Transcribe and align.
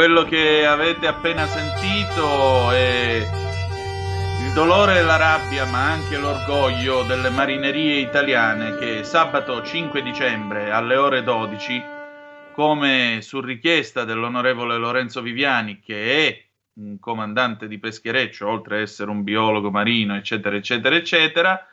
Quello 0.00 0.24
che 0.24 0.64
avete 0.64 1.06
appena 1.06 1.44
sentito 1.44 2.70
è 2.70 3.16
il 4.40 4.52
dolore 4.54 4.96
e 4.96 5.02
la 5.02 5.16
rabbia, 5.16 5.66
ma 5.66 5.90
anche 5.90 6.16
l'orgoglio 6.16 7.02
delle 7.02 7.28
marinerie 7.28 7.98
italiane 7.98 8.76
che 8.78 9.04
sabato 9.04 9.62
5 9.62 10.00
dicembre 10.00 10.70
alle 10.70 10.96
ore 10.96 11.22
12, 11.22 11.82
come 12.54 13.18
su 13.20 13.42
richiesta 13.42 14.04
dell'onorevole 14.04 14.78
Lorenzo 14.78 15.20
Viviani, 15.20 15.80
che 15.80 16.28
è 16.28 16.44
un 16.76 16.98
comandante 16.98 17.68
di 17.68 17.78
peschereccio, 17.78 18.48
oltre 18.48 18.76
ad 18.76 18.80
essere 18.80 19.10
un 19.10 19.22
biologo 19.22 19.70
marino, 19.70 20.16
eccetera, 20.16 20.56
eccetera, 20.56 20.96
eccetera, 20.96 21.66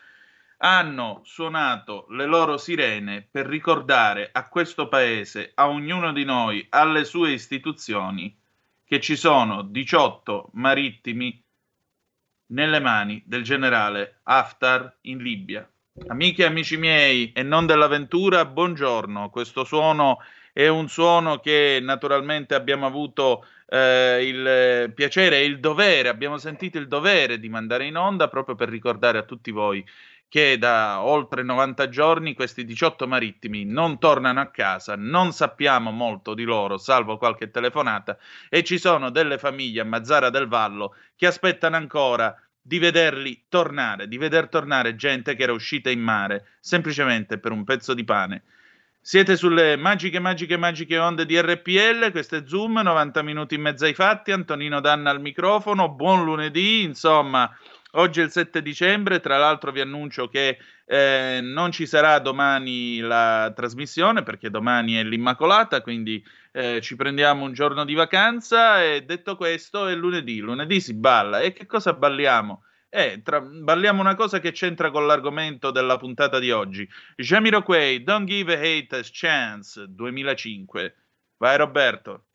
hanno 0.58 1.22
suonato 1.24 2.08
le 2.10 2.26
loro 2.26 2.58
sirene 2.58 3.28
per 3.30 3.46
ricordare 3.46 4.30
a 4.32 4.48
questo 4.48 4.88
paese, 4.88 5.52
a 5.54 5.70
ognuno 5.70 6.12
di 6.12 6.24
noi, 6.24 6.66
alle 6.70 7.04
sue 7.04 7.32
istituzioni, 7.32 8.36
che 8.84 9.00
ci 9.00 9.16
sono 9.16 9.64
18 9.64 10.50
marittimi 10.54 11.44
nelle 12.48 12.80
mani 12.80 13.22
del 13.26 13.44
generale 13.44 14.20
Haftar 14.24 14.98
in 15.02 15.18
Libia. 15.18 15.70
Amiche 16.08 16.44
e 16.44 16.46
amici 16.46 16.78
miei 16.78 17.32
e 17.34 17.44
non 17.44 17.66
dell'avventura, 17.66 18.46
buongiorno. 18.46 19.30
Questo 19.30 19.64
suono 19.64 20.20
è 20.54 20.68
un 20.68 20.88
suono 20.88 21.40
che 21.40 21.80
naturalmente 21.82 22.56
abbiamo 22.56 22.86
avuto 22.86 23.46
eh, 23.68 24.26
il 24.26 24.94
piacere 24.94 25.40
e 25.40 25.46
il 25.46 25.60
dovere, 25.60 26.10
abbiamo 26.10 26.38
sentito 26.38 26.78
il 26.78 26.88
dovere 26.88 27.40
di 27.40 27.50
mandare 27.50 27.86
in 27.86 27.98
onda 27.98 28.28
proprio 28.28 28.56
per 28.56 28.70
ricordare 28.70 29.18
a 29.18 29.24
tutti 29.24 29.52
voi 29.52 29.86
che 30.30 30.58
da 30.58 31.02
oltre 31.02 31.44
90 31.44 31.90
giorni 31.90 32.34
questi 32.34 32.66
18 32.66 33.08
marittimi 33.08 33.64
non 33.64 33.98
tornano 33.98 34.42
a 34.42 34.48
casa, 34.48 34.96
non 34.98 35.32
sappiamo 35.32 35.92
molto 35.92 36.34
di 36.34 36.44
loro, 36.44 36.78
salvo 36.78 37.18
qualche 37.18 37.50
telefonata, 37.50 38.18
e 38.50 38.64
ci 38.64 38.78
sono 38.78 39.10
delle 39.10 39.38
famiglie 39.38 39.82
a 39.82 39.86
Mazzara 39.86 40.30
del 40.30 40.48
Vallo 40.48 40.96
che 41.16 41.28
aspettano 41.28 41.78
ancora 41.78 42.36
di 42.62 42.80
vederli 42.80 43.46
tornare, 43.48 44.10
di 44.10 44.18
veder 44.18 44.50
tornare 44.50 44.98
gente 44.98 45.36
che 45.36 45.44
era 45.44 45.54
uscita 45.54 45.90
in 45.90 46.02
mare 46.02 46.48
semplicemente 46.60 47.38
per 47.38 47.54
un 47.54 47.64
pezzo 47.64 47.94
di 47.94 48.04
pane. 48.04 48.44
Siete 49.00 49.38
sulle 49.38 49.78
magiche, 49.78 50.20
magiche, 50.20 50.58
magiche 50.58 50.98
onde 50.98 51.26
di 51.26 51.40
RPL, 51.40 52.12
questo 52.12 52.36
è 52.36 52.44
Zoom, 52.46 52.82
90 52.84 53.22
minuti 53.22 53.56
in 53.56 53.62
mezzo 53.62 53.86
ai 53.86 53.94
fatti, 53.94 54.34
Antonino 54.34 54.82
Danna 54.82 55.12
al 55.12 55.22
microfono, 55.22 55.88
buon 55.88 56.26
lunedì, 56.26 56.84
insomma, 56.84 57.50
Oggi 57.98 58.22
è 58.22 58.24
il 58.24 58.30
7 58.30 58.62
dicembre, 58.62 59.20
tra 59.20 59.38
l'altro 59.38 59.72
vi 59.72 59.82
annuncio 59.82 60.28
che 60.28 60.60
eh, 60.86 61.40
non 61.42 61.72
ci 61.72 61.88
sarà 61.88 62.20
domani 62.20 63.00
la 63.00 63.52
trasmissione 63.56 64.22
perché 64.22 64.52
domani 64.52 64.94
è 64.94 65.04
l'Immacolata, 65.04 65.82
quindi 65.82 66.24
eh, 66.52 66.80
ci 66.80 66.96
prendiamo 66.96 67.44
un 67.44 67.54
giorno 67.54 67.86
di 67.86 67.96
vacanza 67.96 68.84
e 68.84 69.02
detto 69.02 69.36
questo 69.36 69.88
è 69.88 69.96
lunedì, 69.96 70.38
lunedì 70.40 70.80
si 70.80 70.94
balla 70.94 71.40
e 71.40 71.54
che 71.54 71.66
cosa 71.66 71.94
balliamo? 71.94 72.66
Eh, 72.88 73.22
tra, 73.24 73.42
balliamo 73.42 74.00
una 74.00 74.16
cosa 74.16 74.40
che 74.40 74.52
c'entra 74.52 74.92
con 74.92 75.08
l'argomento 75.08 75.72
della 75.72 75.98
puntata 75.98 76.38
di 76.38 76.52
oggi. 76.52 76.88
Jamiroquai, 77.16 78.04
Don't 78.04 78.28
Give 78.28 78.54
a 78.54 78.60
Hate 78.60 78.98
a 78.98 79.02
Chance 79.04 79.86
2005. 79.90 80.96
Vai 81.38 81.58
Roberto. 81.58 82.27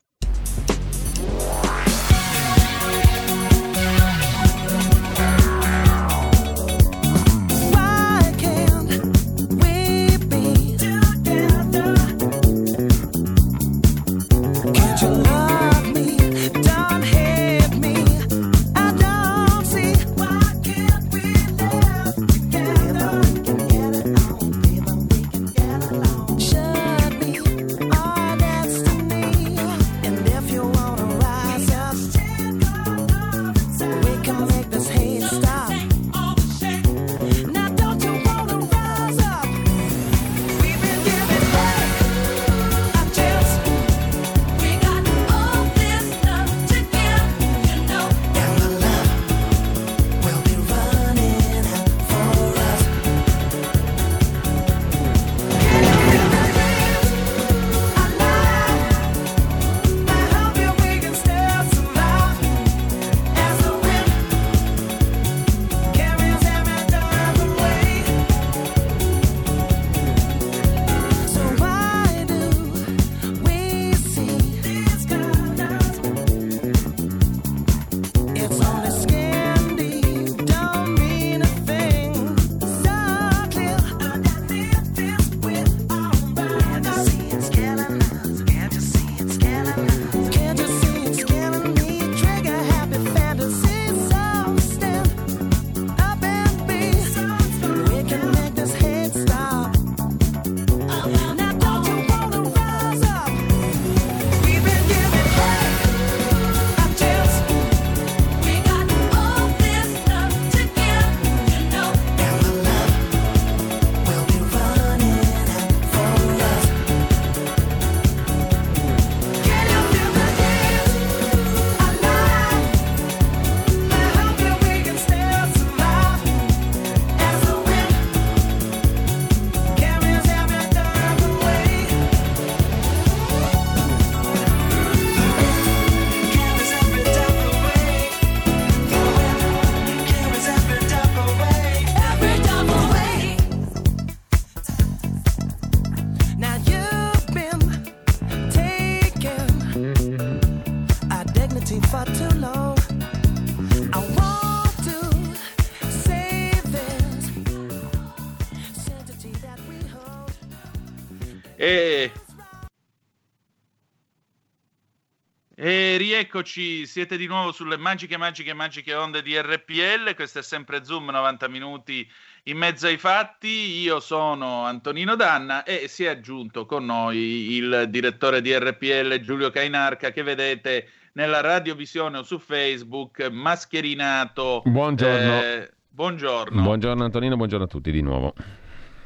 Rieccoci, 166.12 166.84
siete 166.84 167.16
di 167.16 167.26
nuovo 167.26 167.52
sulle 167.52 167.78
magiche, 167.78 168.18
magiche, 168.18 168.52
magiche 168.52 168.92
onde 168.92 169.22
di 169.22 169.34
RPL. 169.34 170.14
Questo 170.14 170.40
è 170.40 170.42
sempre 170.42 170.84
Zoom 170.84 171.08
90 171.08 171.48
minuti 171.48 172.06
in 172.44 172.58
mezzo 172.58 172.86
ai 172.86 172.98
fatti. 172.98 173.80
Io 173.80 173.98
sono 173.98 174.64
Antonino 174.64 175.16
Danna 175.16 175.62
e 175.64 175.88
si 175.88 176.04
è 176.04 176.08
aggiunto 176.08 176.66
con 176.66 176.84
noi 176.84 177.52
il 177.54 177.86
direttore 177.88 178.42
di 178.42 178.54
RPL 178.54 179.20
Giulio 179.20 179.50
Cainarca 179.50 180.10
che 180.10 180.22
vedete 180.22 180.90
nella 181.14 181.40
radiovisione 181.40 182.18
o 182.18 182.22
su 182.24 182.38
Facebook 182.38 183.26
mascherinato. 183.30 184.60
Buongiorno. 184.66 185.42
Eh, 185.42 185.70
buongiorno. 185.88 186.62
Buongiorno 186.62 187.04
Antonino, 187.04 187.36
buongiorno 187.36 187.64
a 187.64 187.68
tutti 187.68 187.90
di 187.90 188.02
nuovo. 188.02 188.34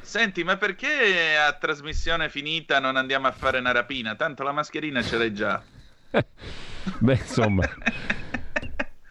Senti, 0.01 0.43
ma 0.43 0.57
perché 0.57 1.37
a 1.37 1.53
trasmissione 1.53 2.27
finita 2.27 2.79
non 2.79 2.97
andiamo 2.97 3.27
a 3.27 3.31
fare 3.31 3.59
una 3.59 3.71
rapina? 3.71 4.15
Tanto 4.15 4.43
la 4.43 4.51
mascherina 4.51 5.01
ce 5.01 5.17
l'hai 5.17 5.33
già. 5.33 5.63
Beh, 6.99 7.13
insomma, 7.13 7.63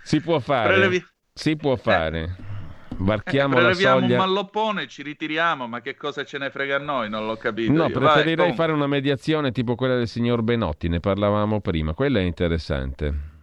si 0.02 0.20
può 0.20 0.38
fare. 0.38 0.68
Prelevi... 0.68 1.04
Si 1.32 1.56
può 1.56 1.76
fare. 1.76 2.44
Varchiamo 2.98 3.58
eh, 3.58 3.60
la 3.60 3.74
soglia. 3.74 3.94
un 3.94 4.16
malloppone, 4.16 4.86
ci 4.86 5.02
ritiriamo, 5.02 5.66
ma 5.66 5.80
che 5.80 5.96
cosa 5.96 6.24
ce 6.24 6.38
ne 6.38 6.50
frega 6.50 6.76
a 6.76 6.78
noi? 6.78 7.10
Non 7.10 7.26
l'ho 7.26 7.36
capito. 7.36 7.72
No, 7.72 7.86
io. 7.86 7.98
preferirei 7.98 8.46
Vai, 8.46 8.54
fare 8.54 8.72
una 8.72 8.86
mediazione 8.86 9.52
tipo 9.52 9.74
quella 9.74 9.96
del 9.96 10.08
signor 10.08 10.42
Benotti, 10.42 10.88
ne 10.88 11.00
parlavamo 11.00 11.60
prima. 11.60 11.92
Quella 11.92 12.20
è 12.20 12.22
interessante. 12.22 13.34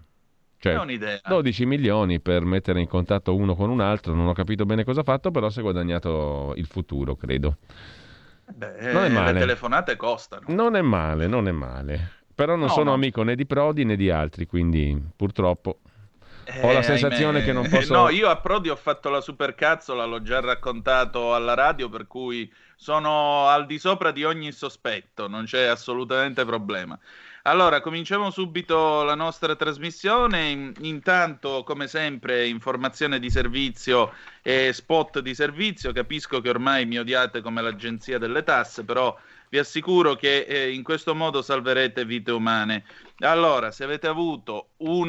Cioè, 0.57 0.73
è 0.73 0.79
un'idea. 0.79 1.19
12 1.27 1.65
milioni 1.65 2.21
per 2.21 2.45
mettere 2.45 2.79
in 2.79 2.87
contatto 2.87 3.35
uno 3.35 3.53
con 3.53 3.69
un 3.69 3.81
altro, 3.81 4.13
non 4.13 4.27
ho 4.27 4.33
capito 4.33 4.65
bene 4.65 4.83
cosa 4.85 5.01
ha 5.01 5.03
fatto, 5.03 5.29
però 5.29 5.49
si 5.49 5.59
è 5.59 5.61
guadagnato 5.61 6.53
il 6.55 6.65
futuro, 6.65 7.15
credo. 7.15 7.57
Beh, 8.45 8.91
non 8.93 9.03
è 9.03 9.09
male. 9.09 9.33
Le 9.33 9.39
telefonate 9.39 9.95
costano. 9.97 10.45
Non 10.47 10.75
è 10.75 10.81
male, 10.81 11.27
non 11.27 11.47
è 11.47 11.51
male. 11.51 12.22
Però 12.35 12.55
non 12.55 12.67
no, 12.67 12.73
sono 12.73 12.89
no. 12.89 12.93
amico 12.93 13.23
né 13.23 13.35
di 13.35 13.45
Prodi 13.45 13.85
né 13.85 13.95
di 13.95 14.09
altri, 14.09 14.47
quindi 14.47 14.99
purtroppo 15.15 15.79
ho 16.61 16.71
la 16.71 16.79
eh, 16.79 16.83
sensazione 16.83 17.37
ahimè. 17.39 17.45
che 17.45 17.53
non 17.53 17.67
posso... 17.69 17.93
No, 17.93 18.09
io 18.09 18.29
a 18.29 18.37
Prodi 18.37 18.69
ho 18.69 18.75
fatto 18.75 19.09
la 19.09 19.21
supercazzola, 19.21 20.05
l'ho 20.05 20.21
già 20.21 20.39
raccontato 20.39 21.33
alla 21.33 21.53
radio, 21.53 21.89
per 21.89 22.07
cui 22.07 22.51
sono 22.75 23.47
al 23.47 23.65
di 23.65 23.79
sopra 23.79 24.11
di 24.11 24.23
ogni 24.23 24.51
sospetto, 24.51 25.27
non 25.27 25.45
c'è 25.45 25.65
assolutamente 25.65 26.43
problema. 26.43 26.97
Allora, 27.45 27.81
cominciamo 27.81 28.29
subito 28.29 29.03
la 29.03 29.15
nostra 29.15 29.57
trasmissione. 29.57 30.71
Intanto, 30.79 31.63
come 31.65 31.87
sempre, 31.87 32.47
informazione 32.47 33.19
di 33.19 33.29
servizio 33.29 34.13
e 34.41 34.71
spot 34.71 35.19
di 35.19 35.35
servizio. 35.35 35.91
Capisco 35.91 36.39
che 36.39 36.47
ormai 36.47 36.85
mi 36.85 36.97
odiate 36.99 37.41
come 37.41 37.61
l'agenzia 37.61 38.17
delle 38.17 38.43
tasse, 38.43 38.85
però 38.85 39.13
vi 39.53 39.59
assicuro 39.59 40.15
che 40.15 40.47
eh, 40.49 40.73
in 40.73 40.81
questo 40.81 41.13
modo 41.13 41.43
salverete 41.43 42.05
vite 42.05 42.31
umane. 42.31 42.85
Allora, 43.19 43.69
se 43.69 43.83
avete 43.83 44.07
avuto 44.07 44.69
un 44.77 45.07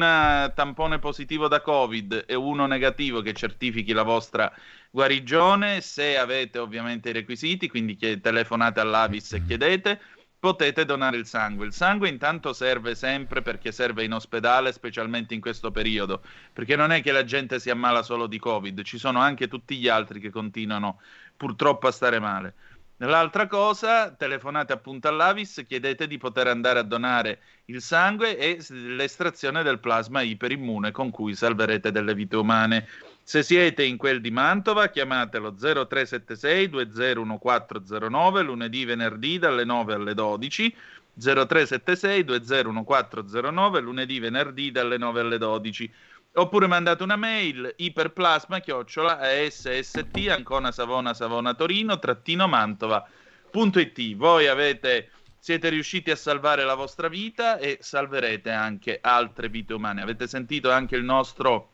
tampone 0.53 0.99
positivo 0.99 1.47
da 1.47 1.61
Covid 1.61 2.25
e 2.27 2.35
uno 2.35 2.67
negativo 2.67 3.21
che 3.21 3.33
certifichi 3.33 3.91
la 3.91 4.03
vostra 4.03 4.53
guarigione, 4.91 5.81
se 5.81 6.15
avete 6.15 6.59
ovviamente 6.59 7.09
i 7.09 7.13
requisiti, 7.13 7.67
quindi 7.67 7.97
telefonate 7.97 8.79
all'Avis 8.79 9.33
e 9.33 9.43
chiedete, 9.43 9.99
potete 10.37 10.85
donare 10.85 11.17
il 11.17 11.25
sangue. 11.25 11.65
Il 11.65 11.73
sangue 11.73 12.07
intanto 12.07 12.53
serve 12.53 12.93
sempre 12.93 13.41
perché 13.41 13.71
serve 13.71 14.03
in 14.03 14.13
ospedale, 14.13 14.71
specialmente 14.73 15.33
in 15.33 15.41
questo 15.41 15.71
periodo, 15.71 16.21
perché 16.53 16.75
non 16.75 16.91
è 16.91 17.01
che 17.01 17.11
la 17.11 17.23
gente 17.23 17.59
si 17.59 17.71
ammala 17.71 18.03
solo 18.03 18.27
di 18.27 18.37
Covid, 18.37 18.83
ci 18.83 18.99
sono 18.99 19.17
anche 19.17 19.47
tutti 19.47 19.75
gli 19.75 19.87
altri 19.87 20.19
che 20.19 20.29
continuano 20.29 21.01
purtroppo 21.35 21.87
a 21.87 21.91
stare 21.91 22.19
male. 22.19 22.53
L'altra 22.99 23.47
cosa, 23.47 24.11
telefonate 24.11 24.71
appunto 24.71 25.09
all'Avis, 25.09 25.65
chiedete 25.67 26.07
di 26.07 26.17
poter 26.17 26.47
andare 26.47 26.79
a 26.79 26.83
donare 26.83 27.39
il 27.65 27.81
sangue 27.81 28.37
e 28.37 28.57
l'estrazione 28.69 29.63
del 29.63 29.79
plasma 29.79 30.21
iperimmune 30.21 30.91
con 30.91 31.09
cui 31.09 31.35
salverete 31.35 31.91
delle 31.91 32.13
vite 32.13 32.37
umane. 32.37 32.87
Se 33.21 33.43
siete 33.43 33.83
in 33.83 33.97
quel 33.97 34.21
di 34.21 34.31
Mantova, 34.31 34.87
chiamatelo 34.87 35.55
0376 35.57 36.69
201409 36.69 38.41
lunedì, 38.43 38.85
venerdì 38.85 39.39
dalle 39.39 39.65
9 39.65 39.93
alle 39.93 40.13
12. 40.13 40.75
0376 41.17 42.23
201409 42.23 43.81
lunedì, 43.81 44.19
venerdì 44.19 44.71
dalle 44.71 44.97
9 44.97 45.19
alle 45.19 45.37
12 45.37 45.91
Oppure 46.37 46.67
mandate 46.67 47.01
una 47.01 47.15
mail 47.15 47.73
iperplasma 47.77 48.59
chiocciola 48.59 49.19
sst 49.49 50.27
Ancona 50.27 50.69
Savona 50.73 51.13
Savona 51.13 51.53
Torino 51.53 51.97
trattino 51.97 52.45
Mantova.it. 52.45 54.15
Voi 54.15 54.47
avete, 54.47 55.11
siete 55.39 55.69
riusciti 55.69 56.11
a 56.11 56.17
salvare 56.17 56.65
la 56.65 56.73
vostra 56.73 57.07
vita 57.07 57.57
e 57.57 57.77
salverete 57.79 58.51
anche 58.51 58.99
altre 59.01 59.47
vite 59.47 59.75
umane. 59.75 60.01
Avete 60.01 60.27
sentito 60.27 60.69
anche 60.71 60.97
il 60.97 61.05
nostro 61.05 61.69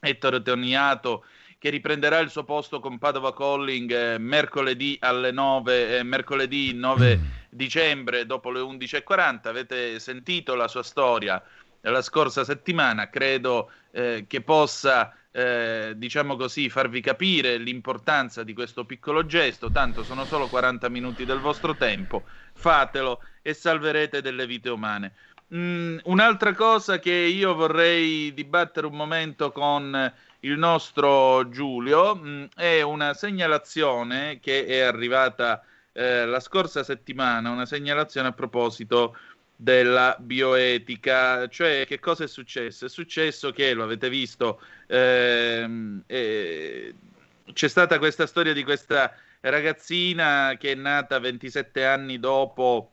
Ettore 0.00 0.42
Toniato 0.42 1.24
che 1.56 1.70
riprenderà 1.70 2.18
il 2.18 2.30
suo 2.30 2.42
posto 2.42 2.80
con 2.80 2.98
Padova 2.98 3.32
Calling 3.32 3.92
eh, 3.92 4.18
mercoledì 4.18 4.96
alle 5.00 5.30
9, 5.30 5.98
eh, 5.98 6.02
mercoledì 6.02 6.72
9 6.72 7.16
mm. 7.16 7.24
dicembre 7.50 8.26
dopo 8.26 8.50
le 8.50 8.58
11.40. 8.58 9.46
Avete 9.46 10.00
sentito 10.00 10.56
la 10.56 10.66
sua 10.66 10.82
storia 10.82 11.40
la 11.82 12.02
scorsa 12.02 12.44
settimana. 12.44 13.08
Credo 13.08 13.70
eh, 13.90 14.24
che 14.26 14.40
possa, 14.40 15.14
eh, 15.30 15.94
diciamo 15.96 16.36
così, 16.36 16.68
farvi 16.68 17.00
capire 17.00 17.56
l'importanza 17.56 18.42
di 18.42 18.52
questo 18.52 18.84
piccolo 18.84 19.26
gesto. 19.26 19.70
Tanto 19.70 20.02
sono 20.02 20.24
solo 20.24 20.48
40 20.48 20.88
minuti 20.88 21.24
del 21.24 21.38
vostro 21.38 21.76
tempo, 21.76 22.24
fatelo 22.52 23.20
e 23.42 23.54
salverete 23.54 24.22
delle 24.22 24.46
vite 24.46 24.70
umane. 24.70 25.12
Mm, 25.52 25.98
un'altra 26.04 26.54
cosa 26.54 27.00
che 27.00 27.12
io 27.12 27.54
vorrei 27.54 28.32
dibattere 28.32 28.86
un 28.86 28.94
momento 28.94 29.50
con 29.50 30.12
il 30.40 30.56
nostro 30.56 31.48
Giulio 31.48 32.14
mm, 32.14 32.44
è 32.54 32.82
una 32.82 33.14
segnalazione 33.14 34.38
che 34.40 34.64
è 34.64 34.80
arrivata 34.80 35.60
eh, 35.92 36.24
la 36.24 36.38
scorsa 36.38 36.84
settimana, 36.84 37.50
una 37.50 37.66
segnalazione 37.66 38.28
a 38.28 38.32
proposito 38.32 39.16
della 39.60 40.16
bioetica. 40.18 41.46
Cioè, 41.48 41.84
che 41.86 41.98
cosa 41.98 42.24
è 42.24 42.28
successo? 42.28 42.86
È 42.86 42.88
successo 42.88 43.52
che, 43.52 43.74
lo 43.74 43.84
avete 43.84 44.08
visto, 44.08 44.60
ehm, 44.86 46.02
eh, 46.06 46.94
c'è 47.52 47.68
stata 47.68 47.98
questa 47.98 48.26
storia 48.26 48.54
di 48.54 48.64
questa 48.64 49.14
ragazzina 49.40 50.56
che 50.58 50.72
è 50.72 50.74
nata 50.74 51.18
27 51.18 51.84
anni 51.84 52.18
dopo, 52.18 52.92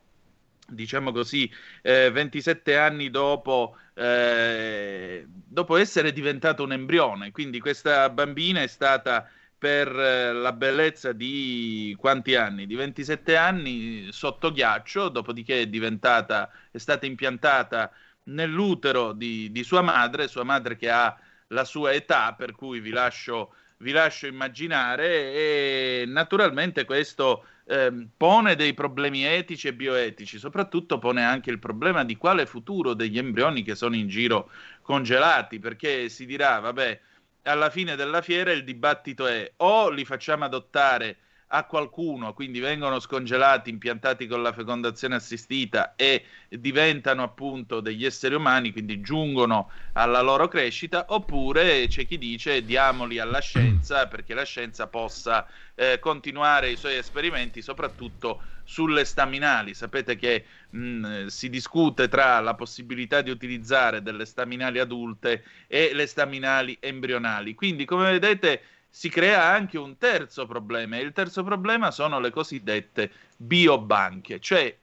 diciamo 0.68 1.14
così, 1.14 1.50
eh, 1.82 2.12
27 2.12 2.76
anni 2.78 3.10
dopo, 3.10 3.78
eh, 3.94 5.26
dopo 5.26 5.78
essere 5.78 6.12
diventata 6.12 6.64
un 6.64 6.74
embrione. 6.74 7.32
Quindi 7.32 7.60
questa 7.62 8.10
bambina 8.10 8.62
è 8.62 8.68
stata 8.68 9.30
per 9.58 9.88
eh, 9.88 10.34
la 10.34 10.54
bellezza 10.54 11.12
di 11.14 11.96
quanti 12.00 12.36
anni? 12.36 12.66
Di 12.66 12.76
27 12.76 13.36
anni 13.36 14.08
sotto 14.12 14.52
ghiaccio, 14.52 15.10
dopodiché 15.10 15.62
è 15.62 15.68
diventata, 15.68 16.52
è 16.72 16.78
stata 16.78 17.06
impiantata 17.06 17.92
nell'utero 18.26 19.14
di, 19.14 19.52
di 19.52 19.64
sua 19.64 19.82
madre, 19.82 20.28
sua 20.28 20.44
madre 20.44 20.76
che 20.76 20.90
ha 20.90 21.18
la 21.48 21.64
sua 21.64 21.94
età, 21.94 22.34
per 22.34 22.54
cui 22.54 22.80
vi 22.80 22.92
lascio, 22.92 23.54
vi 23.78 23.92
lascio 23.92 24.28
immaginare 24.28 25.34
e 25.34 26.04
naturalmente 26.08 26.86
questo 26.86 27.46
eh, 27.66 28.08
pone 28.16 28.56
dei 28.56 28.74
problemi 28.74 29.24
etici 29.24 29.68
e 29.68 29.74
bioetici, 29.74 30.38
soprattutto 30.38 31.00
pone 31.00 31.24
anche 31.24 31.50
il 31.50 31.60
problema 31.60 32.04
di 32.04 32.16
quale 32.16 32.46
futuro 32.46 32.94
degli 32.94 33.18
embrioni 33.18 33.64
che 33.64 33.76
sono 33.76 33.96
in 33.96 34.08
giro 34.08 34.50
congelati, 34.82 35.60
perché 35.60 36.10
si 36.10 36.26
dirà, 36.26 36.60
vabbè, 36.60 37.00
alla 37.44 37.70
fine 37.70 37.96
della 37.96 38.22
fiera 38.22 38.52
il 38.52 38.64
dibattito 38.64 39.28
è 39.28 39.54
o 39.58 39.90
li 39.90 40.06
facciamo 40.06 40.46
adottare 40.46 41.18
a 41.50 41.66
qualcuno, 41.66 42.34
quindi 42.34 42.60
vengono 42.60 43.00
scongelati, 43.00 43.70
impiantati 43.70 44.28
con 44.28 44.42
la 44.42 44.52
fecondazione 44.52 45.16
assistita 45.16 45.96
e 45.96 46.26
diventano 46.50 47.24
appunto 47.24 47.80
degli 47.80 48.06
esseri 48.06 48.36
umani, 48.36 48.72
quindi 48.72 49.00
giungono 49.00 49.72
alla 49.94 50.22
loro 50.22 50.48
crescita, 50.48 51.06
oppure 51.10 51.88
c'è 51.88 52.06
chi 52.06 52.18
dice 52.18 52.66
diamoli 52.66 53.20
alla 53.20 53.40
scienza 53.40 54.08
perché 54.08 54.34
la 54.34 54.44
scienza 54.44 54.88
possa 54.88 55.48
eh, 55.76 56.00
continuare 56.00 56.72
i 56.72 56.76
suoi 56.78 56.96
esperimenti, 56.98 57.62
soprattutto 57.62 58.42
sulle 58.64 59.06
staminali. 59.06 59.74
Sapete 59.74 60.18
che 60.18 60.46
mh, 60.72 61.28
si 61.28 61.50
discute 61.50 62.10
tra 62.10 62.40
la 62.42 62.56
possibilità 62.56 63.22
di 63.22 63.30
utilizzare 63.30 64.02
delle 64.02 64.26
staminali 64.26 64.80
adulte 64.80 65.44
e 65.68 65.94
le 65.94 66.06
staminali 66.08 66.78
embrionali. 66.82 67.56
Quindi, 67.56 67.86
come 67.86 68.12
vedete, 68.12 68.62
si 68.90 69.10
crea 69.10 69.44
anche 69.44 69.78
un 69.78 69.98
terzo 69.98 70.46
problema 70.46 70.98
e 70.98 71.02
il 71.02 71.14
terzo 71.14 71.44
problema 71.44 71.92
sono 71.92 72.20
le 72.20 72.32
cosiddette 72.32 73.12
biobanche, 73.38 74.40
cioè 74.40 74.76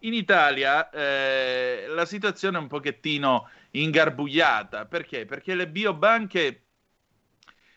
in 0.00 0.14
Italia 0.14 0.90
eh, 0.90 1.86
la 1.88 2.04
situazione 2.04 2.58
è 2.58 2.60
un 2.60 2.68
pochettino 2.68 3.48
ingarbugliata, 3.72 4.86
perché? 4.86 5.24
Perché 5.24 5.54
le 5.54 5.68
biobanche 5.68 6.66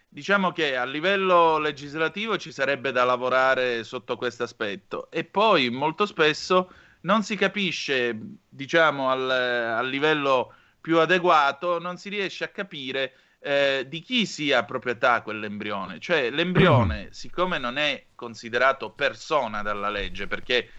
diciamo 0.10 0.52
che 0.52 0.76
a 0.76 0.86
livello 0.86 1.60
legislativo 1.60 2.38
ci 2.38 2.52
sarebbe 2.52 2.92
da 2.92 3.04
lavorare 3.04 3.84
sotto 3.84 4.18
questo 4.18 4.44
aspetto. 4.44 5.10
E 5.12 5.24
poi 5.24 5.70
molto 5.70 6.06
spesso 6.06 6.72
non 7.02 7.24
si 7.24 7.36
capisce, 7.36 8.18
diciamo, 8.50 9.10
al, 9.10 9.30
al 9.30 9.88
livello 9.88 10.54
più 10.82 11.00
adeguato, 11.00 11.80
non 11.80 11.98
si 11.98 12.10
riesce 12.10 12.44
a 12.44 12.50
capire 12.50 13.14
eh, 13.40 13.86
di 13.88 14.02
chi 14.02 14.26
sia 14.26 14.64
proprietà 14.64 15.22
quell'embrione. 15.22 16.00
Cioè 16.00 16.30
l'embrione, 16.30 17.10
siccome 17.12 17.58
non 17.58 17.78
è 17.78 18.06
considerato 18.16 18.92
persona 18.92 19.62
dalla 19.62 19.90
legge, 19.90 20.28
perché 20.28 20.70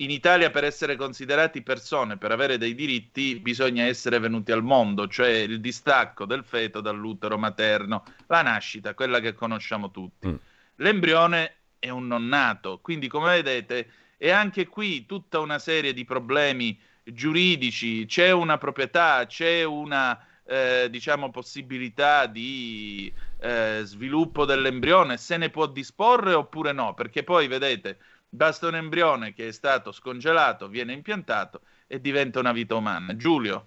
in 0.00 0.10
Italia 0.10 0.50
per 0.50 0.62
essere 0.64 0.94
considerati 0.96 1.62
persone, 1.62 2.18
per 2.18 2.30
avere 2.30 2.56
dei 2.56 2.74
diritti, 2.74 3.40
bisogna 3.40 3.84
essere 3.84 4.20
venuti 4.20 4.52
al 4.52 4.62
mondo, 4.62 5.08
cioè 5.08 5.30
il 5.30 5.60
distacco 5.60 6.24
del 6.24 6.44
feto 6.44 6.80
dall'utero 6.80 7.36
materno, 7.36 8.04
la 8.28 8.42
nascita, 8.42 8.94
quella 8.94 9.18
che 9.18 9.34
conosciamo 9.34 9.90
tutti. 9.90 10.28
Mm. 10.28 10.34
L'embrione 10.76 11.54
è 11.80 11.88
un 11.88 12.06
non 12.06 12.28
nato, 12.28 12.78
quindi 12.80 13.08
come 13.08 13.42
vedete 13.42 13.90
è 14.16 14.30
anche 14.30 14.66
qui 14.66 15.04
tutta 15.06 15.40
una 15.40 15.58
serie 15.58 15.92
di 15.92 16.04
problemi 16.04 16.78
giuridici, 17.02 18.06
c'è 18.06 18.30
una 18.30 18.58
proprietà, 18.58 19.26
c'è 19.26 19.64
una 19.64 20.27
eh, 20.48 20.88
diciamo, 20.90 21.30
possibilità 21.30 22.26
di 22.26 23.12
eh, 23.40 23.82
sviluppo 23.84 24.46
dell'embrione, 24.46 25.18
se 25.18 25.36
ne 25.36 25.50
può 25.50 25.66
disporre 25.66 26.32
oppure 26.32 26.72
no, 26.72 26.94
perché 26.94 27.22
poi 27.22 27.46
vedete, 27.48 27.98
basta 28.28 28.66
un 28.66 28.76
embrione 28.76 29.34
che 29.34 29.48
è 29.48 29.52
stato 29.52 29.92
scongelato, 29.92 30.68
viene 30.68 30.94
impiantato 30.94 31.60
e 31.86 32.00
diventa 32.00 32.40
una 32.40 32.52
vita 32.52 32.74
umana. 32.74 33.14
Giulio. 33.14 33.66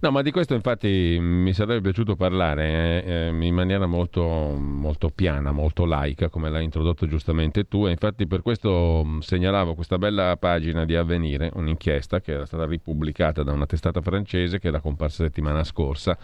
No, 0.00 0.10
ma 0.10 0.22
di 0.22 0.30
questo 0.30 0.54
infatti 0.54 1.16
mi 1.20 1.52
sarebbe 1.52 1.80
piaciuto 1.80 2.16
parlare 2.16 3.02
eh, 3.04 3.10
eh, 3.10 3.28
in 3.28 3.54
maniera 3.54 3.86
molto, 3.86 4.22
molto, 4.22 5.08
piana, 5.08 5.52
molto 5.52 5.84
laica, 5.86 6.28
come 6.28 6.50
l'hai 6.50 6.64
introdotto 6.64 7.06
giustamente 7.06 7.68
tu, 7.68 7.86
e 7.86 7.92
infatti 7.92 8.26
per 8.26 8.42
questo 8.42 9.02
mm, 9.04 9.18
segnalavo 9.20 9.74
questa 9.74 9.96
bella 9.96 10.36
pagina 10.36 10.84
di 10.84 10.94
Avvenire, 10.94 11.50
un'inchiesta 11.54 12.20
che 12.20 12.32
era 12.32 12.44
stata 12.44 12.66
ripubblicata 12.66 13.42
da 13.42 13.52
una 13.52 13.66
testata 13.66 14.00
francese 14.00 14.58
che 14.58 14.68
era 14.68 14.80
comparsa 14.80 15.24
settimana 15.24 15.64
scorsa 15.64 16.18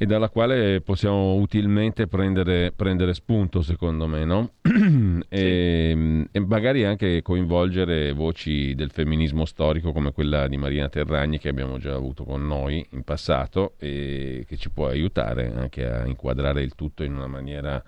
e 0.00 0.06
dalla 0.06 0.28
quale 0.28 0.80
possiamo 0.80 1.34
utilmente 1.34 2.06
prendere, 2.06 2.72
prendere 2.74 3.14
spunto, 3.14 3.62
secondo 3.62 4.06
me, 4.06 4.24
no? 4.24 4.52
e, 5.28 5.92
sì. 5.92 6.28
e, 6.30 6.40
magari 6.40 6.84
anche 6.84 7.20
coinvolgere 7.20 8.12
voci 8.12 8.76
del 8.76 8.92
femminismo 8.92 9.44
storico 9.44 9.90
come 9.90 10.12
quella 10.12 10.46
di 10.46 10.56
Marina 10.56 10.88
Terragni 10.88 11.40
che 11.40 11.48
abbiamo 11.48 11.78
già 11.78 11.94
avuto 11.94 12.22
con 12.22 12.46
noi 12.46 12.86
in 12.90 13.02
passato 13.02 13.74
e 13.76 14.44
che 14.46 14.56
ci 14.56 14.70
può 14.70 14.86
aiutare 14.86 15.52
anche 15.52 15.84
a 15.84 16.06
inquadrare 16.06 16.62
il 16.62 16.76
tutto 16.76 17.02
in 17.02 17.16
una 17.16 17.26
maniera 17.26 17.82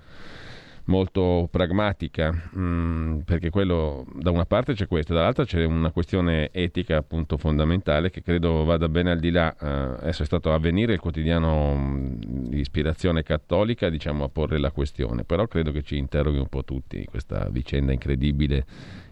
molto 0.84 1.48
pragmatica, 1.50 2.30
mh, 2.30 2.60
mm, 2.60 3.18
perché 3.20 3.50
quello 3.50 4.06
da 4.14 4.30
una 4.30 4.44
parte 4.44 4.74
c'è 4.74 4.86
questo, 4.86 5.14
dall'altra 5.14 5.44
c'è 5.44 5.64
una 5.64 5.90
questione 5.90 6.50
etica 6.52 6.96
appunto 6.96 7.36
fondamentale 7.36 8.10
che 8.10 8.22
credo 8.22 8.64
vada 8.64 8.88
bene 8.88 9.10
al 9.10 9.18
di 9.18 9.30
là, 9.30 9.54
eh, 9.56 9.66
adesso 9.66 10.22
è 10.22 10.26
stato 10.26 10.52
avvenire 10.52 10.94
il 10.94 11.00
quotidiano 11.00 11.74
mh, 11.74 12.18
mm, 12.26 12.44
di 12.46 12.60
ispirazione 12.60 13.22
cattolica 13.22 13.88
diciamo 13.88 14.24
a 14.24 14.28
porre 14.28 14.58
la 14.58 14.70
questione, 14.70 15.24
però 15.24 15.46
credo 15.46 15.72
che 15.72 15.82
ci 15.82 15.96
interroghi 15.96 16.38
un 16.38 16.48
po' 16.48 16.64
tutti 16.64 17.04
questa 17.04 17.48
vicenda 17.50 17.92
incredibile 17.92 18.64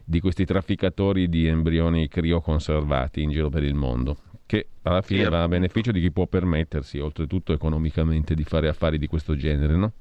di 0.04 0.20
questi 0.20 0.46
trafficatori 0.46 1.28
di 1.28 1.46
embrioni 1.46 2.08
crioconservati 2.08 3.22
in 3.22 3.30
giro 3.30 3.50
per 3.50 3.62
il 3.62 3.75
mondo 3.75 4.16
che 4.48 4.68
alla 4.84 5.02
fine 5.02 5.28
va 5.28 5.42
a 5.42 5.48
beneficio 5.48 5.92
di 5.92 6.00
chi 6.00 6.10
può 6.10 6.26
permettersi, 6.26 6.98
oltretutto 6.98 7.52
economicamente, 7.52 8.34
di 8.34 8.44
fare 8.44 8.68
affari 8.68 8.96
di 8.96 9.06
questo 9.06 9.37
genere, 9.37 9.76
no? 9.76 9.92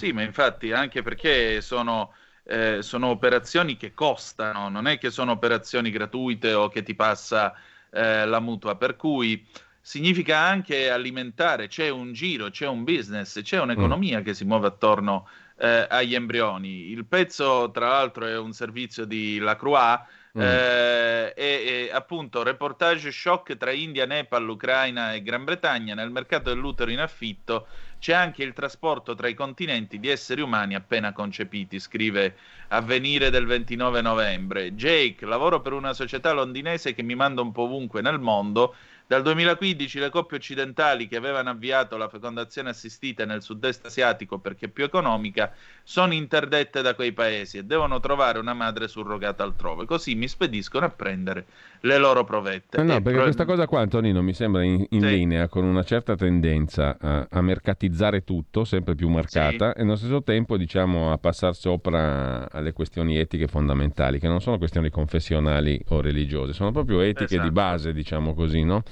Sì, 0.00 0.12
ma 0.12 0.22
infatti 0.22 0.72
anche 0.72 1.02
perché 1.02 1.60
sono, 1.60 2.14
eh, 2.44 2.78
sono 2.80 3.08
operazioni 3.08 3.76
che 3.76 3.92
costano, 3.92 4.70
non 4.70 4.86
è 4.86 4.96
che 4.96 5.10
sono 5.10 5.32
operazioni 5.32 5.90
gratuite 5.90 6.54
o 6.54 6.70
che 6.70 6.82
ti 6.82 6.94
passa 6.94 7.52
eh, 7.90 8.24
la 8.24 8.40
mutua, 8.40 8.76
per 8.76 8.96
cui 8.96 9.46
significa 9.78 10.38
anche 10.38 10.88
alimentare, 10.88 11.68
c'è 11.68 11.90
un 11.90 12.14
giro, 12.14 12.48
c'è 12.48 12.66
un 12.66 12.82
business, 12.82 13.42
c'è 13.42 13.60
un'economia 13.60 14.20
mm. 14.20 14.22
che 14.22 14.32
si 14.32 14.46
muove 14.46 14.68
attorno 14.68 15.28
eh, 15.58 15.86
agli 15.90 16.14
embrioni. 16.14 16.88
Il 16.92 17.04
pezzo, 17.04 17.70
tra 17.70 17.88
l'altro, 17.88 18.24
è 18.24 18.38
un 18.38 18.54
servizio 18.54 19.04
di 19.04 19.38
La 19.38 19.54
Croix. 19.54 20.00
Mm. 20.38 20.40
Eh, 20.40 21.32
e, 21.36 21.44
e, 21.44 21.90
appunto 21.92 22.44
reportage 22.44 23.10
shock 23.10 23.56
tra 23.56 23.72
India, 23.72 24.06
Nepal, 24.06 24.48
Ucraina 24.48 25.12
e 25.12 25.22
Gran 25.22 25.42
Bretagna 25.42 25.94
nel 25.94 26.12
mercato 26.12 26.50
dell'utero 26.50 26.92
in 26.92 27.00
affitto 27.00 27.66
c'è 28.00 28.14
anche 28.14 28.42
il 28.42 28.54
trasporto 28.54 29.14
tra 29.14 29.28
i 29.28 29.34
continenti 29.34 30.00
di 30.00 30.08
esseri 30.08 30.40
umani 30.40 30.74
appena 30.74 31.12
concepiti, 31.12 31.78
scrive 31.78 32.34
Avvenire 32.68 33.28
del 33.28 33.44
29 33.44 34.00
novembre. 34.00 34.72
Jake, 34.74 35.26
lavoro 35.26 35.60
per 35.60 35.74
una 35.74 35.92
società 35.92 36.32
londinese 36.32 36.94
che 36.94 37.02
mi 37.02 37.14
manda 37.14 37.42
un 37.42 37.52
po' 37.52 37.64
ovunque 37.64 38.00
nel 38.00 38.18
mondo 38.18 38.74
dal 39.10 39.22
2015 39.22 39.98
le 39.98 40.08
coppie 40.08 40.36
occidentali 40.36 41.08
che 41.08 41.16
avevano 41.16 41.50
avviato 41.50 41.96
la 41.96 42.08
fecondazione 42.08 42.68
assistita 42.68 43.24
nel 43.24 43.42
sud-est 43.42 43.86
asiatico 43.86 44.38
perché 44.38 44.68
più 44.68 44.84
economica 44.84 45.52
sono 45.82 46.14
interdette 46.14 46.80
da 46.80 46.94
quei 46.94 47.10
paesi 47.10 47.58
e 47.58 47.64
devono 47.64 47.98
trovare 47.98 48.38
una 48.38 48.54
madre 48.54 48.86
surrogata 48.86 49.42
altrove. 49.42 49.84
Così 49.84 50.14
mi 50.14 50.28
spediscono 50.28 50.86
a 50.86 50.90
prendere 50.90 51.46
le 51.80 51.98
loro 51.98 52.22
provette. 52.22 52.76
No, 52.76 52.84
no 52.84 53.00
perché 53.00 53.14
pro... 53.14 53.22
questa 53.22 53.44
cosa 53.44 53.66
qua, 53.66 53.80
Antonino, 53.80 54.22
mi 54.22 54.32
sembra 54.32 54.62
in, 54.62 54.86
in 54.90 55.00
sì. 55.00 55.08
linea 55.08 55.48
con 55.48 55.64
una 55.64 55.82
certa 55.82 56.14
tendenza 56.14 56.96
a, 57.00 57.26
a, 57.28 57.40
mercatizzare 57.40 58.22
tutto, 58.22 58.64
sempre 58.64 58.94
più 58.94 59.08
marcata, 59.08 59.72
sì. 59.72 59.80
e 59.80 59.82
allo 59.82 59.96
stesso 59.96 60.22
tempo, 60.22 60.56
diciamo, 60.56 61.10
a 61.10 61.18
passare 61.18 61.54
sopra 61.54 62.48
alle 62.48 62.72
questioni 62.72 63.18
etiche 63.18 63.48
fondamentali, 63.48 64.20
che 64.20 64.28
non 64.28 64.40
sono 64.40 64.56
questioni 64.58 64.88
confessionali 64.88 65.80
o 65.88 66.00
religiose, 66.00 66.52
sono 66.52 66.70
proprio 66.70 67.00
etiche 67.00 67.24
esatto. 67.24 67.42
di 67.42 67.50
base, 67.50 67.92
diciamo 67.92 68.34
così, 68.34 68.62
no? 68.62 68.84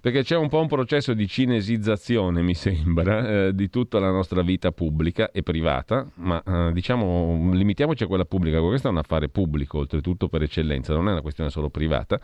Perché 0.00 0.22
c'è 0.22 0.36
un 0.36 0.48
po' 0.48 0.60
un 0.60 0.66
processo 0.66 1.12
di 1.12 1.28
cinesizzazione, 1.28 2.40
mi 2.40 2.54
sembra, 2.54 3.48
eh, 3.48 3.54
di 3.54 3.68
tutta 3.68 3.98
la 3.98 4.10
nostra 4.10 4.40
vita 4.40 4.72
pubblica 4.72 5.30
e 5.30 5.42
privata, 5.42 6.06
ma 6.14 6.42
eh, 6.42 6.72
diciamo 6.72 7.50
limitiamoci 7.52 8.04
a 8.04 8.06
quella 8.06 8.24
pubblica, 8.24 8.60
questo 8.60 8.88
è 8.88 8.90
un 8.90 8.96
affare 8.96 9.28
pubblico, 9.28 9.78
oltretutto 9.78 10.28
per 10.28 10.42
eccellenza, 10.42 10.94
non 10.94 11.08
è 11.08 11.12
una 11.12 11.20
questione 11.20 11.50
solo 11.50 11.68
privata. 11.68 12.18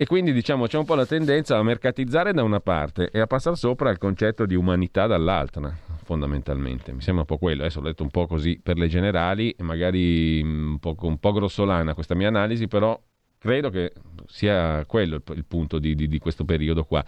E 0.00 0.06
quindi 0.06 0.32
diciamo 0.32 0.68
c'è 0.68 0.78
un 0.78 0.84
po' 0.84 0.94
la 0.94 1.06
tendenza 1.06 1.58
a 1.58 1.62
mercatizzare 1.64 2.32
da 2.32 2.44
una 2.44 2.60
parte 2.60 3.10
e 3.10 3.18
a 3.18 3.26
passare 3.26 3.56
sopra 3.56 3.90
al 3.90 3.98
concetto 3.98 4.46
di 4.46 4.54
umanità 4.54 5.08
dall'altra, 5.08 5.76
fondamentalmente. 6.04 6.92
Mi 6.92 7.00
sembra 7.00 7.22
un 7.22 7.26
po' 7.26 7.38
quello. 7.38 7.62
Adesso 7.62 7.80
ho 7.80 7.82
detto 7.82 8.04
un 8.04 8.10
po' 8.10 8.28
così 8.28 8.60
per 8.62 8.78
le 8.78 8.86
generali, 8.86 9.52
magari 9.58 10.40
mm, 10.44 10.70
un 10.70 10.78
po', 10.78 10.94
un 11.00 11.18
po 11.18 11.32
grossolana 11.32 11.94
questa 11.94 12.14
mia 12.14 12.28
analisi, 12.28 12.68
però 12.68 12.96
credo 13.38 13.70
che 13.70 13.92
sia 14.26 14.84
quello 14.86 15.16
il, 15.16 15.22
il 15.34 15.44
punto 15.44 15.78
di, 15.78 15.94
di, 15.94 16.08
di, 16.08 16.18
questo 16.18 16.44
periodo 16.44 16.84
qua. 16.84 17.04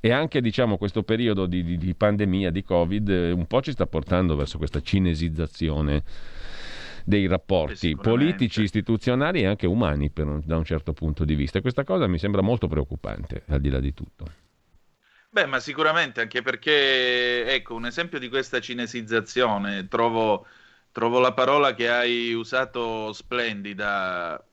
E 0.00 0.10
anche 0.10 0.40
diciamo, 0.40 0.76
questo 0.78 1.02
periodo 1.02 1.46
di, 1.46 1.76
di, 1.76 1.94
pandemia, 1.94 2.50
di 2.50 2.62
Covid, 2.62 3.08
eh, 3.08 3.30
un 3.30 3.46
po' 3.46 3.62
ci 3.62 3.72
sta 3.72 3.86
portando 3.86 4.34
verso 4.36 4.58
questa 4.58 4.80
cinesizzazione 4.80 6.02
dei 7.04 7.26
rapporti 7.26 7.96
politici, 7.96 8.62
istituzionali 8.62 9.42
e 9.42 9.46
anche 9.46 9.66
umani 9.66 10.10
per, 10.10 10.40
da 10.44 10.56
un 10.56 10.64
certo 10.64 10.92
punto 10.92 11.24
di 11.24 11.34
vista. 11.34 11.58
E 11.58 11.60
questa 11.60 11.84
cosa 11.84 12.06
mi 12.06 12.18
sembra 12.18 12.42
molto 12.42 12.68
preoccupante, 12.68 13.44
al 13.48 13.60
di 13.60 13.70
là 13.70 13.80
di 13.80 13.94
tutto. 13.94 14.26
Beh, 15.30 15.46
ma 15.46 15.60
sicuramente 15.60 16.20
anche 16.20 16.42
perché, 16.42 17.46
ecco, 17.46 17.74
un 17.74 17.86
esempio 17.86 18.18
di 18.18 18.28
questa 18.28 18.60
cinesizzazione, 18.60 19.88
trovo, 19.88 20.46
trovo 20.92 21.20
la 21.20 21.32
parola 21.32 21.74
che 21.74 21.88
hai 21.88 22.34
usato 22.34 23.12
splendida, 23.14 24.44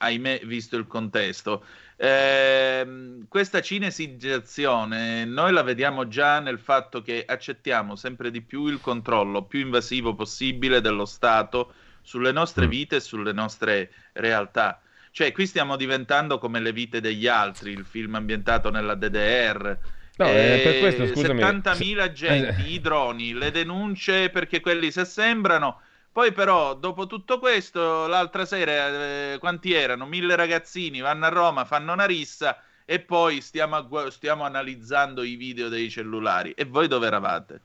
ahimè, 0.00 0.40
visto 0.44 0.76
il 0.76 0.86
contesto. 0.86 1.64
Eh, 1.96 3.18
questa 3.28 3.60
cinesizzazione 3.60 5.26
noi 5.26 5.52
la 5.52 5.62
vediamo 5.62 6.08
già 6.08 6.40
nel 6.40 6.58
fatto 6.58 7.02
che 7.02 7.24
accettiamo 7.26 7.94
sempre 7.94 8.30
di 8.30 8.40
più 8.40 8.66
il 8.68 8.80
controllo 8.80 9.42
più 9.42 9.60
invasivo 9.60 10.14
possibile 10.14 10.80
dello 10.80 11.04
Stato 11.04 11.74
sulle 12.00 12.32
nostre 12.32 12.66
mm. 12.66 12.70
vite 12.70 12.96
e 12.96 13.00
sulle 13.00 13.32
nostre 13.32 13.90
realtà. 14.12 14.80
Cioè, 15.12 15.32
qui 15.32 15.46
stiamo 15.46 15.76
diventando 15.76 16.38
come 16.38 16.60
le 16.60 16.72
vite 16.72 17.00
degli 17.00 17.26
altri, 17.26 17.72
il 17.72 17.84
film 17.84 18.14
ambientato 18.14 18.70
nella 18.70 18.94
DDR. 18.94 19.78
No, 20.16 20.26
eh, 20.26 20.60
per 20.62 20.78
questo, 20.78 21.06
scusami. 21.06 21.40
70.000 21.42 21.98
agenti, 21.98 22.72
i 22.72 22.80
droni, 22.80 23.32
le 23.34 23.50
denunce 23.50 24.30
perché 24.30 24.60
quelli 24.60 24.90
si 24.90 25.00
assembrano 25.00 25.80
poi 26.12 26.32
però, 26.32 26.74
dopo 26.74 27.06
tutto 27.06 27.38
questo, 27.38 28.06
l'altra 28.06 28.44
sera, 28.44 29.32
eh, 29.32 29.38
quanti 29.38 29.72
erano? 29.72 30.06
Mille 30.06 30.34
ragazzini 30.34 31.00
vanno 31.00 31.26
a 31.26 31.28
Roma, 31.28 31.64
fanno 31.64 31.92
una 31.92 32.04
rissa 32.04 32.58
e 32.84 32.98
poi 32.98 33.40
stiamo, 33.40 33.86
stiamo 34.10 34.42
analizzando 34.44 35.22
i 35.22 35.36
video 35.36 35.68
dei 35.68 35.88
cellulari. 35.88 36.50
E 36.52 36.64
voi 36.64 36.88
dove 36.88 37.06
eravate? 37.06 37.60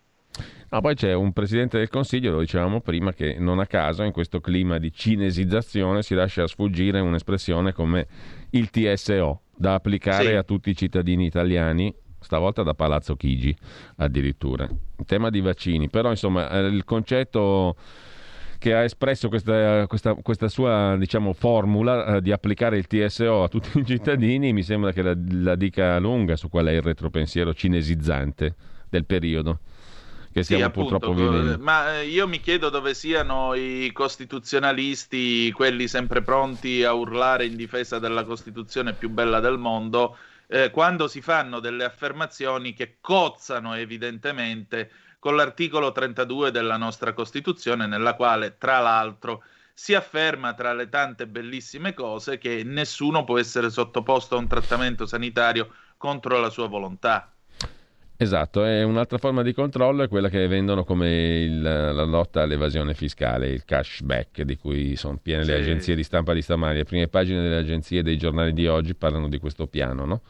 No, 0.69 0.81
poi 0.81 0.93
c'è 0.93 1.13
un 1.13 1.33
presidente 1.33 1.77
del 1.79 1.89
Consiglio, 1.89 2.31
lo 2.31 2.39
dicevamo 2.39 2.81
prima, 2.81 3.13
che 3.13 3.37
non 3.39 3.59
a 3.59 3.65
caso 3.65 4.03
in 4.03 4.11
questo 4.11 4.39
clima 4.41 4.77
di 4.77 4.91
cinesizzazione 4.93 6.03
si 6.03 6.13
lascia 6.13 6.45
sfuggire 6.45 6.99
un'espressione 6.99 7.73
come 7.73 8.07
il 8.51 8.69
TSO, 8.69 9.41
da 9.55 9.73
applicare 9.75 10.29
sì. 10.29 10.33
a 10.33 10.43
tutti 10.43 10.69
i 10.69 10.75
cittadini 10.75 11.25
italiani 11.25 11.93
stavolta 12.19 12.63
da 12.63 12.73
Palazzo 12.73 13.15
Chigi 13.15 13.55
addirittura. 13.97 14.67
In 14.67 15.05
tema 15.05 15.29
di 15.29 15.41
vaccini, 15.41 15.89
però 15.89 16.09
insomma 16.09 16.49
eh, 16.49 16.67
il 16.67 16.83
concetto 16.83 17.75
che 18.65 18.73
ha 18.73 18.81
espresso 18.81 19.29
questa, 19.29 19.85
questa, 19.85 20.15
questa 20.15 20.47
sua 20.47 20.95
diciamo, 20.97 21.33
formula 21.33 22.15
eh, 22.15 22.21
di 22.23 22.31
applicare 22.31 22.79
il 22.79 22.87
TSO 22.87 23.43
a 23.43 23.47
tutti 23.47 23.77
i 23.77 23.85
cittadini 23.85 24.53
mi 24.53 24.63
sembra 24.63 24.91
che 24.91 25.03
la, 25.03 25.15
la 25.29 25.55
dica 25.55 25.99
lunga 25.99 26.35
su 26.35 26.49
qual 26.49 26.65
è 26.65 26.71
il 26.71 26.81
retropensiero 26.81 27.53
cinesizzante 27.53 28.55
del 28.89 29.05
periodo 29.05 29.59
che 30.31 30.41
stiamo 30.41 30.63
sì, 30.63 30.67
appunto, 30.67 30.97
purtroppo 30.97 31.13
vivendo. 31.13 31.63
Ma 31.63 31.99
eh, 31.99 32.07
io 32.07 32.27
mi 32.27 32.39
chiedo 32.39 32.69
dove 32.69 32.95
siano 32.95 33.53
i 33.53 33.91
costituzionalisti, 33.93 35.51
quelli 35.51 35.87
sempre 35.87 36.23
pronti 36.23 36.83
a 36.83 36.91
urlare 36.93 37.45
in 37.45 37.55
difesa 37.55 37.99
della 37.99 38.23
Costituzione 38.23 38.93
più 38.93 39.11
bella 39.11 39.39
del 39.39 39.59
mondo, 39.59 40.17
eh, 40.47 40.71
quando 40.71 41.07
si 41.07 41.21
fanno 41.21 41.59
delle 41.59 41.83
affermazioni 41.83 42.73
che 42.73 42.97
cozzano 42.99 43.75
evidentemente 43.75 44.89
con 45.25 45.35
l'articolo 45.35 45.91
32 45.91 46.51
della 46.51 46.77
nostra 46.77 47.13
Costituzione, 47.13 47.87
nella 47.87 48.13
quale, 48.13 48.57
tra 48.59 48.77
l'altro, 48.77 49.41
si 49.73 49.95
afferma 49.95 50.53
tra 50.53 50.71
le 50.71 50.87
tante 50.87 51.25
bellissime 51.25 51.95
cose 51.95 52.37
che 52.37 52.61
nessuno 52.63 53.23
può 53.23 53.39
essere 53.39 53.71
sottoposto 53.71 54.35
a 54.35 54.37
un 54.37 54.47
trattamento 54.47 55.07
sanitario 55.07 55.73
contro 55.97 56.39
la 56.39 56.51
sua 56.51 56.67
volontà. 56.67 57.33
Esatto, 58.15 58.63
è 58.63 58.83
un'altra 58.83 59.17
forma 59.17 59.41
di 59.41 59.51
controllo 59.51 60.03
è 60.03 60.07
quella 60.07 60.29
che 60.29 60.45
vendono 60.45 60.83
come 60.83 61.39
il, 61.39 61.59
la 61.59 62.03
lotta 62.03 62.43
all'evasione 62.43 62.93
fiscale, 62.93 63.49
il 63.49 63.65
cashback, 63.65 64.43
di 64.43 64.57
cui 64.57 64.95
sono 64.95 65.17
piene 65.19 65.43
sì. 65.43 65.49
le 65.49 65.57
agenzie 65.57 65.95
di 65.95 66.03
stampa 66.03 66.33
di 66.33 66.43
stamani. 66.43 66.77
Le 66.77 66.83
prime 66.83 67.07
pagine 67.07 67.41
delle 67.41 67.57
agenzie 67.57 68.03
dei 68.03 68.19
giornali 68.19 68.53
di 68.53 68.67
oggi 68.67 68.93
parlano 68.93 69.27
di 69.27 69.39
questo 69.39 69.65
piano, 69.65 70.05
no? 70.05 70.21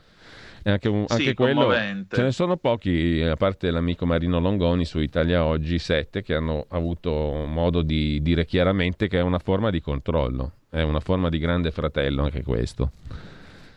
Anche, 0.68 0.90
un, 0.90 1.06
anche 1.08 1.24
sì, 1.24 1.34
quello, 1.36 1.72
ce 1.72 2.24
ne 2.24 2.32
sono 2.32 2.58
pochi, 2.58 3.22
a 3.22 3.36
parte 3.36 3.70
l'amico 3.70 4.08
Marino 4.08 4.40
Longoni 4.40 4.84
su 4.84 5.00
Italia 5.00 5.46
Oggi 5.46 5.78
7, 5.78 6.24
che 6.24 6.34
hanno 6.34 6.66
avuto 6.70 7.12
modo 7.12 7.84
di 7.84 8.20
dire 8.24 8.46
chiaramente 8.46 9.08
che 9.08 9.20
è 9.20 9.22
una 9.22 9.38
forma 9.38 9.70
di 9.70 9.80
controllo, 9.80 10.54
è 10.72 10.82
una 10.82 11.02
forma 11.02 11.30
di 11.30 11.38
grande 11.38 11.70
fratello 11.70 12.24
anche 12.24 12.42
questo. 12.42 12.92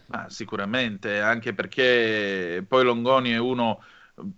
Ma 0.06 0.30
sicuramente, 0.30 1.20
anche 1.20 1.52
perché 1.52 2.64
poi 2.66 2.84
Longoni 2.84 3.32
è 3.32 3.38
uno 3.38 3.82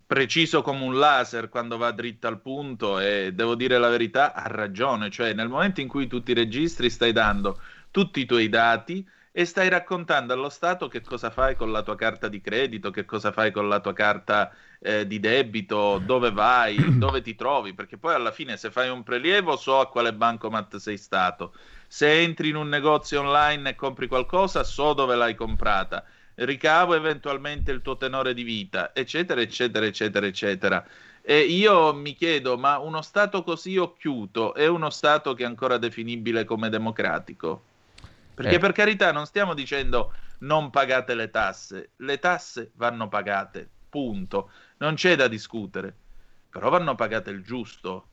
preciso 0.05 0.63
come 0.63 0.83
un 0.83 0.99
laser 0.99 1.49
quando 1.49 1.77
va 1.77 1.93
dritto 1.93 2.27
al 2.27 2.41
punto 2.41 2.99
e 2.99 3.31
devo 3.33 3.55
dire 3.55 3.79
la 3.79 3.89
verità, 3.89 4.35
ha 4.35 4.49
ragione, 4.49 5.09
cioè 5.09 5.35
nel 5.35 5.49
momento 5.49 5.81
in 5.81 5.87
cui 5.87 6.09
tu 6.09 6.21
ti 6.21 6.35
registri 6.35 6.91
stai 6.91 7.13
dando 7.13 7.61
tutti 7.93 8.19
i 8.19 8.27
tuoi 8.27 8.49
dati 8.49 9.07
e 9.33 9.45
stai 9.45 9.69
raccontando 9.69 10.33
allo 10.33 10.49
Stato 10.49 10.89
che 10.89 11.01
cosa 11.01 11.31
fai 11.31 11.57
con 11.57 11.71
la 11.71 11.83
tua 11.83 11.95
carta 11.97 12.29
di 12.29 12.41
credito, 12.41 12.91
che 12.91 13.05
cosa 13.05 13.33
fai 13.33 13.53
con 13.53 13.69
la 13.69 13.81
tua 13.81 13.93
carta 13.93 14.53
eh, 14.81 15.07
di 15.07 15.21
debito, 15.21 15.99
dove 16.05 16.33
vai, 16.33 16.77
dove 16.99 17.23
ti 17.23 17.35
trovi, 17.35 17.75
perché 17.75 17.97
poi 17.97 18.15
alla 18.15 18.33
fine 18.33 18.57
se 18.57 18.71
fai 18.71 18.89
un 18.89 19.03
prelievo 19.03 19.57
so 19.57 19.81
a 19.81 19.89
quale 19.89 20.13
bancomat 20.13 20.77
sei 20.77 20.97
stato, 20.97 21.55
se 21.87 22.21
entri 22.21 22.49
in 22.49 22.57
un 22.57 22.69
negozio 22.69 23.21
online 23.21 23.71
e 23.71 23.75
compri 23.75 24.07
qualcosa 24.09 24.65
so 24.65 24.93
dove 24.95 25.15
l'hai 25.15 25.35
comprata 25.35 26.05
ricavo 26.45 26.95
eventualmente 26.95 27.71
il 27.71 27.83
tuo 27.83 27.97
tenore 27.97 28.35
di 28.35 28.43
vita, 28.43 28.95
eccetera, 28.95 29.41
eccetera, 29.41 29.87
eccetera, 29.87 30.27
eccetera. 30.27 30.87
E 31.23 31.41
io 31.41 31.93
mi 31.95 32.15
chiedo, 32.15 32.57
ma 32.59 32.79
uno 32.79 33.03
Stato 33.03 33.43
così 33.43 33.77
occhiuto 33.77 34.55
è 34.55 34.67
uno 34.67 34.91
Stato 34.91 35.35
che 35.35 35.43
è 35.43 35.47
ancora 35.47 35.77
definibile 35.79 36.45
come 36.45 36.69
democratico? 36.71 37.70
Perché 38.35 38.57
eh. 38.57 38.59
per 38.59 38.73
carità 38.73 39.13
non 39.13 39.27
stiamo 39.27 39.55
dicendo 39.55 40.13
non 40.41 40.71
pagate 40.71 41.15
le 41.15 41.31
tasse, 41.31 41.91
le 41.97 42.19
tasse 42.19 42.71
vanno 42.75 43.09
pagate, 43.09 43.69
punto, 43.89 44.51
non 44.79 44.95
c'è 44.95 45.17
da 45.17 45.29
discutere, 45.29 45.95
però 46.49 46.71
vanno 46.71 46.95
pagate 46.95 47.31
il 47.31 47.43
giusto. 47.43 48.07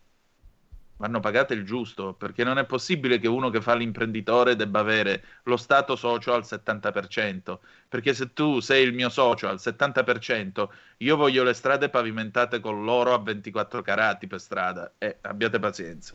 Vanno 0.99 1.19
pagate 1.19 1.53
il 1.53 1.63
giusto, 1.63 2.13
perché 2.13 2.43
non 2.43 2.57
è 2.57 2.65
possibile 2.65 3.19
che 3.19 3.27
uno 3.27 3.51
che 3.51 3.61
fa 3.61 3.75
l'imprenditore 3.75 4.55
debba 4.55 4.79
avere 4.79 5.23
lo 5.43 5.55
stato 5.55 5.95
socio 5.95 6.33
al 6.33 6.41
70%, 6.41 7.59
perché 7.87 8.15
se 8.15 8.33
tu 8.33 8.59
sei 8.61 8.83
il 8.83 8.93
mio 8.93 9.09
socio 9.09 9.47
al 9.47 9.57
70%, 9.57 10.67
io 10.97 11.15
voglio 11.15 11.43
le 11.43 11.53
strade 11.53 11.89
pavimentate 11.89 12.59
con 12.59 12.83
l'oro 12.83 13.13
a 13.13 13.19
24 13.19 13.83
carati 13.83 14.25
per 14.25 14.39
strada, 14.39 14.91
e 14.97 15.05
eh, 15.05 15.17
abbiate 15.21 15.59
pazienza. 15.59 16.13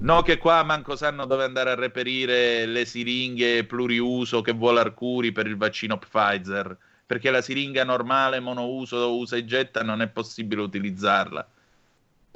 No 0.00 0.22
che 0.22 0.38
qua 0.38 0.62
manco 0.62 0.94
sanno 0.94 1.26
dove 1.26 1.42
andare 1.42 1.70
a 1.70 1.74
reperire 1.74 2.66
le 2.66 2.84
siringhe 2.84 3.64
pluriuso 3.64 4.42
che 4.42 4.52
vuole 4.52 4.78
Arcuri 4.78 5.32
per 5.32 5.48
il 5.48 5.56
vaccino 5.56 5.98
Pfizer, 5.98 6.76
perché 7.04 7.30
la 7.30 7.40
siringa 7.40 7.82
normale 7.82 8.38
monouso 8.38 9.16
usa 9.16 9.36
e 9.36 9.44
getta 9.44 9.82
non 9.82 10.00
è 10.00 10.08
possibile 10.08 10.62
utilizzarla, 10.62 11.48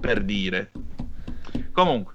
per 0.00 0.22
dire. 0.22 0.72
Comunque, 1.70 2.11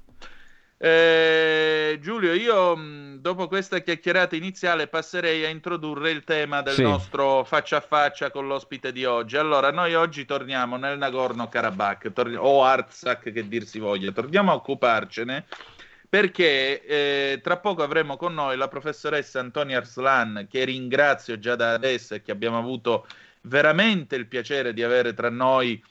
eh, 0.80 1.98
Giulio, 2.02 2.34
io 2.34 2.76
dopo 3.20 3.48
questa 3.48 3.80
chiacchierata 3.80 4.36
iniziale 4.36 4.88
passerei 4.88 5.44
a 5.44 5.50
introdurre 5.50 6.12
il 6.12 6.24
tema 6.24 6.62
del 6.62 6.76
sì. 6.76 6.84
nostro 6.84 7.44
faccia 7.44 7.78
a 7.78 7.82
faccia 7.82 8.30
con 8.30 8.48
l'ospite 8.48 8.92
di 8.92 9.04
oggi. 9.04 9.38
Allora, 9.38 9.72
noi 9.72 9.96
oggi 9.96 10.26
torniamo 10.26 10.78
nel 10.78 10.98
Nagorno-Karabakh, 10.98 12.14
torni- 12.14 12.36
o 12.36 12.64
Artsakh 12.64 13.32
che 13.32 13.48
dir 13.48 13.66
si 13.66 13.80
voglia, 13.80 14.12
torniamo 14.12 14.52
a 14.52 14.56
occuparcene 14.56 15.46
perché 16.10 16.86
eh, 16.86 17.42
tra 17.44 17.58
poco 17.58 17.84
avremo 17.84 18.16
con 18.16 18.34
noi 18.34 18.56
la 18.56 18.70
professoressa 18.70 19.40
Antonia 19.40 19.78
Arslan, 19.78 20.48
che 20.50 20.64
ringrazio 20.64 21.38
già 21.38 21.56
da 21.56 21.74
adesso 21.74 22.14
e 22.16 22.22
che 22.22 22.32
abbiamo 22.32 22.58
avuto 22.58 23.08
veramente 23.42 24.16
il 24.16 24.28
piacere 24.28 24.74
di 24.74 24.84
avere 24.84 25.14
tra 25.14 25.30
noi 25.30 25.84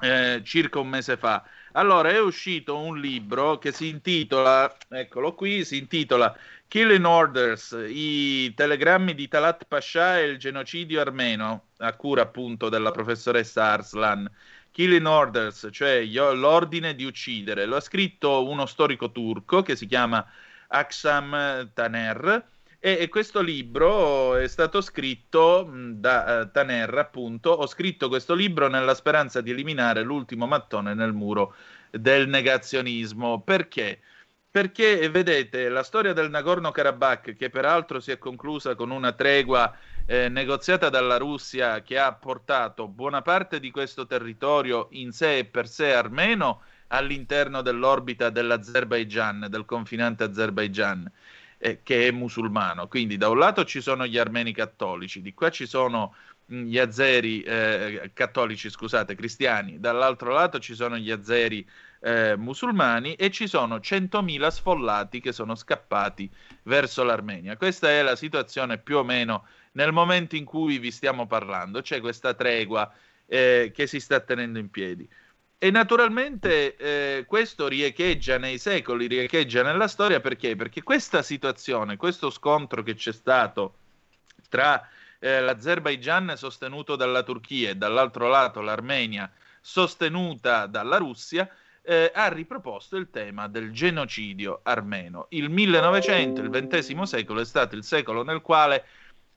eh, 0.00 0.40
circa 0.42 0.80
un 0.80 0.88
mese 0.88 1.16
fa. 1.16 1.44
Allora, 1.76 2.08
è 2.10 2.18
uscito 2.18 2.78
un 2.78 2.98
libro 2.98 3.58
che 3.58 3.70
si 3.70 3.88
intitola, 3.88 4.74
eccolo 4.88 5.34
qui, 5.34 5.62
si 5.62 5.76
intitola 5.76 6.34
Killing 6.68 7.04
Orders, 7.04 7.76
i 7.86 8.54
telegrammi 8.54 9.14
di 9.14 9.28
Talat 9.28 9.66
Pasha 9.66 10.18
e 10.18 10.24
il 10.24 10.38
genocidio 10.38 11.02
armeno, 11.02 11.66
a 11.76 11.92
cura 11.92 12.22
appunto 12.22 12.70
della 12.70 12.92
professoressa 12.92 13.72
Arslan. 13.72 14.26
Killing 14.70 15.06
Orders, 15.06 15.68
cioè 15.70 16.02
l'ordine 16.02 16.94
di 16.94 17.04
uccidere. 17.04 17.66
Lo 17.66 17.76
ha 17.76 17.80
scritto 17.80 18.48
uno 18.48 18.64
storico 18.64 19.12
turco 19.12 19.60
che 19.60 19.76
si 19.76 19.86
chiama 19.86 20.26
Aksam 20.68 21.72
Taner 21.74 22.54
e, 22.86 22.98
e, 23.00 23.08
questo 23.08 23.40
libro 23.40 24.36
è 24.36 24.46
stato 24.46 24.80
scritto 24.80 25.68
da 25.74 26.42
uh, 26.42 26.50
Taner, 26.52 26.96
appunto. 26.96 27.50
Ho 27.50 27.66
scritto 27.66 28.06
questo 28.06 28.32
libro 28.32 28.68
nella 28.68 28.94
speranza 28.94 29.40
di 29.40 29.50
eliminare 29.50 30.02
l'ultimo 30.02 30.46
mattone 30.46 30.94
nel 30.94 31.12
muro 31.12 31.56
del 31.90 32.28
negazionismo. 32.28 33.40
Perché? 33.42 34.00
Perché 34.48 35.08
vedete, 35.10 35.68
la 35.68 35.82
storia 35.82 36.12
del 36.12 36.30
Nagorno-Karabakh, 36.30 37.34
che 37.34 37.50
peraltro 37.50 37.98
si 37.98 38.12
è 38.12 38.18
conclusa 38.18 38.76
con 38.76 38.92
una 38.92 39.10
tregua 39.10 39.76
eh, 40.06 40.28
negoziata 40.28 40.88
dalla 40.88 41.16
Russia 41.16 41.82
che 41.82 41.98
ha 41.98 42.12
portato 42.14 42.86
buona 42.86 43.20
parte 43.20 43.58
di 43.58 43.72
questo 43.72 44.06
territorio 44.06 44.86
in 44.92 45.10
sé 45.10 45.38
e 45.38 45.44
per 45.44 45.66
sé 45.66 45.92
armeno 45.92 46.62
all'interno 46.88 47.62
dell'orbita 47.62 48.30
dell'Azerbaigian, 48.30 49.48
del 49.50 49.64
confinante 49.64 50.22
Azerbaigian 50.22 51.10
eh, 51.58 51.80
che 51.82 52.08
è 52.08 52.10
musulmano. 52.10 52.88
Quindi 52.88 53.16
da 53.16 53.28
un 53.28 53.38
lato 53.38 53.64
ci 53.64 53.80
sono 53.80 54.06
gli 54.06 54.18
armeni 54.18 54.52
cattolici, 54.52 55.22
di 55.22 55.34
qua 55.34 55.50
ci 55.50 55.66
sono 55.66 56.14
gli 56.46 56.78
azeri 56.78 57.42
eh, 57.42 58.10
cattolici, 58.12 58.70
scusate, 58.70 59.14
cristiani, 59.14 59.80
dall'altro 59.80 60.32
lato 60.32 60.60
ci 60.60 60.74
sono 60.74 60.96
gli 60.96 61.10
azeri 61.10 61.66
eh, 62.00 62.36
musulmani 62.36 63.14
e 63.14 63.30
ci 63.30 63.48
sono 63.48 63.76
100.000 63.76 64.48
sfollati 64.48 65.20
che 65.20 65.32
sono 65.32 65.54
scappati 65.54 66.30
verso 66.64 67.02
l'Armenia. 67.02 67.56
Questa 67.56 67.88
è 67.88 68.02
la 68.02 68.14
situazione 68.16 68.78
più 68.78 68.98
o 68.98 69.04
meno 69.04 69.46
nel 69.72 69.92
momento 69.92 70.36
in 70.36 70.44
cui 70.44 70.78
vi 70.78 70.90
stiamo 70.90 71.26
parlando, 71.26 71.80
c'è 71.80 72.00
questa 72.00 72.32
tregua 72.34 72.92
eh, 73.26 73.72
che 73.74 73.86
si 73.86 74.00
sta 74.00 74.20
tenendo 74.20 74.58
in 74.58 74.70
piedi. 74.70 75.08
E 75.58 75.70
naturalmente 75.70 76.76
eh, 76.76 77.24
questo 77.26 77.66
riecheggia 77.66 78.36
nei 78.36 78.58
secoli, 78.58 79.06
riecheggia 79.06 79.62
nella 79.62 79.88
storia 79.88 80.20
perché? 80.20 80.54
Perché 80.54 80.82
questa 80.82 81.22
situazione, 81.22 81.96
questo 81.96 82.28
scontro 82.28 82.82
che 82.82 82.94
c'è 82.94 83.12
stato 83.12 83.76
tra 84.50 84.86
eh, 85.18 85.40
l'Azerbaigian 85.40 86.34
sostenuto 86.36 86.94
dalla 86.94 87.22
Turchia 87.22 87.70
e 87.70 87.74
dall'altro 87.74 88.28
lato 88.28 88.60
l'Armenia 88.60 89.32
sostenuta 89.60 90.66
dalla 90.66 90.98
Russia, 90.98 91.48
eh, 91.80 92.12
ha 92.14 92.28
riproposto 92.28 92.96
il 92.96 93.08
tema 93.08 93.48
del 93.48 93.72
genocidio 93.72 94.60
armeno. 94.62 95.26
Il 95.30 95.48
1900, 95.48 96.42
il 96.42 96.50
XX 96.50 97.02
secolo, 97.02 97.40
è 97.40 97.44
stato 97.46 97.76
il 97.76 97.82
secolo 97.82 98.22
nel 98.22 98.42
quale 98.42 98.84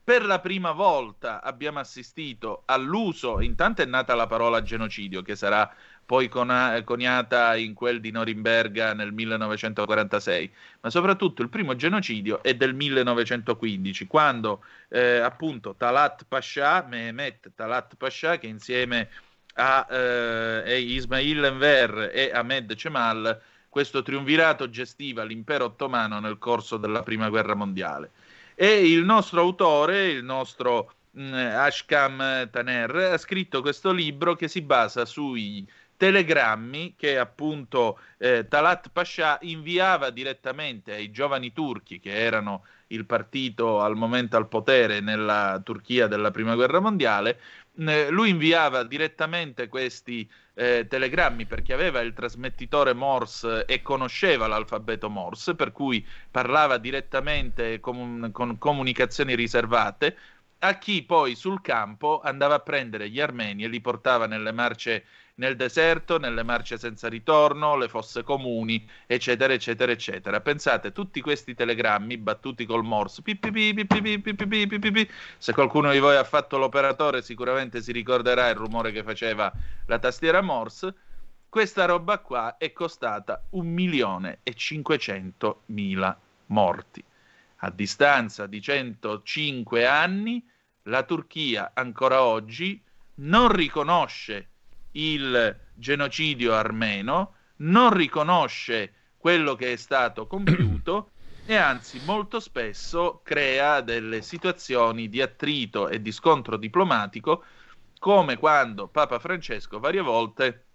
per 0.02 0.24
la 0.24 0.40
prima 0.40 0.72
volta 0.72 1.40
abbiamo 1.40 1.78
assistito 1.78 2.62
all'uso, 2.66 3.40
intanto 3.40 3.82
è 3.82 3.84
nata 3.84 4.14
la 4.14 4.26
parola 4.26 4.62
genocidio, 4.62 5.22
che 5.22 5.36
sarà 5.36 5.72
poi 6.10 6.28
coniata 6.28 7.54
in 7.54 7.72
quel 7.72 8.00
di 8.00 8.10
Norimberga 8.10 8.94
nel 8.94 9.12
1946, 9.12 10.52
ma 10.80 10.90
soprattutto 10.90 11.40
il 11.40 11.48
primo 11.48 11.76
genocidio 11.76 12.42
è 12.42 12.56
del 12.56 12.74
1915, 12.74 14.08
quando 14.08 14.64
eh, 14.88 15.18
appunto 15.18 15.76
Talat 15.78 16.24
Pasha, 16.26 16.84
Mehmet 16.88 17.52
Talat 17.54 17.94
Pasha, 17.94 18.38
che 18.38 18.48
insieme 18.48 19.08
a 19.54 19.86
eh, 19.88 20.80
Ismail 20.80 21.44
Enver 21.44 22.10
e 22.12 22.32
Ahmed 22.34 22.74
Cemal, 22.74 23.40
questo 23.68 24.02
triunvirato 24.02 24.68
gestiva 24.68 25.22
l'impero 25.22 25.66
ottomano 25.66 26.18
nel 26.18 26.38
corso 26.38 26.76
della 26.76 27.04
prima 27.04 27.28
guerra 27.28 27.54
mondiale. 27.54 28.10
E 28.56 28.90
il 28.90 29.04
nostro 29.04 29.42
autore, 29.42 30.08
il 30.08 30.24
nostro 30.24 30.92
mh, 31.12 31.22
mm, 31.22 31.34
Ashkam 31.34 32.50
Taner, 32.50 32.96
ha 32.96 33.16
scritto 33.16 33.60
questo 33.60 33.92
libro 33.92 34.34
che 34.34 34.48
si 34.48 34.60
basa 34.60 35.04
sui 35.04 35.64
telegrammi 36.00 36.94
che 36.96 37.18
appunto 37.18 37.98
eh, 38.16 38.48
Talat 38.48 38.88
Pasha 38.90 39.36
inviava 39.42 40.08
direttamente 40.08 40.94
ai 40.94 41.10
giovani 41.10 41.52
turchi 41.52 42.00
che 42.00 42.14
erano 42.14 42.64
il 42.86 43.04
partito 43.04 43.80
al 43.80 43.96
momento 43.96 44.38
al 44.38 44.48
potere 44.48 45.00
nella 45.00 45.60
Turchia 45.62 46.06
della 46.06 46.30
prima 46.30 46.54
guerra 46.54 46.80
mondiale. 46.80 47.38
Eh, 47.76 48.08
lui 48.08 48.30
inviava 48.30 48.82
direttamente 48.82 49.68
questi 49.68 50.26
eh, 50.54 50.86
telegrammi 50.88 51.44
perché 51.44 51.74
aveva 51.74 52.00
il 52.00 52.14
trasmettitore 52.14 52.94
Morse 52.94 53.66
e 53.66 53.82
conosceva 53.82 54.46
l'alfabeto 54.46 55.10
Morse, 55.10 55.54
per 55.54 55.70
cui 55.70 56.02
parlava 56.30 56.78
direttamente 56.78 57.78
con, 57.78 58.30
con 58.32 58.56
comunicazioni 58.56 59.34
riservate 59.34 60.16
a 60.62 60.76
chi 60.78 61.02
poi 61.02 61.34
sul 61.34 61.60
campo 61.62 62.20
andava 62.20 62.56
a 62.56 62.60
prendere 62.60 63.08
gli 63.08 63.20
armeni 63.20 63.64
e 63.64 63.68
li 63.68 63.80
portava 63.80 64.26
nelle 64.26 64.52
marce 64.52 65.04
nel 65.36 65.56
deserto, 65.56 66.18
nelle 66.18 66.42
marce 66.42 66.78
senza 66.78 67.08
ritorno, 67.08 67.76
le 67.76 67.88
fosse 67.88 68.22
comuni, 68.22 68.88
eccetera, 69.06 69.52
eccetera, 69.52 69.92
eccetera. 69.92 70.40
Pensate, 70.40 70.92
tutti 70.92 71.20
questi 71.20 71.54
telegrammi 71.54 72.16
battuti 72.18 72.66
col 72.66 72.84
morse, 72.84 73.22
se 75.38 75.52
qualcuno 75.52 75.92
di 75.92 75.98
voi 75.98 76.16
ha 76.16 76.24
fatto 76.24 76.58
l'operatore 76.58 77.22
sicuramente 77.22 77.80
si 77.80 77.92
ricorderà 77.92 78.48
il 78.48 78.56
rumore 78.56 78.92
che 78.92 79.02
faceva 79.02 79.52
la 79.86 79.98
tastiera 79.98 80.40
morse, 80.40 80.94
questa 81.48 81.84
roba 81.84 82.18
qua 82.18 82.58
è 82.58 82.72
costata 82.72 83.44
un 83.50 83.66
milione 83.66 84.38
e 84.44 84.54
500 84.54 85.62
mila 85.66 86.16
morti. 86.46 87.02
A 87.62 87.70
distanza 87.70 88.46
di 88.46 88.60
105 88.60 89.84
anni, 89.84 90.46
la 90.84 91.02
Turchia 91.02 91.72
ancora 91.74 92.22
oggi 92.22 92.80
non 93.16 93.52
riconosce 93.52 94.49
il 94.92 95.58
genocidio 95.74 96.54
armeno, 96.54 97.34
non 97.56 97.92
riconosce 97.92 98.94
quello 99.16 99.54
che 99.54 99.72
è 99.72 99.76
stato 99.76 100.26
compiuto 100.26 101.12
e 101.46 101.56
anzi 101.56 102.00
molto 102.04 102.40
spesso 102.40 103.20
crea 103.22 103.80
delle 103.80 104.22
situazioni 104.22 105.08
di 105.08 105.20
attrito 105.20 105.88
e 105.88 106.00
di 106.00 106.12
scontro 106.12 106.56
diplomatico 106.56 107.44
come 107.98 108.38
quando 108.38 108.88
Papa 108.88 109.18
Francesco 109.18 109.78
varie 109.78 110.00
volte 110.00 110.66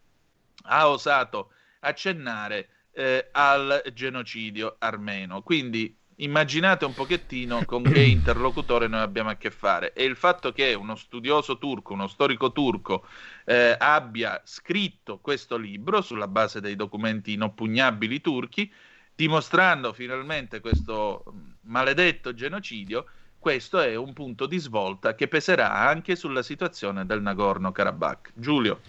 ha 0.65 0.89
osato 0.89 1.51
accennare 1.79 2.69
eh, 2.91 3.29
al 3.31 3.83
genocidio 3.93 4.75
armeno. 4.79 5.41
Quindi 5.41 5.97
immaginate 6.17 6.85
un 6.85 6.93
pochettino 6.93 7.63
con 7.65 7.83
che 7.83 8.01
interlocutore 8.03 8.87
noi 8.87 9.01
abbiamo 9.01 9.29
a 9.29 9.35
che 9.35 9.51
fare. 9.51 9.93
E 9.93 10.03
il 10.03 10.15
fatto 10.15 10.51
che 10.51 10.73
uno 10.73 10.95
studioso 10.95 11.57
turco, 11.57 11.93
uno 11.93 12.07
storico 12.07 12.51
turco 12.51 13.05
eh, 13.45 13.75
abbia 13.77 14.41
scritto 14.43 15.19
questo 15.19 15.57
libro 15.57 16.01
sulla 16.01 16.27
base 16.27 16.61
dei 16.61 16.75
documenti 16.75 17.33
inoppugnabili 17.33 18.21
turchi, 18.21 18.71
dimostrando 19.13 19.93
finalmente 19.93 20.59
questo 20.59 21.23
maledetto 21.61 22.33
genocidio, 22.33 23.05
questo 23.45 23.79
è 23.79 23.95
un 23.95 24.11
punto 24.13 24.47
di 24.47 24.57
svolta 24.57 25.13
che 25.13 25.27
peserà 25.27 25.71
anche 25.71 26.15
sulla 26.15 26.41
situazione 26.41 27.05
del 27.05 27.21
Nagorno-Karabakh. 27.21 28.31
Giulio. 28.33 28.79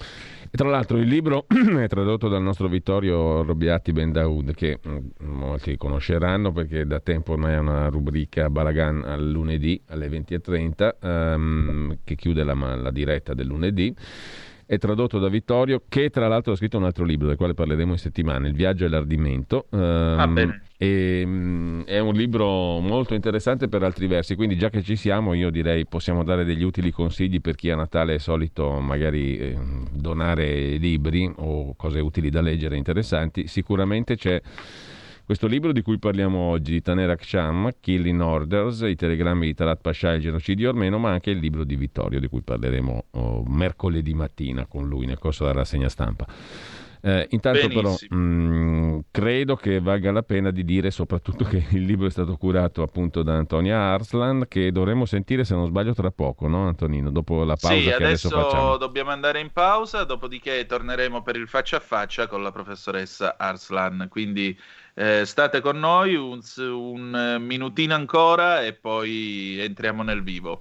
E 0.45 0.57
tra 0.57 0.71
l'altro 0.71 0.97
il 0.97 1.07
libro 1.07 1.45
è 1.79 1.87
tradotto 1.89 2.29
dal 2.29 2.41
nostro 2.41 2.67
Vittorio 2.67 3.43
Robiati 3.43 3.93
Ben 3.93 4.13
Daoud, 4.13 4.55
che 4.55 4.81
mm, 4.89 5.09
molti 5.27 5.77
conosceranno 5.77 6.53
perché 6.53 6.87
da 6.87 7.01
tempo 7.01 7.33
ormai 7.33 7.53
è 7.53 7.59
una 7.59 7.89
rubrica 7.89 8.49
Balagan 8.49 9.03
al 9.05 9.29
lunedì 9.29 9.79
alle 9.89 10.09
20.30 10.09 10.95
um, 11.03 11.11
ehm, 11.11 11.99
che 12.03 12.15
chiude 12.15 12.43
la, 12.43 12.55
la 12.55 12.91
diretta 12.91 13.35
del 13.35 13.49
lunedì 13.49 13.95
è 14.67 14.79
tradotto 14.79 15.21
da 15.21 15.29
Vittorio, 15.29 15.83
che 15.89 16.11
tra 16.11 16.27
l'altro 16.27 16.53
ha 16.53 16.57
scritto 16.57 16.77
un 16.77 16.85
altro 16.85 17.05
libro 17.05 17.29
del 17.29 17.37
quale 17.37 17.55
parleremo 17.55 17.93
in 17.93 17.99
settimana, 17.99 18.49
Il 18.49 18.55
viaggio 18.55 18.85
e 18.85 18.89
l'ardimento. 18.89 19.67
Um, 19.71 19.81
ah, 19.81 20.27
bene. 20.27 20.63
E, 20.77 21.23
um, 21.25 21.85
è 21.85 22.01
un 22.01 22.15
libro 22.15 22.81
molto 22.81 23.15
interessante 23.15 23.69
per 23.69 23.85
altri 23.85 24.09
versi, 24.09 24.35
quindi 24.35 24.59
già 24.59 24.69
che 24.69 24.83
ci 24.83 24.97
siamo 24.97 25.35
io 25.35 25.51
direi 25.51 25.87
possiamo 25.87 26.25
dare 26.25 26.45
degli 26.45 26.65
utili 26.65 26.91
consigli 26.91 27.41
per 27.41 27.55
chi 27.55 27.71
a 27.71 27.77
Natale 27.77 28.15
è 28.15 28.19
solito 28.19 28.81
magari 28.81 29.39
eh, 29.39 29.57
donare 29.93 30.77
libri 30.77 31.33
o 31.37 31.75
cose 31.77 32.01
utili 32.01 32.29
da 32.29 32.41
leggere 32.41 32.77
interessanti. 32.77 33.47
Sicuramente 33.47 34.17
c'è 34.17 34.43
questo 35.27 35.49
libro 35.49 35.73
di 35.73 35.83
cui 35.83 35.99
parliamo 35.99 36.39
oggi, 36.39 36.71
di 36.71 36.81
Taner 36.81 37.11
Aksham, 37.11 37.71
Killing 37.81 38.21
Orders, 38.21 38.83
i 38.83 38.95
telegrammi 38.95 39.45
di 39.47 39.55
Talat 39.55 39.81
Pasha 39.81 40.13
e 40.13 40.17
il 40.17 40.23
genocidio 40.23 40.69
armeno, 40.69 40.99
ma 40.99 41.11
anche 41.11 41.31
il 41.31 41.39
libro 41.39 41.65
di 41.65 41.75
Vittorio, 41.75 42.21
di 42.21 42.29
cui 42.29 42.43
parleremo 42.43 43.07
oh, 43.11 43.43
mercoledì 43.45 44.15
mattina 44.15 44.67
con 44.67 44.87
lui 44.87 45.05
nel 45.05 45.19
corso 45.19 45.43
della 45.43 45.57
rassegna 45.57 45.89
stampa. 45.89 46.27
Eh, 47.01 47.27
intanto 47.31 47.69
Benissimo. 47.69 47.97
però 48.09 48.21
mh, 48.21 49.05
credo 49.11 49.57
che 49.57 49.81
valga 49.81 50.11
la 50.13 50.23
pena 50.23 50.51
di 50.51 50.65
dire 50.65 50.91
soprattutto 50.91 51.45
che 51.45 51.65
il 51.71 51.83
libro 51.85 52.07
è 52.07 52.11
stato 52.11 52.37
curato 52.37 52.83
appunto 52.83 53.23
da 53.23 53.37
Antonia 53.37 53.79
Arslan 53.79 54.47
che 54.49 54.73
dovremo 54.73 55.05
sentire 55.07 55.45
se 55.45 55.55
non 55.55 55.67
sbaglio 55.67 55.93
tra 55.93 56.11
poco, 56.11 56.49
no 56.49 56.67
Antonino? 56.67 57.11
Dopo 57.11 57.45
la 57.45 57.57
pausa 57.57 57.77
sì, 57.77 57.85
che 57.85 57.95
adesso, 57.95 58.29
adesso 58.29 58.77
dobbiamo 58.79 59.11
andare 59.11 59.41
in 59.41 59.51
pausa, 59.53 60.05
dopodiché 60.05 60.67
torneremo 60.67 61.23
per 61.23 61.37
il 61.37 61.49
faccia 61.49 61.77
a 61.77 61.81
faccia 61.81 62.27
con 62.27 62.43
la 62.43 62.51
professoressa 62.51 63.37
Arslan, 63.39 64.07
quindi 64.09 64.57
eh, 64.99 65.27
state 65.27 65.61
con 65.61 65.79
noi 65.79 66.15
un, 66.15 66.41
un 66.57 67.37
minutino 67.41 67.95
ancora 67.95 68.63
e 68.63 68.73
poi 68.73 69.59
entriamo 69.61 70.03
nel 70.03 70.23
vivo. 70.23 70.61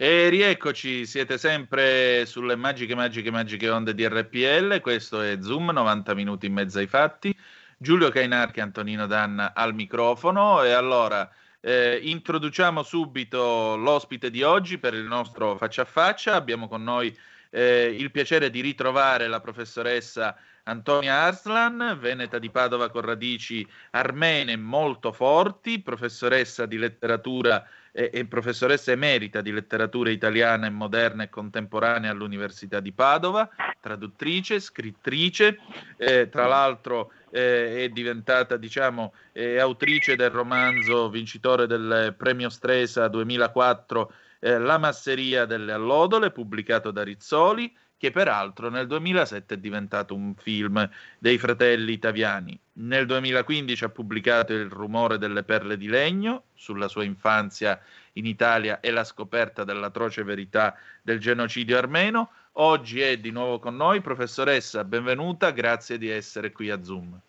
E 0.00 0.28
rieccoci, 0.28 1.06
siete 1.06 1.38
sempre 1.38 2.24
sulle 2.24 2.54
magiche, 2.54 2.94
magiche, 2.94 3.32
magiche 3.32 3.68
onde 3.68 3.96
di 3.96 4.06
RPL. 4.06 4.80
Questo 4.80 5.20
è 5.20 5.38
Zoom, 5.40 5.72
90 5.72 6.14
minuti 6.14 6.46
in 6.46 6.52
mezzo 6.52 6.78
ai 6.78 6.86
fatti. 6.86 7.36
Giulio 7.76 8.08
Cainarchi 8.08 8.60
Antonino 8.60 9.08
Danna 9.08 9.52
al 9.54 9.74
microfono. 9.74 10.62
E 10.62 10.70
allora 10.70 11.28
eh, 11.58 11.98
introduciamo 12.00 12.84
subito 12.84 13.74
l'ospite 13.74 14.30
di 14.30 14.44
oggi 14.44 14.78
per 14.78 14.94
il 14.94 15.02
nostro 15.02 15.56
faccia 15.56 15.82
a 15.82 15.84
faccia. 15.84 16.36
Abbiamo 16.36 16.68
con 16.68 16.84
noi 16.84 17.12
eh, 17.50 17.92
il 17.98 18.12
piacere 18.12 18.50
di 18.50 18.60
ritrovare 18.60 19.26
la 19.26 19.40
professoressa 19.40 20.36
Antonia 20.62 21.22
Arslan, 21.22 21.98
veneta 21.98 22.38
di 22.38 22.50
Padova 22.50 22.88
con 22.88 23.00
radici 23.00 23.66
armene 23.90 24.56
molto 24.56 25.10
forti, 25.10 25.80
professoressa 25.80 26.66
di 26.66 26.76
letteratura 26.76 27.66
è, 27.92 28.10
è 28.10 28.24
professoressa 28.24 28.92
emerita 28.92 29.40
di 29.40 29.52
letteratura 29.52 30.10
italiana 30.10 30.66
e 30.66 30.70
moderna 30.70 31.24
e 31.24 31.28
contemporanea 31.28 32.10
all'Università 32.10 32.80
di 32.80 32.92
Padova, 32.92 33.48
traduttrice, 33.80 34.60
scrittrice, 34.60 35.58
eh, 35.96 36.28
tra 36.28 36.46
l'altro 36.46 37.12
eh, 37.30 37.84
è 37.84 37.88
diventata 37.88 38.56
diciamo, 38.56 39.12
è 39.32 39.58
autrice 39.58 40.16
del 40.16 40.30
romanzo 40.30 41.08
vincitore 41.10 41.66
del 41.66 42.14
premio 42.16 42.48
Stresa 42.48 43.08
2004 43.08 44.12
eh, 44.40 44.58
La 44.58 44.78
masseria 44.78 45.44
delle 45.44 45.72
allodole, 45.72 46.30
pubblicato 46.30 46.90
da 46.90 47.02
Rizzoli, 47.02 47.74
che 47.98 48.12
peraltro 48.12 48.70
nel 48.70 48.86
2007 48.86 49.54
è 49.54 49.58
diventato 49.58 50.14
un 50.14 50.34
film 50.34 50.88
dei 51.18 51.36
fratelli 51.36 51.92
italiani. 51.92 52.58
Nel 52.74 53.06
2015 53.06 53.84
ha 53.84 53.88
pubblicato 53.88 54.52
Il 54.52 54.70
rumore 54.70 55.18
delle 55.18 55.42
perle 55.42 55.76
di 55.76 55.88
legno 55.88 56.44
sulla 56.54 56.86
sua 56.86 57.02
infanzia 57.02 57.78
in 58.12 58.24
Italia 58.24 58.78
e 58.80 58.92
la 58.92 59.02
scoperta 59.02 59.64
dell'atroce 59.64 60.22
verità 60.22 60.76
del 61.02 61.18
genocidio 61.18 61.76
armeno. 61.76 62.30
Oggi 62.52 63.00
è 63.00 63.18
di 63.18 63.30
nuovo 63.30 63.58
con 63.58 63.74
noi. 63.74 64.00
Professoressa, 64.00 64.84
benvenuta, 64.84 65.50
grazie 65.50 65.98
di 65.98 66.08
essere 66.08 66.52
qui 66.52 66.70
a 66.70 66.82
Zoom. 66.82 67.20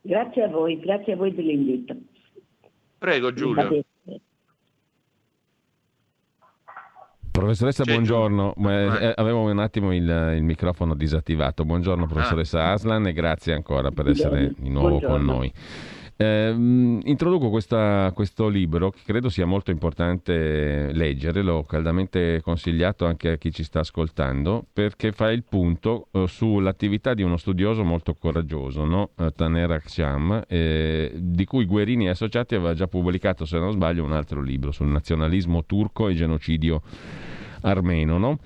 Grazie 0.00 0.44
a 0.44 0.48
voi, 0.48 0.80
grazie 0.80 1.12
a 1.12 1.16
voi 1.16 1.34
dell'invito. 1.34 1.94
Prego 2.96 3.32
Giulio. 3.34 3.84
Professoressa, 7.38 7.84
C'è 7.84 7.92
buongiorno. 7.92 8.54
Eh, 8.56 9.12
avevo 9.14 9.42
un 9.42 9.60
attimo 9.60 9.94
il, 9.94 10.32
il, 10.34 10.42
microfono 10.42 10.94
disattivato. 10.94 11.64
Buongiorno, 11.64 12.06
professoressa 12.06 12.64
ah. 12.64 12.72
Aslan, 12.72 13.06
e 13.06 13.12
grazie 13.12 13.54
ancora 13.54 13.92
per 13.92 14.08
essere 14.08 14.54
di 14.58 14.68
nuovo 14.68 14.98
buongiorno. 14.98 15.16
con 15.16 15.24
noi. 15.24 15.52
Eh, 16.20 16.50
introduco 16.50 17.48
questa, 17.48 18.10
questo 18.12 18.48
libro 18.48 18.90
che 18.90 19.02
credo 19.06 19.28
sia 19.28 19.46
molto 19.46 19.70
importante 19.70 20.90
leggere, 20.92 21.42
l'ho 21.42 21.62
caldamente 21.62 22.40
consigliato 22.42 23.06
anche 23.06 23.30
a 23.30 23.36
chi 23.36 23.52
ci 23.52 23.62
sta 23.62 23.80
ascoltando, 23.80 24.66
perché 24.72 25.12
fa 25.12 25.30
il 25.30 25.44
punto 25.44 26.08
eh, 26.10 26.26
sull'attività 26.26 27.14
di 27.14 27.22
uno 27.22 27.36
studioso 27.36 27.84
molto 27.84 28.14
coraggioso, 28.14 28.84
no? 28.84 29.10
Eh, 29.16 29.30
Taner 29.30 29.70
Aksham, 29.70 30.42
eh, 30.48 31.12
di 31.14 31.44
cui 31.44 31.66
Guerini 31.66 32.06
e 32.06 32.10
Associati 32.10 32.56
aveva 32.56 32.74
già 32.74 32.88
pubblicato, 32.88 33.44
se 33.44 33.60
non 33.60 33.70
sbaglio, 33.70 34.02
un 34.02 34.12
altro 34.12 34.42
libro 34.42 34.72
sul 34.72 34.88
nazionalismo 34.88 35.66
turco 35.66 36.08
e 36.08 36.14
genocidio 36.14 36.82
armeno. 37.62 38.18
No? 38.18 38.38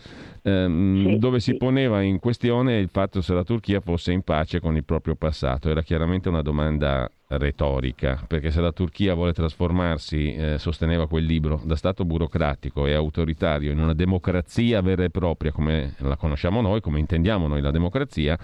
ehm, 0.43 1.07
sì, 1.07 1.19
dove 1.19 1.41
si 1.41 1.57
poneva 1.57 2.03
in 2.03 2.19
questione 2.19 2.79
il 2.79 2.89
fatto 2.91 3.21
se 3.21 3.33
la 3.33 3.45
Turchia 3.45 3.81
fosse 3.81 4.13
in 4.13 4.23
pace 4.23 4.61
con 4.61 4.77
il 4.77 4.85
proprio 4.85 5.15
passato. 5.15 5.71
Era 5.71 5.83
chiaramente 5.83 6.29
una 6.29 6.43
domanda 6.43 7.11
retorica, 7.29 8.23
perché 8.27 8.51
se 8.51 8.61
la 8.61 8.73
Turchia 8.73 9.15
vuole 9.15 9.33
trasformarsi, 9.33 10.35
eh, 10.35 10.59
sosteneva 10.59 11.09
quel 11.09 11.25
libro, 11.25 11.61
da 11.65 11.77
Stato 11.77 12.05
burocratico 12.05 12.87
e 12.87 12.93
autoritario 12.93 13.73
in 13.73 13.79
una 13.79 13.95
democrazia 13.95 14.83
vera 14.83 15.05
e 15.05 15.11
propria 15.11 15.51
come 15.51 15.95
la 15.99 16.17
conosciamo 16.17 16.61
noi, 16.61 16.81
come 16.81 16.99
intendiamo 16.99 17.47
noi 17.47 17.63
la 17.63 17.71
democrazia, 17.71 18.39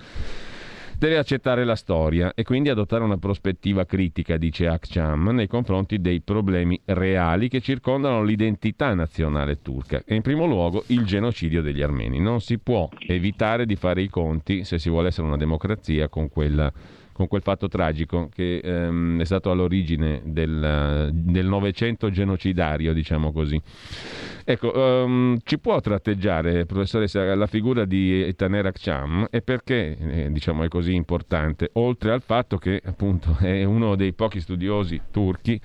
deve 0.98 1.16
accettare 1.16 1.64
la 1.64 1.76
storia 1.76 2.32
e 2.34 2.42
quindi 2.42 2.70
adottare 2.70 3.04
una 3.04 3.18
prospettiva 3.18 3.84
critica, 3.84 4.36
dice 4.36 4.66
Akçam, 4.66 5.28
nei 5.30 5.46
confronti 5.46 6.00
dei 6.00 6.20
problemi 6.20 6.80
reali 6.86 7.48
che 7.48 7.60
circondano 7.60 8.24
l'identità 8.24 8.92
nazionale 8.94 9.62
turca 9.62 10.02
e 10.04 10.16
in 10.16 10.22
primo 10.22 10.44
luogo 10.44 10.82
il 10.88 11.04
genocidio 11.04 11.62
degli 11.62 11.82
armeni. 11.82 12.18
Non 12.18 12.40
si 12.40 12.58
può 12.58 12.88
evitare 13.06 13.64
di 13.64 13.76
fare 13.76 14.02
i 14.02 14.08
conti, 14.08 14.64
se 14.64 14.80
si 14.80 14.90
vuole 14.90 15.08
essere 15.08 15.28
una 15.28 15.36
democrazia, 15.36 16.08
con 16.08 16.28
quella 16.28 16.72
con 17.18 17.26
quel 17.26 17.42
fatto 17.42 17.66
tragico 17.66 18.28
che 18.32 18.58
ehm, 18.58 19.20
è 19.20 19.24
stato 19.24 19.50
all'origine 19.50 20.22
del, 20.24 21.10
Novecento 21.48 22.10
genocidario, 22.10 22.92
diciamo 22.92 23.32
così. 23.32 23.60
Ecco, 24.44 24.78
um, 24.78 25.36
ci 25.42 25.58
può 25.58 25.80
tratteggiare, 25.80 26.64
professoressa, 26.64 27.34
la 27.34 27.48
figura 27.48 27.84
di 27.84 28.32
Taner 28.36 28.66
Akçam 28.66 29.26
e 29.30 29.42
perché 29.42 29.96
eh, 29.98 30.30
diciamo, 30.30 30.62
è 30.62 30.68
così 30.68 30.94
importante, 30.94 31.70
oltre 31.72 32.12
al 32.12 32.22
fatto 32.22 32.56
che 32.56 32.80
appunto 32.84 33.36
è 33.40 33.64
uno 33.64 33.96
dei 33.96 34.12
pochi 34.12 34.40
studiosi 34.40 35.00
turchi 35.10 35.60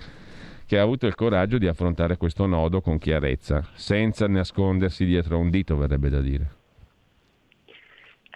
che 0.66 0.80
ha 0.80 0.82
avuto 0.82 1.06
il 1.06 1.14
coraggio 1.14 1.60
di 1.60 1.68
affrontare 1.68 2.18
questo 2.18 2.48
nodo 2.48 2.82
con 2.82 2.98
chiarezza, 2.98 3.64
senza 3.76 4.28
nascondersi 4.28 5.06
dietro 5.06 5.38
un 5.38 5.52
dito, 5.52 5.78
verrebbe 5.78 6.10
da 6.10 6.20
dire. 6.20 6.63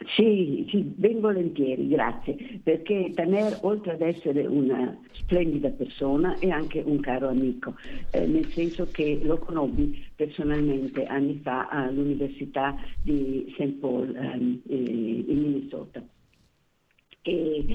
Sì, 0.05 0.67
sì, 0.69 0.83
ben 0.83 1.19
volentieri, 1.21 1.87
grazie, 1.87 2.59
perché 2.61 3.13
Taner 3.15 3.57
oltre 3.61 3.93
ad 3.93 4.01
essere 4.01 4.45
una 4.45 4.95
splendida 5.13 5.69
persona 5.71 6.37
è 6.37 6.49
anche 6.49 6.83
un 6.85 6.99
caro 6.99 7.29
amico, 7.29 7.73
eh, 8.11 8.27
nel 8.27 8.51
senso 8.53 8.91
che 8.91 9.19
lo 9.23 9.39
conobbi 9.39 10.05
personalmente 10.15 11.03
anni 11.05 11.39
fa 11.41 11.67
all'Università 11.69 12.75
di 13.01 13.51
St. 13.57 13.79
Paul 13.79 14.15
ehm, 14.15 14.61
in 14.67 15.41
Minnesota. 15.41 16.05
E 17.23 17.65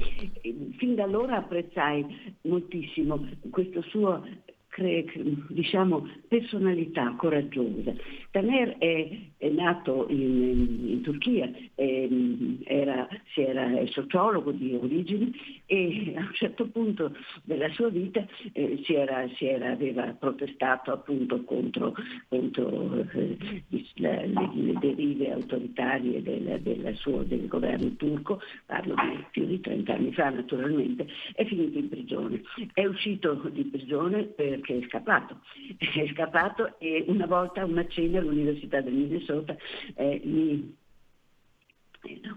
fin 0.79 0.95
da 0.95 1.03
allora 1.03 1.39
apprezzai 1.39 2.37
moltissimo 2.43 3.29
questo 3.51 3.83
suo 3.83 4.25
cre- 4.73 5.05
diciamo, 5.49 6.09
personalità 6.29 7.15
coraggiosa. 7.17 7.93
Taner 8.31 8.79
è, 8.79 9.19
è 9.37 9.49
nato 9.51 10.07
in, 10.09 10.89
in 10.89 11.01
Turchia, 11.03 11.51
è, 11.75 12.09
era, 12.65 13.07
era, 13.35 13.79
è 13.79 13.87
sociologo 13.89 14.51
di 14.51 14.75
origini 14.75 15.31
e 15.67 16.15
a 16.17 16.21
un 16.21 16.33
certo 16.33 16.67
punto 16.69 17.15
della 17.45 17.69
sua 17.73 17.91
vita 17.91 18.27
eh, 18.53 18.81
si, 18.85 18.95
era, 18.95 19.29
si 19.37 19.45
era, 19.45 19.73
aveva 19.73 20.05
protestato 20.19 20.91
appunto 20.91 21.45
contro, 21.45 21.95
contro 22.29 23.07
eh, 23.13 23.37
le, 23.69 24.27
le, 24.27 24.75
derive 24.81 25.33
autoritarie 25.33 26.23
del, 26.23 26.61
del, 26.63 26.97
suo, 26.97 27.23
del 27.25 27.47
governo 27.47 27.95
turco, 27.97 28.41
parlo 28.65 28.95
di 28.95 29.25
più 29.31 29.45
di 29.45 29.61
30 29.61 29.93
anni 29.93 30.13
fa 30.15 30.31
naturalmente, 30.31 31.07
è 31.35 31.45
finito 31.45 31.77
in 31.77 31.89
prigione. 31.91 32.41
È 32.73 32.87
uscito 32.87 33.35
di 33.53 33.65
prigione 33.65 34.23
per 34.23 34.62
che 34.63 34.79
è 34.79 34.87
scappato. 34.87 35.41
È 35.79 36.07
scappato 36.13 36.79
e 36.79 37.05
una 37.09 37.27
volta 37.27 37.61
a 37.61 37.65
una 37.67 37.87
cena 37.89 38.19
all'Università 38.19 38.81
del 38.81 38.95
Minnesota 38.95 39.55
eh, 39.95 40.17
gli 40.25 40.75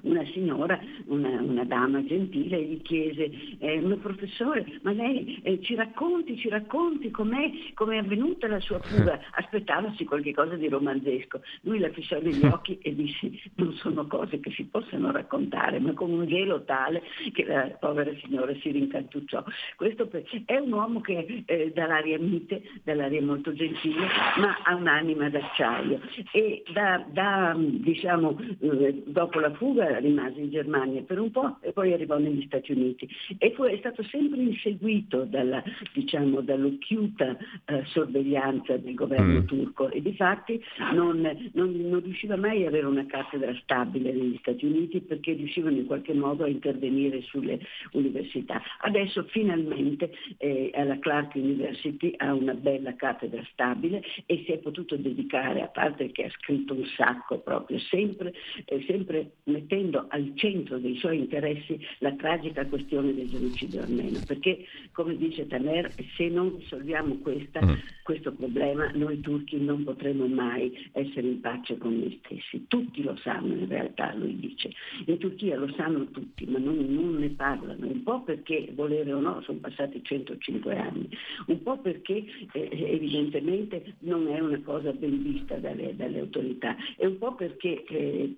una 0.01 0.23
signora, 0.31 0.79
una, 1.05 1.41
una, 1.41 1.63
dama 1.63 2.03
gentile, 2.05 2.61
gli 2.61 2.81
chiese, 2.81 3.31
eh, 3.59 3.81
ma 3.81 3.95
professore, 3.95 4.79
ma 4.83 4.91
lei 4.91 5.39
eh, 5.41 5.59
ci 5.61 5.75
racconti, 5.75 6.37
ci 6.37 6.49
racconti 6.49 7.09
com'è, 7.09 7.51
com'è 7.73 7.97
avvenuta 7.97 8.47
la 8.47 8.59
sua 8.59 8.79
fuga? 8.79 9.19
Aspettavasi 9.33 10.05
qualche 10.05 10.33
cosa 10.33 10.55
di 10.55 10.67
romanzesco. 10.67 11.41
Lui 11.61 11.79
la 11.79 11.89
fissò 11.89 12.19
negli 12.21 12.45
occhi 12.45 12.77
e 12.79 12.93
disse, 12.93 13.31
non 13.55 13.73
sono 13.73 14.05
cose 14.07 14.39
che 14.39 14.51
si 14.51 14.65
possano 14.65 15.11
raccontare, 15.11 15.79
ma 15.79 15.93
con 15.93 16.11
un 16.11 16.27
gelo 16.27 16.63
tale 16.63 17.01
che 17.33 17.43
la 17.45 17.75
povera 17.79 18.11
signora 18.23 18.53
si 18.61 18.69
rincantucciò. 18.69 19.43
Questo 19.75 20.09
è 20.45 20.57
un 20.57 20.71
uomo 20.71 21.01
che 21.01 21.43
eh, 21.45 21.71
dall'aria 21.73 22.19
mite, 22.19 22.61
dall'aria 22.83 23.21
molto 23.21 23.53
gentile, 23.53 24.05
ma 24.37 24.57
ha 24.63 24.75
un'anima 24.75 25.29
d'acciaio. 25.29 25.99
E 26.31 26.63
da, 26.71 27.03
da 27.09 27.55
diciamo, 27.57 28.37
eh, 28.59 29.03
dopo 29.05 29.39
la 29.39 29.53
fuga 29.55 29.97
rimase 29.99 30.39
in 30.39 30.49
Germania 30.49 31.01
per 31.01 31.19
un 31.19 31.31
po' 31.31 31.57
e 31.61 31.71
poi 31.71 31.93
arrivò 31.93 32.17
negli 32.17 32.43
Stati 32.45 32.71
Uniti 32.71 33.09
e 33.37 33.51
fu, 33.51 33.63
è 33.63 33.77
stato 33.77 34.03
sempre 34.03 34.41
inseguito 34.41 35.23
dalla, 35.23 35.63
diciamo, 35.93 36.41
dall'occhiuta 36.41 37.37
eh, 37.65 37.83
sorveglianza 37.85 38.77
del 38.77 38.93
governo 38.93 39.41
mm. 39.41 39.45
turco 39.45 39.89
e 39.89 40.01
di 40.01 40.13
fatti 40.15 40.61
non, 40.93 41.21
non, 41.53 41.71
non, 41.71 42.01
riusciva 42.01 42.35
mai 42.35 42.61
ad 42.61 42.67
avere 42.67 42.85
una 42.85 43.05
cattedra 43.05 43.53
stabile 43.61 44.11
negli 44.11 44.37
Stati 44.37 44.65
Uniti 44.65 45.01
perché 45.01 45.33
riuscivano 45.33 45.77
in 45.77 45.85
qualche 45.85 46.13
modo 46.13 46.43
a 46.43 46.47
intervenire 46.47 47.21
sulle 47.21 47.59
università. 47.91 48.61
Adesso 48.81 49.23
finalmente 49.29 50.11
eh, 50.37 50.71
alla 50.73 50.99
Clark 50.99 51.35
University 51.35 52.13
ha 52.17 52.33
una 52.33 52.53
bella 52.53 52.95
cattedra 52.95 53.43
stabile 53.51 54.03
e 54.25 54.43
si 54.45 54.51
è 54.51 54.57
potuto 54.57 54.95
dedicare, 54.95 55.61
a 55.61 55.67
parte 55.67 56.11
che 56.11 56.25
ha 56.25 56.29
scritto 56.29 56.73
un 56.73 56.85
sacco 56.95 57.39
proprio, 57.39 57.79
sempre, 57.79 58.33
eh, 58.65 58.83
sempre 58.87 59.31
mettendo 59.45 60.05
al 60.09 60.31
centro 60.35 60.77
dei 60.77 60.97
suoi 60.97 61.19
interessi 61.19 61.79
la 61.99 62.13
tragica 62.13 62.65
questione 62.65 63.13
del 63.13 63.29
genocidio 63.29 63.81
armeno, 63.81 64.19
perché 64.25 64.65
come 64.91 65.15
dice 65.17 65.47
Tamer, 65.47 65.91
se 66.15 66.29
non 66.29 66.57
risolviamo 66.57 67.17
questa, 67.17 67.63
mm. 67.63 67.73
questo 68.03 68.31
problema 68.33 68.89
noi 68.93 69.19
turchi 69.19 69.57
non 69.57 69.83
potremo 69.83 70.27
mai 70.27 70.89
essere 70.93 71.27
in 71.27 71.41
pace 71.41 71.77
con 71.77 71.97
noi 71.97 72.19
stessi. 72.23 72.65
Tutti 72.67 73.03
lo 73.03 73.15
sanno 73.17 73.53
in 73.53 73.67
realtà, 73.67 74.13
lui 74.15 74.37
dice. 74.39 74.71
In 75.05 75.17
Turchia 75.17 75.57
lo 75.57 75.71
sanno 75.75 76.05
tutti, 76.11 76.45
ma 76.45 76.57
non, 76.57 76.77
non 76.77 77.15
ne 77.15 77.29
parlano, 77.29 77.87
un 77.87 78.03
po' 78.03 78.21
perché, 78.21 78.69
volere 78.73 79.13
o 79.13 79.19
no, 79.19 79.41
sono 79.41 79.59
passati 79.59 80.01
105 80.03 80.77
anni, 80.77 81.09
un 81.47 81.61
po' 81.61 81.77
perché 81.77 82.23
eh, 82.53 82.69
evidentemente 82.71 83.95
non 83.99 84.27
è 84.27 84.39
una 84.39 84.61
cosa 84.61 84.91
ben 84.91 85.21
vista 85.21 85.55
dalle, 85.55 85.95
dalle 85.95 86.19
autorità, 86.19 86.75
e 86.97 87.05
un 87.05 87.17
po' 87.17 87.35
perché, 87.35 87.83
eh, 87.85 88.35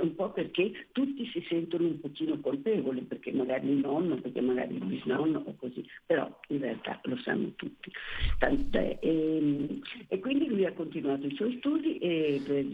un 0.00 0.14
po 0.14 0.29
perché 0.30 0.88
tutti 0.92 1.26
si 1.26 1.44
sentono 1.48 1.86
un 1.86 2.00
pochino 2.00 2.38
colpevoli, 2.40 3.02
perché 3.02 3.32
magari 3.32 3.68
il 3.68 3.78
nonno, 3.78 4.16
perché 4.16 4.40
magari 4.40 4.74
il 4.74 4.84
bisnonno 4.84 5.42
o 5.44 5.54
così, 5.56 5.84
però 6.06 6.28
in 6.48 6.58
realtà 6.58 7.00
lo 7.04 7.16
sanno 7.18 7.52
tutti. 7.56 7.90
Tant'è, 8.38 8.98
e, 9.00 9.36
ehm, 9.36 9.80
e 10.08 10.18
quindi 10.18 10.46
lui 10.46 10.64
ha 10.64 10.72
continuato 10.72 11.26
i 11.26 11.34
suoi 11.34 11.56
studi 11.58 11.98
e, 11.98 12.40
per, 12.44 12.64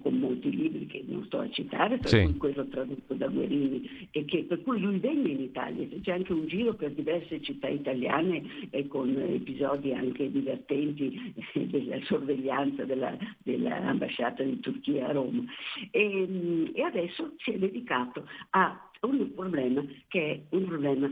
con 0.00 0.18
molti 0.18 0.50
libri 0.50 0.86
che 0.86 1.04
non 1.06 1.24
sto 1.24 1.40
a 1.40 1.50
citare, 1.50 1.98
per 1.98 2.08
sì. 2.08 2.22
cui 2.22 2.36
quello 2.36 2.66
tradotto 2.66 3.14
da 3.14 3.28
Guerini, 3.28 4.08
e 4.10 4.24
che, 4.24 4.44
per 4.44 4.62
cui 4.62 4.80
lui 4.80 4.98
venne 4.98 5.30
in 5.30 5.40
Italia, 5.40 5.86
c'è 6.02 6.12
anche 6.12 6.32
un 6.32 6.46
giro 6.46 6.74
per 6.74 6.92
diverse 6.92 7.40
città 7.42 7.68
italiane 7.68 8.42
e 8.70 8.86
con 8.86 9.16
episodi 9.16 9.92
anche 9.92 10.30
divertenti 10.30 11.34
della 11.52 11.98
sorveglianza 12.04 12.84
della, 12.84 13.16
dell'ambasciata 13.42 14.42
di 14.42 14.60
Turchia 14.60 15.08
a 15.08 15.12
Roma. 15.12 15.44
E, 15.90 16.26
e 16.66 16.82
adesso 16.82 17.34
si 17.38 17.52
è 17.52 17.58
dedicato 17.58 18.26
a 18.50 18.90
un 19.02 19.32
problema 19.34 19.84
che 20.08 20.30
è 20.50 20.56
un 20.56 20.64
problema 20.66 21.10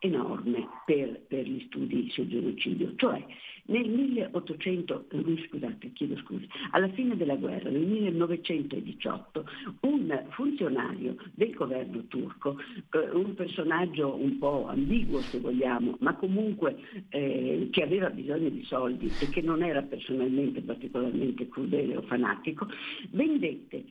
enorme 0.00 0.68
per, 0.86 1.20
per, 1.26 1.44
gli 1.44 1.64
studi 1.66 2.08
sul 2.10 2.28
genocidio, 2.28 2.94
cioè 2.96 3.24
nel 3.66 3.88
1800, 3.88 5.06
eh, 5.10 5.46
scusate, 5.46 5.92
chiedo 5.92 6.16
scusa, 6.18 6.46
alla 6.70 6.88
fine 6.90 7.16
della 7.16 7.36
guerra, 7.36 7.68
nel 7.68 7.84
1918, 7.84 9.44
un 9.80 10.26
funzionario 10.30 11.16
del 11.34 11.52
governo 11.52 12.04
turco, 12.06 12.56
eh, 12.92 13.10
un 13.10 13.34
personaggio 13.34 14.14
un 14.14 14.38
po' 14.38 14.68
ambiguo 14.68 15.20
se 15.20 15.40
vogliamo, 15.40 15.96
ma 16.00 16.14
comunque 16.14 16.76
eh, 17.10 17.68
che 17.70 17.82
aveva 17.82 18.08
bisogno 18.08 18.48
di 18.48 18.64
soldi 18.64 19.10
e 19.20 19.28
che 19.28 19.42
non 19.42 19.62
era 19.62 19.82
personalmente 19.82 20.62
particolarmente 20.62 21.48
crudele 21.48 21.96
o 21.96 22.02
fanatico, 22.02 22.68
vendette 23.10 23.84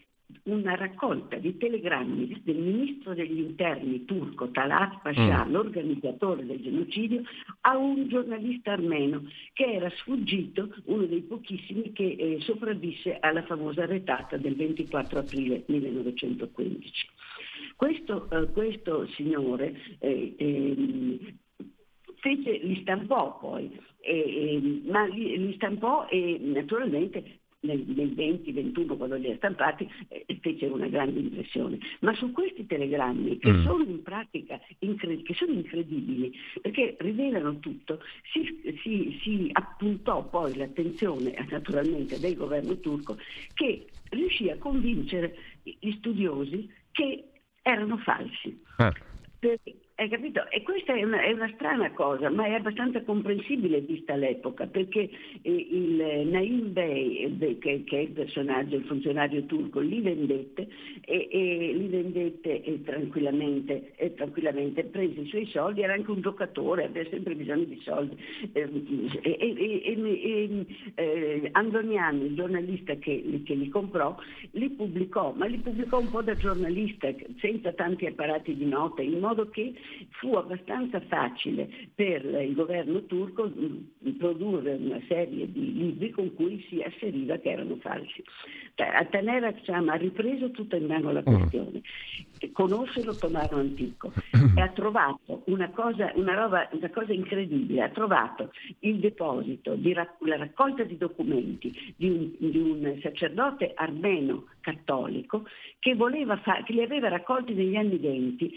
una 0.43 0.75
raccolta 0.75 1.37
di 1.37 1.57
telegrammi 1.57 2.41
del 2.43 2.57
ministro 2.57 3.13
degli 3.13 3.39
interni 3.39 4.05
turco 4.05 4.49
Talat 4.51 5.01
Pasha, 5.01 5.45
mm. 5.45 5.51
l'organizzatore 5.51 6.45
del 6.45 6.61
genocidio, 6.61 7.21
a 7.61 7.77
un 7.77 8.07
giornalista 8.07 8.73
armeno 8.73 9.23
che 9.53 9.65
era 9.65 9.89
sfuggito, 9.89 10.73
uno 10.85 11.05
dei 11.05 11.21
pochissimi 11.21 11.91
che 11.93 12.15
eh, 12.17 12.37
sopravvisse 12.41 13.17
alla 13.19 13.43
famosa 13.43 13.85
retata 13.85 14.37
del 14.37 14.55
24 14.55 15.19
aprile 15.19 15.63
1915. 15.67 16.91
Questo, 17.75 18.29
eh, 18.29 18.51
questo 18.51 19.07
signore 19.07 19.75
eh, 19.99 20.35
ehm, 20.37 21.19
fece, 22.15 22.57
li 22.63 22.81
stampò 22.81 23.37
poi, 23.37 23.79
ma 24.85 25.05
li, 25.05 25.37
li 25.37 25.53
stampò 25.55 26.07
e 26.09 26.37
naturalmente 26.41 27.39
nel, 27.61 27.83
nel 27.87 28.09
20-21 28.09 28.97
quando 28.97 29.15
li 29.15 29.31
ha 29.31 29.35
stampati 29.35 29.89
eh, 30.09 30.25
fece 30.41 30.67
una 30.67 30.87
grande 30.87 31.19
impressione. 31.19 31.79
Ma 32.01 32.13
su 32.15 32.31
questi 32.31 32.65
telegrammi 32.65 33.37
che 33.37 33.51
mm. 33.51 33.63
sono 33.63 33.83
in 33.83 34.01
pratica 34.03 34.59
incred- 34.79 35.23
che 35.23 35.33
sono 35.33 35.51
incredibili 35.51 36.33
perché 36.61 36.95
rivelano 36.99 37.59
tutto, 37.59 37.99
si, 38.31 38.61
si, 38.81 39.19
si 39.21 39.49
appuntò 39.51 40.27
poi 40.27 40.55
l'attenzione 40.55 41.33
naturalmente 41.49 42.19
del 42.19 42.35
governo 42.35 42.77
turco 42.79 43.17
che 43.53 43.87
riuscì 44.09 44.49
a 44.49 44.57
convincere 44.57 45.35
gli 45.63 45.91
studiosi 45.93 46.69
che 46.91 47.25
erano 47.61 47.97
falsi. 47.97 48.61
Ah. 48.77 48.93
Perché 49.39 49.75
hai 49.99 50.09
capito? 50.09 50.47
E 50.51 50.61
questa 50.61 50.93
è 50.93 51.01
una, 51.01 51.21
è 51.21 51.31
una, 51.31 51.49
strana 51.55 51.91
cosa, 51.91 52.29
ma 52.29 52.45
è 52.45 52.51
abbastanza 52.51 53.01
comprensibile 53.01 53.81
vista 53.81 54.15
l'epoca, 54.15 54.67
perché 54.67 55.09
eh, 55.41 55.67
il 55.71 56.27
Naim 56.27 56.71
Bey, 56.71 57.35
eh, 57.39 57.57
che, 57.57 57.83
che, 57.83 57.97
è 57.97 58.01
il 58.01 58.11
personaggio, 58.11 58.75
il 58.75 58.83
funzionario 58.83 59.43
turco, 59.45 59.79
li 59.79 59.99
vendette 60.01 60.67
e, 61.03 61.27
e 61.31 61.73
li 61.73 61.87
vendette 61.87 62.61
e 62.61 62.83
tranquillamente, 62.83 63.93
e 63.95 64.13
tranquillamente 64.13 64.83
prese 64.83 65.21
i 65.21 65.27
suoi 65.29 65.47
soldi, 65.47 65.81
era 65.81 65.93
anche 65.93 66.11
un 66.11 66.21
giocatore, 66.21 66.83
aveva 66.83 67.09
sempre 67.09 67.33
bisogno 67.33 67.63
di 67.63 67.81
soldi. 67.83 68.15
Eh, 68.53 68.69
e, 69.23 70.65
eh, 70.93 71.49
Andoniani, 71.53 72.25
il 72.25 72.35
giornalista 72.35 72.93
che, 72.97 73.41
che 73.43 73.53
li 73.55 73.69
comprò, 73.69 74.15
li 74.51 74.69
pubblicò, 74.69 75.33
ma 75.35 75.47
li 75.47 75.57
pubblicò 75.57 75.97
un 75.97 76.11
po' 76.11 76.21
da 76.21 76.35
giornalista, 76.35 77.11
senza 77.39 77.73
tanti 77.73 78.05
apparati 78.05 78.55
di 78.55 78.65
nota, 78.65 79.01
in 79.01 79.17
modo 79.17 79.49
che 79.49 79.73
fu 80.11 80.33
abbastanza 80.33 80.99
facile 81.01 81.69
per 81.93 82.25
il 82.25 82.53
governo 82.53 83.03
turco 83.05 83.49
mm, 83.49 84.09
produrre 84.17 84.73
una 84.73 85.01
serie 85.07 85.51
di 85.51 85.73
libri 85.73 86.11
con 86.11 86.33
cui 86.33 86.65
si 86.69 86.81
asseriva 86.81 87.37
che 87.37 87.51
erano 87.51 87.75
falsi. 87.77 88.23
Taner 88.75 89.43
Aksham 89.43 89.89
ha 89.89 89.95
ripreso 89.95 90.51
tutta 90.51 90.75
in 90.75 90.85
mano 90.85 91.11
la 91.11 91.21
mm. 91.21 91.33
questione, 91.33 91.81
conosce 92.51 93.03
l'ottomano 93.03 93.57
antico 93.57 94.11
e 94.55 94.61
ha 94.61 94.69
trovato 94.69 95.41
una 95.45 95.69
cosa, 95.69 96.11
una, 96.15 96.35
roba, 96.35 96.67
una 96.71 96.89
cosa 96.89 97.13
incredibile, 97.13 97.81
ha 97.81 97.89
trovato 97.89 98.51
il 98.79 98.99
deposito, 98.99 99.75
di, 99.75 99.93
la 99.93 100.07
raccolta 100.37 100.83
di 100.83 100.97
documenti 100.97 101.93
di 101.95 102.09
un, 102.09 102.31
di 102.37 102.57
un 102.57 102.99
sacerdote 103.01 103.71
armeno 103.75 104.45
cattolico 104.61 105.45
che, 105.79 105.95
fa, 106.43 106.63
che 106.63 106.73
li 106.73 106.81
aveva 106.81 107.07
raccolti 107.07 107.53
negli 107.53 107.75
anni 107.75 107.97
20 107.97 108.53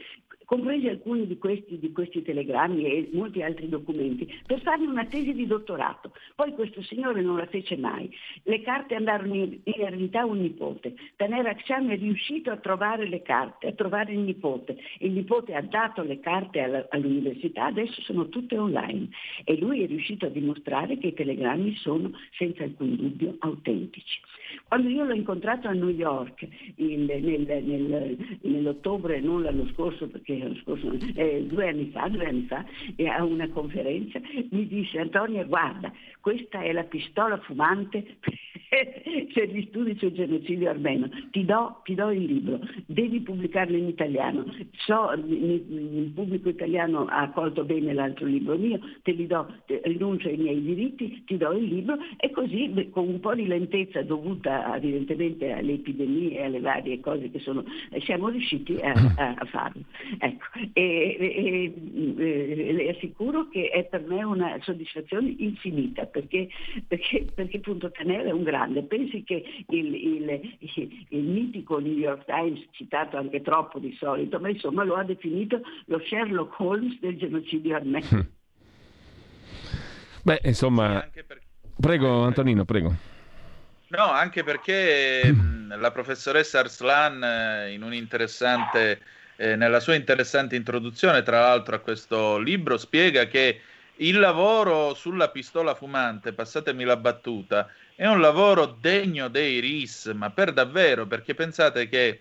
compresi 0.51 0.89
alcuni 0.89 1.29
di 1.29 1.39
questi, 1.39 1.79
di 1.79 1.93
questi, 1.93 2.23
telegrammi 2.23 2.85
e 2.85 3.09
molti 3.13 3.41
altri 3.41 3.69
documenti, 3.69 4.27
per 4.45 4.61
farne 4.63 4.89
una 4.89 5.05
tesi 5.05 5.33
di 5.33 5.47
dottorato. 5.47 6.11
Poi 6.35 6.55
questo 6.55 6.83
signore 6.83 7.23
non 7.23 7.37
la 7.37 7.47
fece 7.47 7.77
mai. 7.77 8.11
Le 8.43 8.61
carte 8.61 8.97
andarono 8.97 9.33
in, 9.33 9.61
eredità 9.63 10.23
a 10.23 10.27
un 10.27 10.41
nipote. 10.41 10.95
Taner 11.15 11.47
Aksham 11.47 11.91
è 11.91 11.97
riuscito 11.97 12.51
a 12.51 12.57
trovare 12.57 13.07
le 13.07 13.23
carte, 13.23 13.69
a 13.69 13.73
trovare 13.75 14.13
il 14.13 14.19
nipote. 14.19 14.77
Il 14.99 15.13
nipote 15.13 15.55
ha 15.55 15.63
dato 15.63 16.03
le 16.03 16.19
carte 16.19 16.89
all'università, 16.89 17.67
adesso 17.67 18.03
sono 18.03 18.29
tutte 18.29 18.59
online. 18.59 19.09
E 19.45 19.57
lui 19.57 19.85
è 19.85 19.87
riuscito 19.87 20.27
a 20.27 20.31
dimostrare 20.31 20.99
che 20.99 21.09
i 21.09 21.15
telegrammi 21.15 21.77
sono 21.77 22.11
senza 22.33 22.65
alcun 22.65 22.97
dubbio 22.97 23.37
autentici. 23.39 24.19
Quando 24.67 24.89
io 24.89 25.05
l'ho 25.05 25.15
incontrato 25.15 25.69
a 25.69 25.73
New 25.73 25.89
York 25.91 26.47
il, 26.77 27.01
nel, 27.01 27.23
nel, 27.23 28.39
nell'ottobre, 28.43 29.21
non 29.21 29.43
l'anno 29.43 29.67
scorso, 29.73 30.09
perché 30.09 30.40
scorso, 30.63 30.93
eh, 31.15 31.45
due 31.47 31.69
anni 31.69 31.91
fa, 31.91 32.09
due 32.09 32.27
anni 32.27 32.47
fa, 32.47 32.65
a 33.17 33.25
una 33.25 33.49
conferenza, 33.49 34.21
mi 34.51 34.67
disse 34.67 34.99
Antonia 34.99 35.45
guarda, 35.45 35.93
questa 36.21 36.61
è 36.61 36.73
la 36.73 36.85
pistola 36.85 37.39
fumante 37.39 38.17
per 39.33 39.49
gli 39.49 39.67
studi 39.69 39.97
sul 39.99 40.13
genocidio 40.13 40.71
armeno, 40.71 41.09
ti 41.31 41.45
do, 41.45 41.81
ti 41.85 41.95
do, 41.95 42.11
il 42.11 42.25
libro, 42.25 42.61
devi 42.87 43.21
pubblicarlo 43.21 43.77
in 43.77 43.89
italiano, 43.89 44.45
so, 44.77 45.13
il 45.13 46.13
pubblico 46.15 46.49
italiano 46.49 47.07
ha 47.07 47.23
accolto 47.23 47.65
bene 47.65 47.93
l'altro 47.93 48.27
libro 48.27 48.57
mio, 48.57 48.79
te 49.03 49.13
li 49.13 49.27
do, 49.27 49.47
te, 49.67 49.81
rinuncio 49.85 50.29
ai 50.29 50.37
miei 50.37 50.63
diritti, 50.63 51.25
ti 51.25 51.37
do 51.37 51.53
il 51.53 51.65
libro. 51.65 51.97
E 52.17 52.31
così 52.31 52.89
con 52.91 53.09
un 53.09 53.21
po' 53.21 53.35
di 53.35 53.47
lentezza 53.47 54.03
dovuta 54.03 54.77
evidentemente 54.77 55.51
alle 55.53 55.75
epidemie 55.75 56.39
e 56.39 56.45
alle 56.45 56.61
varie 56.61 57.01
cose 57.01 57.31
che 57.31 57.39
sono, 57.41 57.65
siamo 58.01 58.29
riusciti 58.29 58.77
a, 58.77 58.93
a, 58.93 59.35
a 59.39 59.45
farlo. 59.47 59.83
Ecco. 60.31 60.45
E, 60.73 61.17
e, 61.19 61.75
e, 62.19 62.73
le 62.73 62.91
assicuro 62.91 63.49
che 63.49 63.69
è 63.69 63.85
per 63.85 64.03
me 64.03 64.23
una 64.23 64.57
soddisfazione 64.61 65.35
infinita 65.39 66.07
perché, 66.07 66.49
perché, 66.87 67.27
perché 67.35 67.57
appunto 67.57 67.91
Canella 67.91 68.31
è 68.31 68.33
un 68.33 68.45
grande. 68.45 68.83
Pensi 68.83 69.25
che 69.25 69.45
il, 69.69 69.95
il, 69.95 70.59
il, 71.09 71.23
mitico 71.23 71.79
New 71.79 71.93
York 71.93 72.25
Times, 72.25 72.65
citato 72.71 73.17
anche 73.17 73.43
troppo 73.43 73.79
di 73.79 73.95
solito, 73.99 74.39
ma 74.39 74.49
insomma 74.49 74.85
lo 74.85 74.95
ha 74.95 75.05
definito 75.05 75.61
lo 75.87 76.01
Sherlock 76.01 76.59
Holmes 76.61 76.99
del 77.01 77.17
genocidio 77.17 77.77
armeno. 77.77 78.27
Beh, 80.23 80.41
insomma, 80.45 81.09
prego 81.81 82.23
Antonino, 82.25 82.65
prego. 82.65 82.95
No, 83.89 84.05
anche 84.05 84.45
perché 84.45 85.35
la 85.67 85.91
professoressa 85.91 86.61
Arslan 86.61 87.25
eh, 87.25 87.73
in 87.73 87.83
un 87.83 87.93
interessante 87.93 89.01
eh, 89.41 89.57
nella 89.57 89.81
sua 89.81 89.95
interessante 89.95 90.55
introduzione, 90.55 91.23
tra 91.23 91.41
l'altro, 91.41 91.75
a 91.75 91.79
questo 91.79 92.37
libro, 92.37 92.77
spiega 92.77 93.27
che 93.27 93.63
il 93.97 94.19
lavoro 94.19 94.93
sulla 94.93 95.31
pistola 95.31 95.75
fumante, 95.75 96.35
passatemi 96.35 96.85
la 96.85 96.99
battuta, 96.99 97.67
è 97.95 98.07
un 98.07 98.21
lavoro 98.21 98.77
degno 98.79 99.29
dei 99.29 99.59
RIS, 99.61 100.13
ma 100.15 100.29
per 100.29 100.53
davvero, 100.53 101.07
perché 101.07 101.35
pensate 101.35 101.89
che 101.89 102.21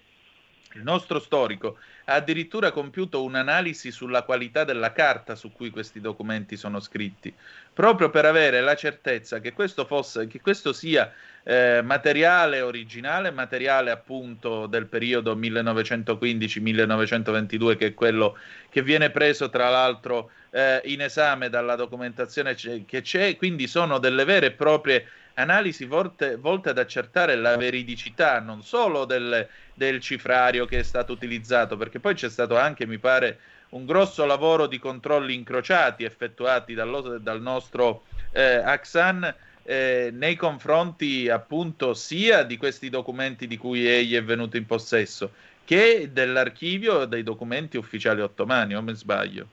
il 0.74 0.84
nostro 0.84 1.20
storico 1.20 1.80
ha 2.06 2.14
addirittura 2.14 2.72
compiuto 2.72 3.22
un'analisi 3.24 3.92
sulla 3.92 4.24
qualità 4.24 4.64
della 4.64 4.94
carta 4.94 5.36
su 5.36 5.52
cui 5.52 5.72
questi 5.72 6.00
documenti 6.00 6.56
sono 6.56 6.80
scritti, 6.80 7.34
proprio 7.74 8.10
per 8.10 8.24
avere 8.26 8.62
la 8.62 8.76
certezza 8.76 9.40
che 9.40 9.52
questo, 9.52 9.86
fosse, 9.86 10.28
che 10.28 10.40
questo 10.40 10.72
sia 10.72 11.12
eh, 11.50 11.82
materiale 11.82 12.62
originale, 12.62 13.32
materiale 13.32 13.90
appunto 13.90 14.68
del 14.68 14.86
periodo 14.86 15.36
1915-1922, 15.36 17.76
che 17.76 17.88
è 17.88 17.96
quello 17.96 18.38
che 18.70 18.84
viene 18.84 19.10
preso 19.10 19.50
tra 19.50 19.68
l'altro 19.70 20.30
eh, 20.52 20.80
in 20.86 21.02
esame 21.02 21.50
dalla 21.50 21.74
documentazione 21.74 22.54
che 22.54 23.02
c'è, 23.02 23.36
quindi 23.36 23.66
sono 23.66 23.98
delle 23.98 24.26
vere 24.26 24.46
e 24.46 24.52
proprie 24.52 25.08
analisi 25.34 25.86
volte, 25.86 26.36
volte 26.36 26.70
ad 26.70 26.78
accertare 26.78 27.36
la 27.36 27.58
veridicità 27.58 28.40
non 28.40 28.62
solo 28.62 29.06
del, 29.06 29.48
del 29.74 30.00
cifrario 30.02 30.68
che 30.68 30.78
è 30.78 30.84
stato 30.84 31.14
utilizzato, 31.14 31.78
perché 31.78 32.00
poi 32.00 32.14
c'è 32.14 32.30
stato 32.30 32.60
anche, 32.60 32.86
mi 32.86 33.00
pare, 33.00 33.40
un 33.70 33.88
grosso 33.88 34.24
lavoro 34.26 34.68
di 34.68 34.78
controlli 34.78 35.34
incrociati 35.34 36.04
effettuati 36.04 36.76
dal, 36.76 37.40
nostro 37.42 38.04
eh, 38.32 38.56
Axan 38.56 39.34
eh, 39.64 40.10
nei 40.14 40.36
confronti 40.36 41.30
appunto 41.30 41.94
sia 41.94 42.44
di 42.44 42.58
questi 42.58 42.90
documenti 42.90 43.48
di 43.48 43.58
cui 43.58 43.88
egli 43.88 44.16
è 44.16 44.24
venuto 44.24 44.58
in 44.58 44.66
possesso 44.66 45.32
che 45.64 46.10
dell'archivio 46.12 47.06
dei 47.06 47.22
documenti 47.22 47.78
ufficiali 47.78 48.22
ottomani, 48.22 48.76
o 48.76 48.82
mi 48.82 48.96
sbaglio? 48.96 49.48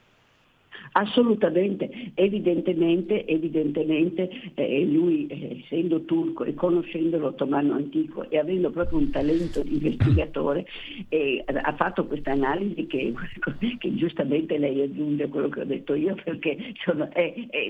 Assolutamente, 0.99 1.91
evidentemente, 2.15 3.27
evidentemente 3.27 4.31
eh, 4.55 4.83
lui 4.87 5.27
eh, 5.27 5.61
essendo 5.63 6.01
turco 6.07 6.45
e 6.45 6.55
conoscendo 6.55 7.19
l'ottomano 7.19 7.75
antico 7.75 8.31
e 8.31 8.39
avendo 8.39 8.71
proprio 8.71 8.97
un 8.97 9.11
talento 9.11 9.63
di 9.63 9.75
investigatore 9.75 10.65
eh, 11.11 11.45
ha 11.47 11.75
fatto 11.75 12.07
questa 12.07 12.33
analisi 12.33 12.87
che, 12.87 13.13
che, 13.79 13.95
giustamente 13.95 14.57
lei 14.57 14.81
aggiunge 14.81 15.25
a 15.25 15.29
quello 15.29 15.51
che 15.51 15.61
ho 15.61 15.65
detto 15.65 15.93
io 15.93 16.15
perché 16.25 16.57
sono, 16.83 17.07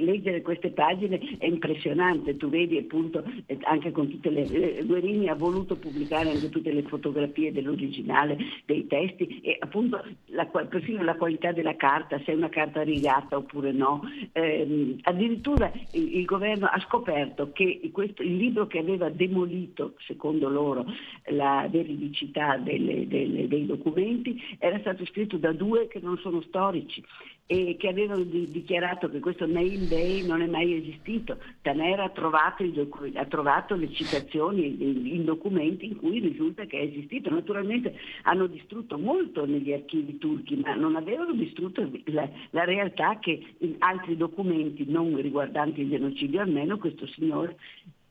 leggere 0.00 0.42
queste 0.42 0.70
pagine 0.70 1.18
è 1.38 1.46
impressionante, 1.46 2.36
tu 2.36 2.48
vedi 2.48 2.78
appunto 2.78 3.24
eh, 3.46 3.58
anche 3.62 3.90
con 3.90 4.08
tutte 4.08 4.30
le... 4.30 4.42
Eh, 4.42 4.84
Guerini 4.84 5.28
ha 5.28 5.34
voluto 5.34 5.74
pubblicare 5.74 6.30
anche 6.30 6.48
tutte 6.48 6.70
le 6.70 6.82
fotografie 6.82 7.50
dell'originale 7.50 8.38
dei 8.66 8.86
testi 8.86 9.40
e 9.42 9.56
appunto 9.58 10.00
la, 10.26 10.46
perfino 10.46 11.02
la 11.02 11.16
qualità 11.16 11.50
della 11.50 11.74
carta, 11.74 12.20
se 12.24 12.30
è 12.30 12.36
una 12.36 12.48
carta 12.48 12.82
rigata 12.82 13.14
sbagliata 13.16 13.36
oppure 13.36 13.72
no. 13.72 14.02
Eh, 14.32 14.96
addirittura 15.02 15.72
il, 15.92 16.18
il, 16.18 16.24
governo 16.24 16.66
ha 16.66 16.78
scoperto 16.80 17.52
che 17.52 17.90
questo, 17.92 18.22
il 18.22 18.36
libro 18.36 18.66
che 18.66 18.78
aveva 18.78 19.08
demolito, 19.08 19.94
secondo 19.98 20.48
loro, 20.48 20.84
la 21.30 21.66
veridicità 21.70 22.56
delle, 22.56 23.06
delle, 23.06 23.48
dei 23.48 23.66
documenti 23.66 24.40
era 24.58 24.78
stato 24.80 25.04
scritto 25.06 25.36
da 25.36 25.52
due 25.52 25.88
che 25.88 26.00
non 26.00 26.18
sono 26.18 26.40
storici 26.42 27.02
e 27.46 27.76
che 27.78 27.88
avevano 27.88 28.24
di, 28.24 28.50
dichiarato 28.50 29.08
che 29.08 29.20
questo 29.20 29.46
Nail 29.46 29.86
Day 29.86 30.26
non 30.26 30.42
è 30.42 30.46
mai 30.46 30.74
esistito. 30.74 31.38
Tanera 31.62 32.04
ha 32.04 32.10
trovato, 32.10 32.64
docu- 32.64 33.14
ha 33.16 33.24
trovato 33.26 33.76
le 33.76 33.92
citazioni 33.92 34.82
in, 34.82 35.06
in, 35.06 35.24
documenti 35.24 35.86
in 35.86 35.96
cui 35.96 36.18
risulta 36.18 36.64
che 36.64 36.80
è 36.80 36.82
esistito. 36.82 37.30
Naturalmente 37.30 37.94
hanno 38.22 38.46
distrutto 38.46 38.98
molto 38.98 39.46
negli 39.46 39.72
archivi 39.72 40.18
turchi, 40.18 40.56
ma 40.56 40.74
non 40.74 40.96
avevano 40.96 41.32
distrutto 41.32 41.88
la, 42.06 42.28
la 42.50 42.64
realtà 42.64 43.18
che 43.20 43.54
in 43.58 43.76
altri 43.78 44.16
documenti 44.16 44.84
non 44.88 45.14
riguardanti 45.16 45.82
il 45.82 45.90
genocidio 45.90 46.40
armeno 46.40 46.78
questo 46.78 47.06
signore 47.06 47.56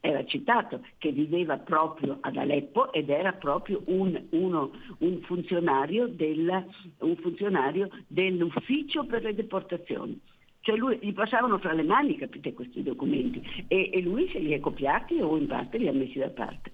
era 0.05 0.23
citato, 0.25 0.81
che 0.97 1.11
viveva 1.11 1.57
proprio 1.57 2.17
ad 2.21 2.37
Aleppo 2.37 2.93
ed 2.93 3.09
era 3.09 3.33
proprio 3.33 3.81
un, 3.85 4.21
uno, 4.29 4.71
un, 4.99 5.19
funzionario, 5.21 6.07
del, 6.07 6.65
un 6.99 7.15
funzionario 7.17 7.89
dell'ufficio 8.07 9.05
per 9.05 9.23
le 9.23 9.33
deportazioni. 9.33 10.19
Cioè 10.61 10.75
lui, 10.77 10.97
gli 11.01 11.13
passavano 11.13 11.57
fra 11.59 11.73
le 11.73 11.83
mani, 11.83 12.17
capite, 12.17 12.53
questi 12.53 12.81
documenti 12.81 13.41
e, 13.67 13.89
e 13.91 14.01
lui 14.01 14.29
se 14.31 14.39
li 14.39 14.53
ha 14.53 14.59
copiati 14.59 15.19
o 15.19 15.37
in 15.37 15.47
parte 15.47 15.77
li 15.77 15.87
ha 15.87 15.93
messi 15.93 16.19
da 16.19 16.29
parte. 16.29 16.71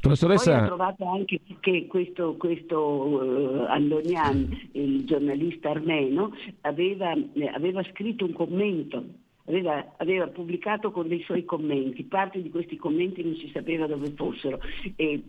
Professoressa... 0.00 0.52
Poi 0.52 0.62
ho 0.62 0.66
trovato 0.66 1.04
anche 1.04 1.40
che 1.60 1.86
questo, 1.88 2.36
questo 2.36 2.78
uh, 2.78 3.64
Andonian, 3.68 4.68
il 4.72 5.04
giornalista 5.04 5.70
armeno, 5.70 6.32
aveva, 6.62 7.12
eh, 7.12 7.48
aveva 7.48 7.82
scritto 7.90 8.24
un 8.24 8.32
commento 8.32 9.04
aveva, 9.48 10.26
pubblicato 10.26 10.90
con 10.90 11.08
dei 11.08 11.22
suoi 11.22 11.44
commenti, 11.44 12.04
parte 12.04 12.42
di 12.42 12.50
questi 12.50 12.76
commenti 12.76 13.24
non 13.24 13.34
si 13.36 13.50
sapeva 13.52 13.86
dove 13.86 14.10
fossero 14.10 14.60
e 14.96 15.22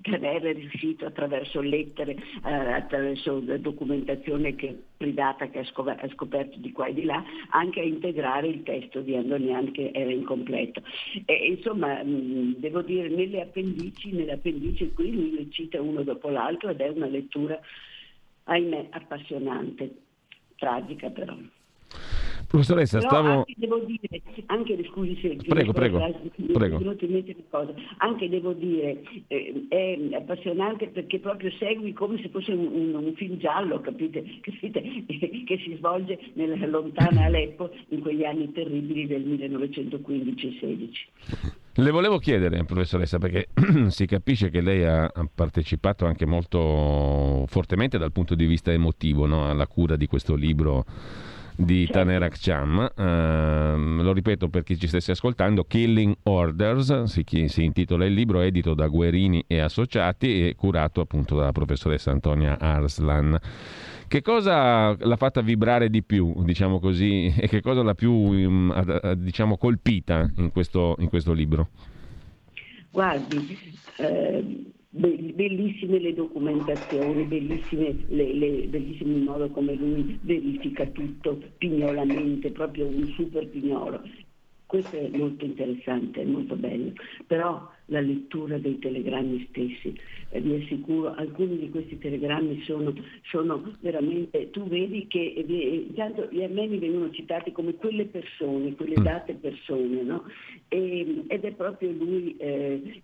Caner 0.00 0.42
è 0.42 0.52
riuscito 0.54 1.06
attraverso 1.06 1.60
lettere, 1.60 2.16
eh, 2.44 2.52
attraverso 2.52 3.40
documentazione 3.40 4.54
che, 4.54 4.76
privata 4.96 5.48
che 5.48 5.60
ha 5.60 5.64
scoperto, 5.64 6.58
di 6.58 6.72
qua 6.72 6.86
e 6.86 6.94
di 6.94 7.04
là, 7.04 7.22
anche 7.50 7.80
a 7.80 7.84
integrare 7.84 8.48
il 8.48 8.62
testo 8.62 9.00
di 9.00 9.16
Andonian 9.16 9.72
che 9.72 9.90
era 9.92 10.10
incompleto. 10.10 10.82
E, 11.24 11.34
insomma, 11.48 12.02
mh, 12.02 12.56
devo 12.58 12.82
dire, 12.82 13.08
nelle 13.08 13.42
appendici, 13.42 14.12
nelle 14.12 14.32
appendici 14.32 14.92
qui 14.92 15.12
lui 15.12 15.34
le 15.34 15.50
cita 15.50 15.80
uno 15.80 16.02
dopo 16.02 16.28
l'altro 16.28 16.70
ed 16.70 16.80
è 16.80 16.88
una 16.88 17.06
lettura, 17.06 17.58
ahimè, 18.44 18.88
appassionante, 18.90 19.94
tragica 20.56 21.10
però. 21.10 21.36
Professoressa, 22.54 22.98
Però 22.98 23.10
stavo... 23.10 23.28
Anche 23.38 23.54
devo 23.56 23.78
dire, 23.80 24.22
anche, 24.46 24.84
scusi 24.88 25.18
se 25.20 25.36
prego, 25.44 25.72
prego, 25.72 25.98
prego. 26.52 26.80
anche 27.96 28.28
devo 28.28 28.52
dire, 28.52 29.02
eh, 29.26 29.66
è 29.68 30.14
appassionante 30.14 30.86
perché 30.86 31.18
proprio 31.18 31.50
segui 31.58 31.92
come 31.92 32.20
se 32.22 32.28
fosse 32.28 32.52
un, 32.52 32.66
un, 32.66 32.94
un 32.94 33.12
film 33.14 33.38
giallo, 33.38 33.80
capite? 33.80 34.22
capite? 34.40 34.80
che 35.44 35.58
si 35.64 35.74
svolge 35.78 36.16
nella 36.34 36.64
lontana 36.66 37.24
Aleppo 37.26 37.70
in 37.88 38.00
quegli 38.00 38.24
anni 38.24 38.52
terribili 38.52 39.08
del 39.08 39.22
1915 39.22 40.58
16. 40.60 41.08
Le 41.76 41.90
volevo 41.90 42.18
chiedere, 42.18 42.64
professoressa, 42.64 43.18
perché 43.18 43.48
si 43.90 44.06
capisce 44.06 44.48
che 44.50 44.60
lei 44.60 44.84
ha 44.84 45.10
partecipato 45.34 46.06
anche 46.06 46.24
molto 46.24 47.46
fortemente 47.48 47.98
dal 47.98 48.12
punto 48.12 48.36
di 48.36 48.46
vista 48.46 48.70
emotivo 48.70 49.26
no? 49.26 49.50
alla 49.50 49.66
cura 49.66 49.96
di 49.96 50.06
questo 50.06 50.36
libro 50.36 50.84
di. 51.56 51.86
Taner 51.86 52.22
Akcham. 52.22 52.90
Uh, 52.96 54.02
lo 54.02 54.12
ripeto 54.12 54.48
per 54.48 54.62
chi 54.62 54.78
ci 54.78 54.86
stesse 54.86 55.12
ascoltando, 55.12 55.64
Killing 55.64 56.14
Orders, 56.24 57.04
si, 57.04 57.24
si, 57.48 57.64
intitola 57.64 58.04
il 58.04 58.14
libro, 58.14 58.40
edito 58.40 58.74
da 58.74 58.86
Guerini 58.88 59.44
e 59.46 59.60
Associati 59.60 60.48
e 60.48 60.54
curato 60.56 61.00
appunto 61.00 61.36
dalla 61.36 61.52
professoressa 61.52 62.10
Antonia 62.10 62.58
Arslan. 62.58 63.38
Che 64.06 64.22
cosa 64.22 64.94
l'ha 64.96 65.16
fatta 65.16 65.40
vibrare 65.40 65.88
di 65.88 66.02
più, 66.02 66.42
diciamo 66.44 66.78
così, 66.78 67.34
e 67.36 67.48
che 67.48 67.60
cosa 67.60 67.82
l'ha 67.82 67.94
più 67.94 68.12
um, 68.12 69.14
diciamo, 69.14 69.56
colpita 69.56 70.30
in 70.36 70.52
questo, 70.52 70.96
in 70.98 71.08
questo 71.08 71.32
libro? 71.32 71.68
Guardi, 72.90 73.58
eh, 73.96 74.72
bellissime 74.94 75.98
le 75.98 76.14
documentazioni, 76.14 77.24
bellissime 77.24 77.96
le, 78.08 78.32
le, 78.32 78.66
bellissimo 78.68 79.16
il 79.16 79.22
modo 79.24 79.48
come 79.48 79.74
lui 79.74 80.18
verifica 80.22 80.86
tutto 80.86 81.40
pignolamente, 81.58 82.50
proprio 82.52 82.86
un 82.86 83.12
super 83.16 83.48
pignolo. 83.48 84.00
Questo 84.66 84.96
è 84.96 85.08
molto 85.16 85.44
interessante, 85.44 86.22
è 86.22 86.24
molto 86.24 86.56
bello, 86.56 86.92
però 87.26 87.70
la 87.86 88.00
lettura 88.00 88.58
dei 88.58 88.78
telegrammi 88.78 89.46
stessi, 89.50 89.94
eh, 90.30 90.40
vi 90.40 90.62
assicuro, 90.62 91.14
alcuni 91.14 91.58
di 91.58 91.70
questi 91.70 91.98
telegrammi 91.98 92.62
sono, 92.62 92.92
sono 93.24 93.76
veramente, 93.80 94.50
tu 94.50 94.66
vedi 94.66 95.06
che 95.06 95.34
eh, 95.36 95.86
intanto 95.88 96.28
gli 96.30 96.42
armeni 96.42 96.78
vengono 96.78 97.10
citati 97.10 97.52
come 97.52 97.74
quelle 97.74 98.06
persone, 98.06 98.74
quelle 98.74 98.98
mm. 98.98 99.04
date 99.04 99.34
persone, 99.34 100.02
no? 100.02 100.24
e, 100.68 101.24
ed 101.26 101.44
è 101.44 101.52
proprio 101.52 101.92
lui, 101.92 102.34
eh, 102.38 103.02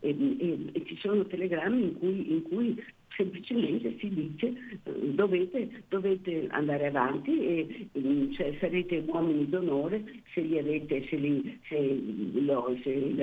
ci 0.86 0.96
sono 1.00 1.26
telegrammi 1.26 1.82
in 1.82 1.98
cui, 1.98 2.32
in 2.32 2.42
cui 2.42 2.82
semplicemente 3.20 3.96
si 3.98 4.08
dice 4.08 4.46
eh, 4.82 4.92
dovete, 5.12 5.82
dovete, 5.88 6.46
andare 6.50 6.86
avanti 6.86 7.38
e 7.38 7.88
cioè, 8.32 8.56
sarete 8.58 9.04
uomini 9.06 9.46
d'onore 9.48 10.02
se, 10.32 10.40
li 10.40 10.58
avete, 10.58 11.06
se, 11.08 11.16
li, 11.16 11.60
se, 11.68 12.02
lo, 12.40 12.74
se 12.82 12.88
il, 12.90 13.18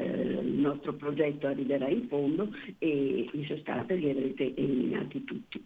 il 0.46 0.60
nostro 0.60 0.94
progetto 0.94 1.48
arriverà 1.48 1.88
in 1.90 2.08
fondo 2.08 2.50
e 2.78 3.28
in 3.32 3.46
sostanza 3.46 3.96
li 3.96 4.10
avrete 4.10 4.54
eliminati 4.56 5.24
tutti. 5.24 5.64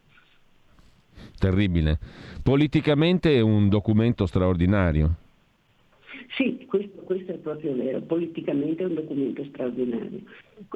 Terribile. 1.37 1.99
Politicamente 2.41 3.35
è 3.35 3.41
un 3.41 3.67
documento 3.67 4.25
straordinario. 4.25 5.15
Sì, 6.37 6.65
questo, 6.65 7.01
questo, 7.01 7.33
è 7.33 7.35
proprio 7.35 7.75
vero, 7.75 7.99
politicamente 8.01 8.83
è 8.83 8.85
un 8.85 8.93
documento 8.93 9.43
straordinario. 9.45 10.21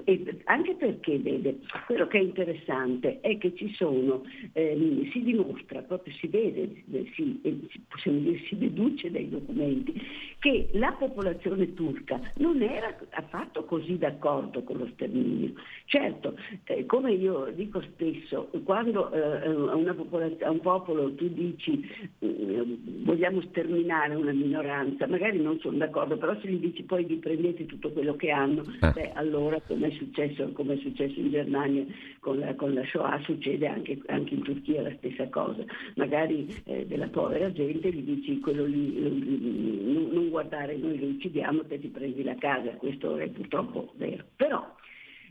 E 0.04 0.42
anche 0.46 0.76
perché, 0.76 1.20
vede, 1.20 1.60
quello 1.86 2.08
che 2.08 2.18
è 2.18 2.22
interessante 2.22 3.20
è 3.22 3.38
che 3.38 3.54
ci 3.56 3.74
sono, 3.74 4.24
ehm, 4.54 5.10
si 5.12 5.22
dimostra, 5.22 5.82
proprio 5.82 6.14
si 6.16 6.28
vede, 6.28 6.84
si, 7.14 7.40
possiamo 7.88 8.20
dire, 8.20 8.40
si 8.48 8.58
deduce 8.58 9.12
dai 9.12 9.30
documenti, 9.30 10.02
che 10.40 10.70
la 10.74 10.92
popolazione 10.94 11.74
turca 11.74 12.20
non 12.38 12.62
era 12.62 12.96
affatto 13.12 13.66
così 13.66 13.98
d'accordo 13.98 14.64
con 14.64 14.78
lo 14.78 14.88
sterminio. 14.94 15.54
Certo, 15.86 16.36
eh, 16.66 16.86
come 16.86 17.14
io 17.14 17.52
dico 17.56 17.82
spesso, 17.82 18.50
quando 18.64 19.12
eh, 19.12 19.90
a, 19.90 19.94
popolaz- 19.94 20.42
a, 20.42 20.52
un 20.52 20.60
popolo 20.60 21.14
tu 21.14 21.28
dici 21.30 21.88
eh, 22.20 22.78
vogliamo 23.04 23.42
sterminare 23.42 24.16
una 24.16 24.32
minoranza, 24.32 25.08
magari 25.08 25.40
non 25.42 25.60
sono 25.60 25.78
d'accordo, 25.78 26.18
però 26.18 26.38
se 26.40 26.48
gli 26.48 26.60
dici 26.60 26.84
poi 26.84 27.06
vi 27.06 27.16
prendete 27.16 27.66
tutto 27.66 27.92
quello 27.92 28.16
che 28.16 28.32
hanno, 28.32 28.64
ah. 28.80 28.92
beh, 28.92 29.12
allora 29.14 29.60
come 29.76 29.90
è 29.90 29.92
successo, 29.92 30.52
come 30.54 30.74
è 30.76 30.78
successo 30.78 31.20
in 31.20 31.30
Germania 31.30 31.86
con 32.20 32.40
la, 32.40 32.56
con 32.56 32.74
la 32.74 32.84
Shoah, 32.86 33.20
succede 33.24 33.68
anche, 33.68 34.00
anche, 34.08 34.34
in 34.34 34.42
Turchia 34.42 34.82
la 34.82 34.96
stessa 34.98 35.28
cosa. 35.28 35.64
Magari 35.96 36.48
eh, 36.64 36.86
della 36.86 37.10
povera 37.10 37.52
gente 37.52 37.92
gli 37.92 38.02
dici 38.02 38.40
quello 38.40 38.64
lì, 38.64 38.98
non, 39.02 40.10
non 40.12 40.30
guardare, 40.30 40.78
noi 40.78 40.98
lo 40.98 41.08
uccidiamo, 41.08 41.66
te 41.66 41.80
ti 41.80 41.90
prendi 41.90 42.24
la 42.24 42.36
casa, 42.36 42.72
questo 42.72 43.18
è 43.18 43.28
purtroppo 43.28 43.92
vero. 43.98 44.24
Però 44.38 44.74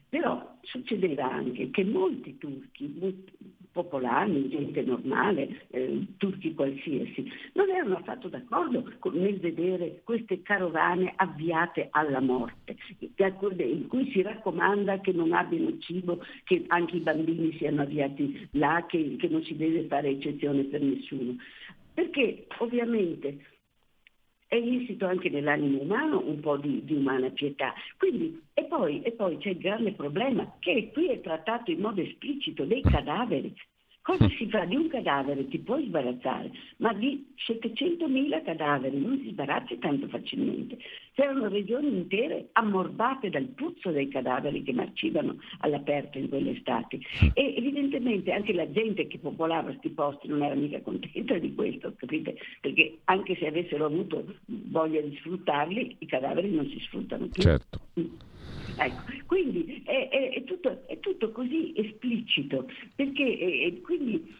però 0.06 0.58
succedeva 0.60 1.28
anche 1.28 1.70
che 1.70 1.82
molti 1.82 2.38
turchi, 2.38 2.86
popolari, 3.74 4.48
gente 4.48 4.82
normale, 4.82 5.66
eh, 5.70 6.06
turchi 6.16 6.54
qualsiasi, 6.54 7.28
non 7.54 7.68
erano 7.68 7.96
affatto 7.96 8.28
d'accordo 8.28 8.88
con, 9.00 9.14
nel 9.14 9.40
vedere 9.40 10.00
queste 10.04 10.42
carovane 10.42 11.12
avviate 11.16 11.88
alla 11.90 12.20
morte, 12.20 12.76
in 12.98 13.88
cui 13.88 14.10
si 14.12 14.22
raccomanda 14.22 15.00
che 15.00 15.10
non 15.12 15.32
abbiano 15.32 15.76
cibo, 15.80 16.24
che 16.44 16.64
anche 16.68 16.96
i 16.96 17.00
bambini 17.00 17.52
siano 17.58 17.82
avviati 17.82 18.48
là, 18.52 18.86
che, 18.86 19.16
che 19.18 19.28
non 19.28 19.42
si 19.42 19.56
deve 19.56 19.86
fare 19.88 20.10
eccezione 20.10 20.62
per 20.62 20.80
nessuno. 20.80 21.36
Perché 21.92 22.46
ovviamente 22.58 23.53
è 24.54 24.58
insito 24.58 25.06
anche 25.06 25.28
nell'animo 25.30 25.80
umano 25.80 26.22
un 26.24 26.38
po' 26.40 26.56
di, 26.56 26.84
di 26.84 26.94
umana 26.94 27.28
pietà. 27.30 27.74
Quindi, 27.98 28.40
e, 28.54 28.64
poi, 28.64 29.02
e 29.02 29.12
poi 29.12 29.36
c'è 29.38 29.50
il 29.50 29.58
grande 29.58 29.92
problema 29.92 30.56
che 30.60 30.90
qui 30.92 31.08
è 31.08 31.20
trattato 31.20 31.70
in 31.70 31.80
modo 31.80 32.00
esplicito 32.00 32.64
dei 32.64 32.82
cadaveri. 32.82 33.52
Cosa 34.04 34.28
si 34.36 34.46
fa 34.50 34.66
di 34.66 34.76
un 34.76 34.88
cadavere? 34.88 35.48
Ti 35.48 35.60
puoi 35.60 35.86
sbarazzare, 35.86 36.50
ma 36.76 36.92
di 36.92 37.24
700.000 37.38 38.44
cadaveri 38.44 39.00
non 39.00 39.18
si 39.22 39.30
sbarazzi 39.30 39.78
tanto 39.78 40.08
facilmente. 40.08 40.76
C'erano 41.14 41.48
regioni 41.48 41.88
intere 41.88 42.50
ammorbate 42.52 43.30
dal 43.30 43.46
puzzo 43.46 43.90
dei 43.92 44.08
cadaveri 44.08 44.62
che 44.62 44.74
marcivano 44.74 45.38
all'aperto 45.60 46.18
in 46.18 46.28
quelle 46.28 46.50
estati. 46.50 47.02
E 47.32 47.54
evidentemente 47.56 48.30
anche 48.30 48.52
la 48.52 48.70
gente 48.70 49.06
che 49.06 49.18
popolava 49.18 49.70
questi 49.70 49.88
posti 49.88 50.28
non 50.28 50.42
era 50.42 50.54
mica 50.54 50.82
contenta 50.82 51.38
di 51.38 51.54
questo, 51.54 51.94
capite? 51.96 52.36
Perché 52.60 52.98
anche 53.04 53.36
se 53.36 53.46
avessero 53.46 53.86
avuto 53.86 54.22
voglia 54.44 55.00
di 55.00 55.16
sfruttarli, 55.16 55.96
i 56.00 56.06
cadaveri 56.06 56.50
non 56.50 56.68
si 56.68 56.78
sfruttano 56.80 57.28
più. 57.28 57.42
Certo. 57.42 57.80
Ecco, 58.76 59.02
quindi 59.26 59.82
è, 59.84 60.08
è, 60.08 60.30
è, 60.30 60.44
tutto, 60.44 60.82
è, 60.86 60.98
tutto, 61.00 61.30
così 61.30 61.72
esplicito, 61.76 62.68
perché 62.94 63.80
quindi 63.82 64.34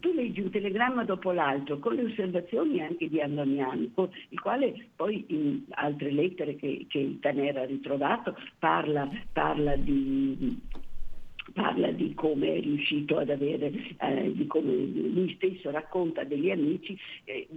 tu 0.00 0.12
leggi 0.12 0.40
un 0.40 0.50
telegramma 0.50 1.04
dopo 1.04 1.32
l'altro 1.32 1.78
con 1.78 1.94
le 1.94 2.04
osservazioni 2.04 2.80
anche 2.80 3.08
di 3.08 3.20
Andoniani, 3.20 3.92
il 4.30 4.40
quale 4.40 4.88
poi 4.96 5.24
in 5.28 5.62
altre 5.70 6.10
lettere 6.10 6.56
che, 6.56 6.86
che 6.88 7.18
Tanera 7.20 7.62
ha 7.62 7.66
ritrovato 7.66 8.36
parla, 8.58 9.08
parla 9.32 9.76
di 9.76 10.60
parla 11.52 11.90
di 11.90 12.12
come 12.14 12.56
è 12.56 12.60
riuscito 12.60 13.16
ad 13.16 13.30
avere, 13.30 13.72
eh, 13.98 14.32
di 14.34 14.46
come 14.46 14.70
lui 14.72 15.32
stesso 15.36 15.70
racconta 15.70 16.24
degli 16.24 16.50
amici, 16.50 16.96
eh, 17.24 17.48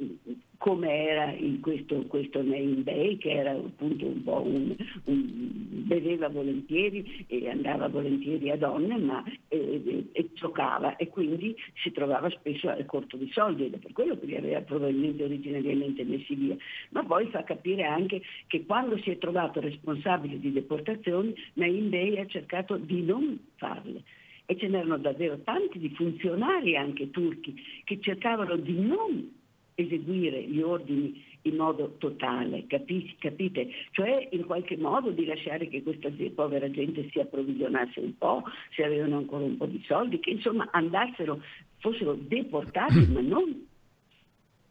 come 0.62 1.08
era 1.08 1.32
in 1.32 1.60
questo, 1.60 2.06
questo 2.06 2.44
Nain 2.44 2.84
Bay, 2.84 3.18
che 3.18 3.32
era 3.32 3.50
appunto 3.50 4.06
un 4.06 4.22
po' 4.22 4.44
un, 4.46 4.76
un 5.06 5.62
beveva 5.88 6.30
volentieri 6.30 7.26
e 7.28 7.50
andava 7.50 7.88
volentieri 7.88 8.52
a 8.52 8.58
donne, 8.58 8.96
ma 9.00 9.24
eh, 9.48 10.06
e 10.12 10.30
giocava 10.36 10.98
e 10.98 11.08
quindi 11.08 11.56
si 11.82 11.92
trovava 11.92 12.30
spesso 12.30 12.70
al 12.70 12.86
corto 12.86 13.18
di 13.18 13.28
soldi 13.34 13.66
ed 13.66 13.74
è 13.74 13.78
per 13.80 13.92
quello 13.92 14.20
che 14.20 14.28
li 14.28 14.36
aveva 14.36 14.62
probabilmente 14.62 15.24
originariamente 15.24 16.04
messi 16.04 16.36
via. 16.36 16.56
Ma 16.90 17.04
poi 17.04 17.26
fa 17.32 17.44
capire 17.44 17.86
anche 17.86 18.22
che 18.46 18.64
quando 18.64 19.00
si 19.00 19.10
è 19.10 19.18
trovato 19.18 19.60
responsabile 19.62 20.40
di 20.40 20.52
deportazioni, 20.52 21.34
Nain 21.54 21.90
Bay 21.90 22.20
ha 22.20 22.28
cercato 22.28 22.78
di 22.78 23.02
non 23.02 23.48
farle 23.56 24.04
e 24.46 24.56
ce 24.58 24.68
n'erano 24.68 25.00
davvero 25.00 25.40
tanti 25.40 25.80
di 25.80 25.90
funzionari 25.90 26.78
anche 26.78 27.10
turchi 27.10 27.60
che 27.84 28.00
cercavano 28.00 28.58
di 28.58 28.80
non 28.80 29.40
eseguire 29.76 30.44
gli 30.44 30.62
ordini 30.62 31.24
in 31.44 31.56
modo 31.56 31.96
totale, 31.98 32.66
capi, 32.68 33.16
capite? 33.18 33.70
Cioè 33.92 34.30
in 34.32 34.46
qualche 34.46 34.78
modo 34.78 35.10
di 35.12 35.26
lasciare 35.26 35.68
che 35.68 35.82
questa 35.82 36.10
povera 36.36 36.70
gente 36.70 37.10
si 37.12 37.20
approvvigionasse 37.20 38.00
un 38.00 38.18
po', 38.18 38.44
se 38.76 38.84
avevano 38.84 39.18
ancora 39.18 39.46
un 39.46 39.58
po' 39.58 39.66
di 39.66 39.82
soldi, 39.88 40.20
che 40.20 40.32
insomma 40.32 40.70
andassero, 40.72 41.42
fossero 41.78 42.14
deportati 42.14 43.08
ma 43.08 43.22
non 43.22 43.70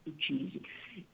uccisi. 0.03 0.61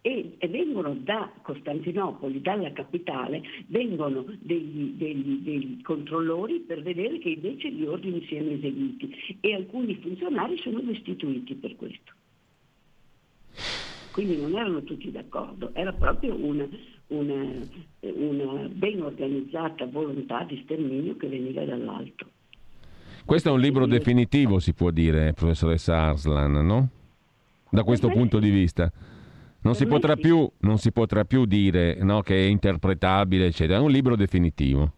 E, 0.00 0.36
e, 0.38 0.48
vengono 0.48 0.94
da 0.94 1.30
Costantinopoli, 1.42 2.40
dalla 2.40 2.72
capitale, 2.72 3.42
vengono 3.66 4.24
degli, 4.40 4.92
degli, 4.92 5.38
degli, 5.40 5.82
controllori 5.82 6.60
per 6.60 6.82
vedere 6.82 7.18
che 7.18 7.30
invece 7.30 7.70
gli 7.70 7.84
ordini 7.84 8.24
siano 8.26 8.50
eseguiti 8.50 9.38
e 9.40 9.54
alcuni 9.54 9.96
funzionari 9.96 10.56
sono 10.58 10.80
destituiti 10.80 11.54
per 11.54 11.76
questo 11.76 12.12
quindi 14.10 14.40
non 14.40 14.54
erano 14.54 14.82
tutti 14.82 15.10
d'accordo, 15.10 15.70
era 15.74 15.92
proprio 15.92 16.34
una, 16.34 16.66
una, 17.08 17.44
una 18.00 18.68
ben 18.68 19.02
organizzata 19.02 19.86
volontà 19.86 20.44
di 20.44 20.60
sterminio 20.64 21.16
che 21.16 21.28
veniva 21.28 21.64
dall'alto. 21.64 22.26
Questo 23.24 23.48
è 23.48 23.52
un 23.52 23.60
libro 23.60 23.86
definitivo, 23.86 24.58
si 24.58 24.72
può 24.72 24.90
dire, 24.90 25.32
professoressa 25.32 25.96
Arslan, 25.96 26.52
no? 26.64 26.88
Da 27.68 27.82
questo 27.82 28.08
punto 28.08 28.38
di 28.38 28.50
vista. 28.50 28.90
Non 29.62 29.74
si, 29.74 29.84
potrà 29.84 30.14
più, 30.14 30.48
non 30.60 30.78
si 30.78 30.92
potrà 30.92 31.24
più 31.24 31.44
dire 31.44 31.98
no, 32.02 32.22
che 32.22 32.36
è 32.36 32.48
interpretabile, 32.48 33.46
eccetera. 33.46 33.80
È 33.80 33.82
un 33.82 33.90
libro 33.90 34.14
definitivo 34.14 34.92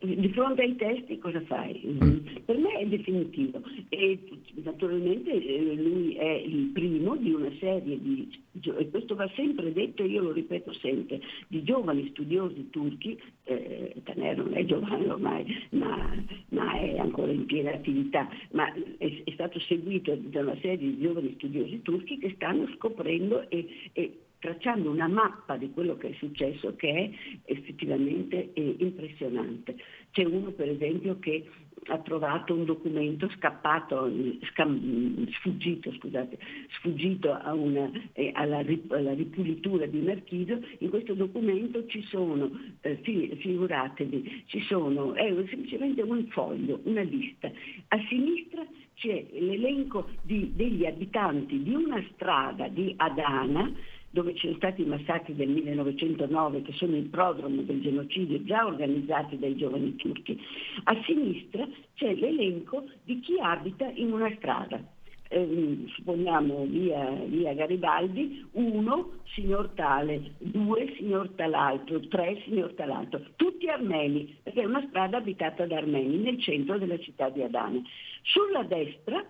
di 0.00 0.28
fronte 0.30 0.62
ai 0.62 0.76
testi 0.76 1.18
cosa 1.18 1.40
fai? 1.42 1.80
Mm. 1.84 2.26
Per 2.44 2.56
me 2.56 2.72
è 2.78 2.86
definitivo 2.86 3.62
e 3.90 4.18
naturalmente 4.62 5.30
eh, 5.30 5.74
lui 5.74 6.14
è 6.14 6.30
il 6.30 6.70
primo 6.72 7.16
di 7.16 7.32
una 7.32 7.50
serie 7.58 8.00
di, 8.00 8.30
e 8.62 8.88
questo 8.88 9.14
va 9.14 9.30
sempre 9.34 9.72
detto 9.72 10.02
e 10.02 10.06
io 10.06 10.22
lo 10.22 10.32
ripeto 10.32 10.72
sempre, 10.74 11.20
di 11.48 11.62
giovani 11.62 12.08
studiosi 12.10 12.70
turchi, 12.70 13.20
eh, 13.44 13.94
Taner 14.04 14.38
non 14.38 14.54
è 14.54 14.64
giovane 14.64 15.08
ormai 15.08 15.44
ma, 15.70 16.14
ma, 16.48 16.72
è 16.78 16.96
ancora 16.96 17.32
in 17.32 17.44
piena 17.44 17.72
attività, 17.72 18.28
ma 18.52 18.72
è, 18.72 19.22
è, 19.24 19.30
stato 19.32 19.60
seguito 19.60 20.16
da 20.16 20.40
una 20.40 20.56
serie 20.60 20.78
di 20.78 20.98
giovani 20.98 21.34
studiosi 21.36 21.82
turchi 21.82 22.18
che 22.18 22.32
stanno 22.36 22.66
scoprendo 22.76 23.48
e, 23.50 23.90
e 23.92 24.23
tracciando 24.44 24.90
una 24.90 25.08
mappa 25.08 25.56
di 25.56 25.70
quello 25.70 25.96
che 25.96 26.10
è 26.10 26.12
successo 26.18 26.76
che 26.76 26.92
è 26.92 27.10
effettivamente 27.50 28.52
eh, 28.52 28.76
impressionante. 28.78 29.74
C'è 30.10 30.24
uno 30.24 30.50
per 30.50 30.68
esempio 30.68 31.18
che 31.18 31.48
ha 31.86 31.98
trovato 31.98 32.54
un 32.54 32.64
documento 32.64 33.28
scappato, 33.36 34.10
scam, 34.50 35.26
sfuggito, 35.32 35.92
scusate, 35.92 36.38
sfuggito 36.76 37.38
una, 37.52 37.90
eh, 38.12 38.30
alla, 38.34 38.62
alla, 38.88 39.14
ripulitura 39.14 39.86
di 39.86 39.98
un 39.98 40.08
archivio, 40.10 40.60
in 40.78 40.90
questo 40.90 41.14
documento 41.14 41.86
ci 41.86 42.02
sono, 42.02 42.50
eh, 42.82 42.96
figuratevi, 43.02 44.44
ci 44.46 44.60
sono, 44.62 45.14
è 45.14 45.28
semplicemente 45.48 46.02
un 46.02 46.26
foglio, 46.28 46.80
una 46.84 47.02
lista. 47.02 47.50
A 47.88 47.98
sinistra 48.08 48.64
c'è 48.94 49.26
l'elenco 49.32 50.08
di, 50.22 50.52
degli 50.54 50.86
abitanti 50.86 51.62
di 51.62 51.74
una 51.74 52.02
strada 52.12 52.68
di 52.68 52.94
Adana, 52.96 53.70
dove 54.14 54.32
ci 54.34 54.46
sono 54.46 54.54
stati 54.58 54.82
i 54.82 54.86
massacri 54.86 55.34
del 55.34 55.48
1909 55.48 56.62
che 56.62 56.72
sono 56.74 56.94
il 56.96 57.08
prodromo 57.08 57.62
del 57.62 57.82
genocidio 57.82 58.44
già 58.44 58.64
organizzati 58.64 59.36
dai 59.38 59.56
giovani 59.56 59.96
turchi, 59.96 60.40
a 60.84 61.02
sinistra 61.04 61.66
c'è 61.94 62.14
l'elenco 62.14 62.84
di 63.02 63.18
chi 63.18 63.38
abita 63.40 63.90
in 63.92 64.12
una 64.12 64.32
strada. 64.36 64.80
Eh, 65.26 65.86
supponiamo 65.96 66.64
via, 66.66 67.10
via, 67.26 67.54
Garibaldi, 67.54 68.46
uno 68.52 69.14
signor 69.34 69.70
tale, 69.74 70.34
due 70.38 70.94
signor 70.96 71.30
tal'altro, 71.30 71.98
tre 72.06 72.40
signor 72.44 72.72
tal'altro, 72.74 73.20
tutti 73.34 73.66
armeni, 73.68 74.36
perché 74.44 74.62
è 74.62 74.64
una 74.64 74.84
strada 74.88 75.16
abitata 75.16 75.66
da 75.66 75.76
armeni 75.76 76.18
nel 76.18 76.40
centro 76.40 76.78
della 76.78 76.98
città 77.00 77.30
di 77.30 77.42
Adana. 77.42 77.82
Sulla 78.22 78.62
destra 78.62 79.24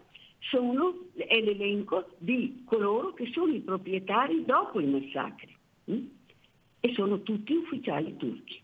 sono, 0.50 1.08
è 1.14 1.40
l'elenco 1.40 2.10
di 2.18 2.62
coloro 2.64 3.12
che 3.14 3.30
sono 3.32 3.52
i 3.52 3.60
proprietari 3.60 4.44
dopo 4.44 4.80
i 4.80 4.86
massacri 4.86 5.54
hm? 5.84 5.98
e 6.80 6.92
sono 6.94 7.22
tutti 7.22 7.54
ufficiali 7.54 8.16
turchi. 8.16 8.62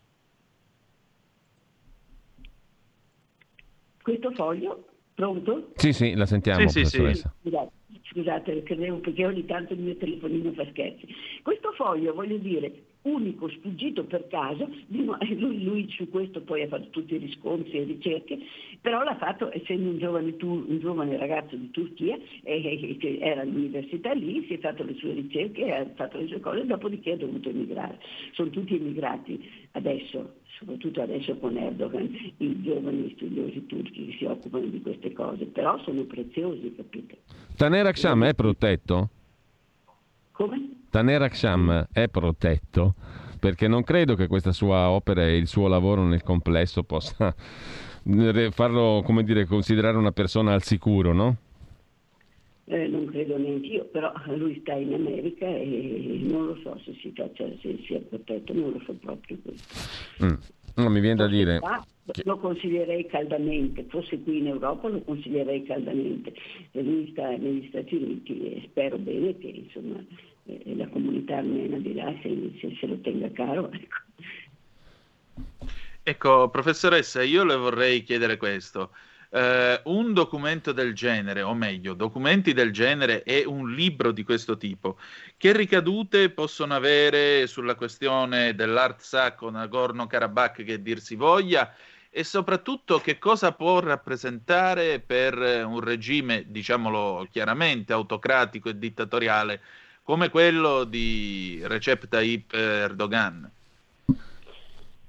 Questo 4.01 4.31
foglio, 4.31 4.87
pronto? 5.13 5.71
Sì, 5.75 5.93
sì, 5.93 6.13
la 6.15 6.25
sentiamo. 6.25 6.67
Sì, 6.67 6.85
sì, 6.85 7.11
sì. 7.13 7.23
Scusate, 7.41 7.71
scusate 8.03 8.63
credevo 8.63 8.97
perché 8.97 9.25
ogni 9.25 9.45
tanto 9.45 9.73
il 9.73 9.79
mio 9.79 9.95
telefonino 9.95 10.51
fa 10.53 10.65
scherzi. 10.69 11.07
Questo 11.43 11.71
foglio, 11.73 12.13
voglio 12.13 12.37
dire, 12.37 12.71
unico 13.03 13.47
sfuggito 13.49 14.03
per 14.05 14.27
caso, 14.27 14.67
lui, 14.89 15.63
lui, 15.63 15.89
su 15.91 16.09
questo 16.09 16.41
poi 16.41 16.63
ha 16.63 16.67
fatto 16.67 16.89
tutti 16.89 17.15
i 17.15 17.19
riscontri 17.19 17.79
e 17.79 17.83
ricerche, 17.83 18.39
però 18.81 19.03
l'ha 19.03 19.15
fatto 19.15 19.51
essendo 19.53 19.89
un 19.89 19.99
giovane, 19.99 20.35
un 20.41 20.79
giovane 20.79 21.15
ragazzo 21.15 21.55
di 21.55 21.69
Turchia 21.69 22.17
eh, 22.43 22.97
che 22.99 23.19
era 23.21 23.41
all'università 23.41 24.11
lì, 24.13 24.43
si 24.47 24.55
è 24.55 24.59
fatto 24.59 24.83
le 24.83 24.95
sue 24.95 25.13
ricerche, 25.13 25.71
ha 25.71 25.85
fatto 25.93 26.17
le 26.17 26.27
sue 26.27 26.39
cose, 26.39 26.65
dopodiché 26.65 27.11
ha 27.11 27.17
dovuto 27.17 27.49
emigrare. 27.49 27.99
Sono 28.33 28.49
tutti 28.49 28.75
emigrati 28.75 29.67
adesso, 29.73 30.37
soprattutto 30.57 31.01
adesso 31.01 31.37
con 31.37 31.55
Erdogan, 31.57 32.33
i 32.37 32.61
giovani 32.63 33.11
studiosi 33.15 33.67
turchi 33.67 34.07
che 34.07 34.15
si 34.17 34.25
occupano 34.25 34.65
di 34.65 34.81
queste 34.81 35.13
cose, 35.13 35.45
però 35.45 35.77
sono 35.83 36.01
preziosi, 36.03 36.73
capite? 36.75 37.19
Taner 37.55 37.85
Aksham 37.85 38.25
è 38.25 38.33
protetto? 38.33 39.09
Come? 40.31 40.85
Taner 40.89 41.21
Aksham 41.21 41.87
è 41.91 42.07
protetto 42.07 42.95
perché 43.39 43.67
non 43.67 43.83
credo 43.83 44.15
che 44.15 44.27
questa 44.27 44.51
sua 44.51 44.89
opera 44.89 45.25
e 45.25 45.37
il 45.37 45.47
suo 45.47 45.67
lavoro 45.67 46.03
nel 46.03 46.23
complesso 46.23 46.83
possa 46.83 47.33
farlo, 48.51 49.01
come 49.03 49.23
dire, 49.23 49.45
considerare 49.45 49.97
una 49.97 50.11
persona 50.11 50.53
al 50.53 50.63
sicuro, 50.63 51.13
no? 51.13 51.35
Eh, 52.65 52.87
non 52.87 53.05
credo 53.05 53.37
neanche 53.37 53.67
io, 53.67 53.85
però 53.85 54.13
lui 54.27 54.59
sta 54.61 54.73
in 54.73 54.93
America 54.93 55.45
e 55.45 56.19
non 56.21 56.45
lo 56.45 56.57
so 56.63 56.79
se 56.85 56.93
si 57.01 57.11
faccia, 57.13 57.45
se 57.59 57.77
sia 57.85 57.99
protetto, 57.99 58.53
non 58.53 58.71
lo 58.71 58.81
so 58.85 58.93
proprio 58.93 59.37
questo. 59.43 60.25
Mm. 60.25 60.33
No, 60.75 60.89
mi 60.89 61.01
viene 61.01 61.15
da 61.15 61.27
dire... 61.27 61.59
Qua, 61.59 61.85
lo 62.23 62.37
consiglierei 62.37 63.05
caldamente, 63.07 63.85
fosse 63.89 64.21
qui 64.21 64.37
in 64.37 64.47
Europa 64.47 64.87
lo 64.87 65.01
consiglierei 65.01 65.63
caldamente. 65.63 66.33
Lui 66.71 67.09
sta 67.11 67.29
negli 67.29 67.67
Stati 67.67 67.95
Uniti 67.95 68.39
e 68.39 68.61
spero 68.69 68.97
bene 68.97 69.37
che 69.37 69.47
insomma, 69.47 70.03
eh, 70.45 70.75
la 70.75 70.87
comunità 70.87 71.37
armena 71.37 71.77
di 71.77 71.93
là 71.93 72.13
se, 72.21 72.51
se, 72.59 72.75
se 72.79 72.87
lo 72.87 72.95
tenga 72.99 73.29
caro. 73.31 73.69
Ecco. 73.71 73.97
Ecco, 76.03 76.49
professoressa, 76.49 77.21
io 77.23 77.43
le 77.43 77.55
vorrei 77.55 78.03
chiedere 78.03 78.37
questo. 78.37 78.91
Uh, 79.29 79.79
un 79.85 80.13
documento 80.13 80.73
del 80.73 80.93
genere, 80.93 81.41
o 81.41 81.53
meglio, 81.53 81.93
documenti 81.93 82.51
del 82.53 82.71
genere 82.71 83.23
e 83.23 83.45
un 83.45 83.73
libro 83.73 84.11
di 84.11 84.23
questo 84.23 84.57
tipo, 84.57 84.97
che 85.37 85.53
ricadute 85.53 86.29
possono 86.31 86.75
avere 86.75 87.47
sulla 87.47 87.75
questione 87.75 88.55
dell'Artsakh 88.55 89.41
o 89.43 89.49
Nagorno-Karabakh 89.49 90.63
che 90.65 90.81
dir 90.81 90.99
si 90.99 91.15
voglia 91.15 91.73
e 92.09 92.25
soprattutto 92.25 92.99
che 92.99 93.17
cosa 93.17 93.53
può 93.53 93.79
rappresentare 93.79 94.99
per 94.99 95.37
un 95.65 95.79
regime, 95.79 96.43
diciamolo 96.47 97.25
chiaramente, 97.31 97.93
autocratico 97.93 98.67
e 98.67 98.77
dittatoriale 98.77 99.61
come 100.03 100.29
quello 100.29 100.83
di 100.83 101.61
Recep 101.63 102.09
Tayyip 102.09 102.53
Erdogan? 102.53 103.49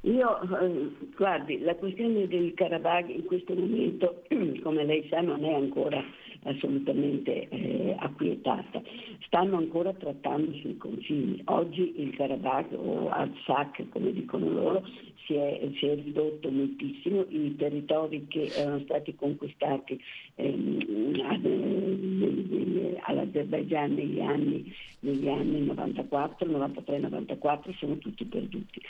Io, 0.04 0.40
eh, 0.58 0.90
guardi, 1.14 1.60
la 1.60 1.76
questione 1.76 2.26
del 2.26 2.54
Karabakh 2.54 3.08
in 3.08 3.24
questo 3.24 3.54
momento, 3.54 4.24
come 4.62 4.84
lei 4.84 5.06
sa, 5.08 5.20
non 5.20 5.44
è 5.44 5.54
ancora 5.54 6.02
assolutamente 6.42 7.48
eh, 7.48 7.94
acquietata. 7.98 8.82
Stanno 9.26 9.58
ancora 9.58 9.92
trattando 9.92 10.52
sui 10.54 10.76
confini. 10.76 11.40
Oggi 11.44 12.00
il 12.00 12.16
Karabakh 12.16 12.72
o 12.72 13.10
Artsakh, 13.10 13.90
come 13.90 14.12
dicono 14.12 14.48
loro, 14.50 14.82
si 15.26 15.34
è, 15.34 15.68
si 15.78 15.86
è, 15.86 15.94
ridotto 15.94 16.50
moltissimo, 16.50 17.24
i 17.28 17.54
territori 17.56 18.26
che 18.28 18.50
erano 18.54 18.80
stati 18.80 19.14
conquistati 19.14 20.00
ehm, 20.36 21.14
eh, 21.44 22.98
all'Azerbaigian 23.02 23.94
negli 23.94 24.20
anni, 24.20 24.72
negli 25.00 25.28
anni 25.28 25.64
94, 25.64 26.50
93, 26.50 26.98
94 26.98 27.72
sono 27.72 27.98
tutti 27.98 28.24
perduti. 28.24 28.80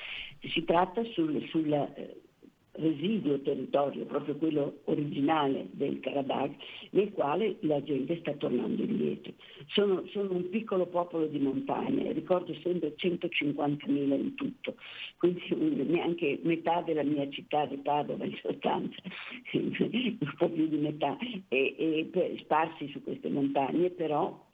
Si 0.41 0.65
tratta 0.65 1.03
sul, 1.05 1.47
sulla 1.49 1.93
eh, 1.95 2.21
residuo 2.73 3.41
territorio, 3.41 4.05
proprio 4.07 4.37
quello 4.37 4.81
originale 4.85 5.69
del 5.73 6.01
Karabakh, 6.01 6.55
nel 6.91 7.13
quale 7.13 7.57
la 7.61 7.83
gente 7.83 8.19
sta 8.21 8.33
tornando 8.33 8.83
indietro. 8.83 9.33
Sono, 9.69 10.05
sono 10.07 10.33
un 10.33 10.49
piccolo 10.49 10.87
popolo 10.87 11.27
di 11.27 11.39
montagne, 11.39 12.13
ricordo 12.13 12.55
sempre 12.63 12.95
150.000 12.97 13.91
in 13.91 14.35
tutto, 14.35 14.77
quindi 15.19 15.43
neanche 15.85 16.39
metà 16.43 16.81
della 16.83 17.05
mia 17.05 17.29
città 17.29 17.67
di 17.67 17.77
Padova 17.77 18.25
in 18.25 18.37
sostanza, 18.41 19.03
un 19.53 20.35
po' 20.39 20.49
più 20.49 20.67
di 20.69 20.79
metà, 20.79 21.17
e, 21.49 21.75
e 21.79 22.37
sparsi 22.41 22.89
su 22.89 23.03
queste 23.03 23.29
montagne, 23.29 23.91
però 23.91 24.51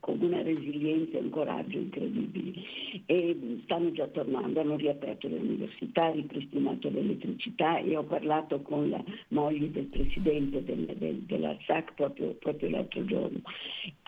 con 0.00 0.18
una 0.20 0.42
resilienza 0.42 1.18
e 1.18 1.20
un 1.20 1.30
coraggio 1.30 1.76
incredibili 1.76 2.64
e 3.04 3.60
stanno 3.64 3.92
già 3.92 4.06
tornando, 4.08 4.60
hanno 4.60 4.76
riaperto 4.76 5.28
le 5.28 5.36
università, 5.36 6.10
ripristinato 6.10 6.88
l'elettricità 6.88 7.78
e 7.78 7.96
ho 7.96 8.04
parlato 8.04 8.62
con 8.62 8.88
la 8.88 9.02
moglie 9.28 9.70
del 9.70 9.84
presidente 9.84 10.64
del, 10.64 10.86
del, 10.96 11.16
dell'Arsac 11.20 11.94
proprio, 11.94 12.30
proprio, 12.34 12.70
l'altro 12.70 13.04
giorno. 13.04 13.40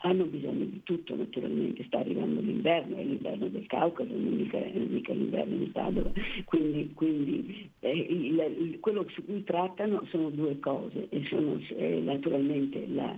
Hanno 0.04 0.24
bisogno 0.24 0.64
di 0.64 0.80
tutto 0.82 1.14
naturalmente, 1.14 1.84
sta 1.84 1.98
arrivando 1.98 2.40
l'inverno, 2.40 2.96
è 2.96 3.04
l'inverno 3.04 3.48
del 3.48 3.66
Caucaso, 3.66 4.10
non 4.10 4.34
mica, 4.34 4.58
mica 4.72 5.12
l'inverno 5.12 5.56
di 5.56 5.66
Padova, 5.66 6.10
quindi, 6.46 6.92
quindi 6.94 7.70
eh, 7.80 7.90
il, 7.90 8.54
il, 8.58 8.80
quello 8.80 9.06
su 9.10 9.24
cui 9.24 9.44
trattano 9.44 10.04
sono 10.10 10.30
due 10.30 10.58
cose 10.58 11.08
e 11.10 11.22
sono 11.28 11.60
eh, 11.76 12.00
naturalmente 12.00 12.86
la, 12.88 13.16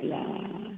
la 0.00 0.76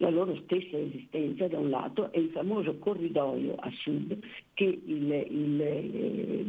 la 0.00 0.10
loro 0.10 0.36
stessa 0.44 0.78
esistenza 0.78 1.48
da 1.48 1.58
un 1.58 1.70
lato 1.70 2.12
e 2.12 2.20
il 2.20 2.30
famoso 2.30 2.78
corridoio 2.78 3.54
a 3.56 3.70
sud 3.70 4.16
che 4.54 4.64
il, 4.64 5.10
il, 5.12 5.60
eh, 5.60 6.44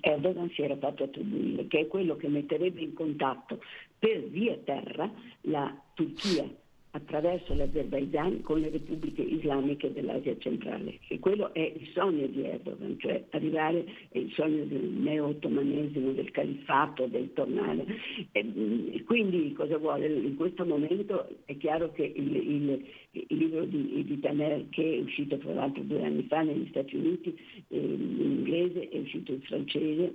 Erdogan 0.00 0.50
si 0.50 0.62
era 0.62 0.76
fatto 0.76 1.04
attribuire, 1.04 1.66
che 1.66 1.80
è 1.80 1.86
quello 1.86 2.16
che 2.16 2.28
metterebbe 2.28 2.80
in 2.80 2.92
contatto 2.92 3.60
per 3.98 4.24
via 4.24 4.56
terra 4.64 5.10
la 5.42 5.74
Turchia 5.94 6.48
attraverso 6.92 7.54
l'Azerbaijan 7.54 8.42
con 8.42 8.60
le 8.60 8.70
repubbliche 8.70 9.22
islamiche 9.22 9.92
dell'Asia 9.92 10.36
centrale. 10.38 10.98
E 11.08 11.18
quello 11.18 11.54
è 11.54 11.60
il 11.60 11.88
sogno 11.94 12.26
di 12.26 12.42
Erdogan, 12.42 12.96
cioè 12.98 13.24
arrivare, 13.30 13.84
è 14.08 14.18
il 14.18 14.32
sogno 14.32 14.64
del 14.64 14.82
neo-ottomanesimo, 14.82 16.12
del 16.12 16.30
califfato, 16.32 17.06
del 17.06 17.32
tornare. 17.32 17.84
E, 18.32 19.02
quindi 19.04 19.52
cosa 19.52 19.78
vuole? 19.78 20.08
In 20.08 20.36
questo 20.36 20.64
momento 20.64 21.28
è 21.44 21.56
chiaro 21.56 21.92
che 21.92 22.04
il, 22.04 22.34
il, 22.34 22.84
il 23.12 23.36
libro 23.36 23.64
di, 23.64 24.04
di 24.04 24.20
Taner, 24.20 24.68
che 24.70 24.96
è 24.96 25.00
uscito 25.00 25.38
tra 25.38 25.52
l'altro 25.52 25.82
due 25.82 26.04
anni 26.04 26.24
fa 26.24 26.42
negli 26.42 26.66
Stati 26.70 26.96
Uniti, 26.96 27.38
eh, 27.68 27.76
in 27.78 28.16
inglese, 28.20 28.88
è 28.88 28.98
uscito 28.98 29.32
in 29.32 29.40
francese 29.42 30.14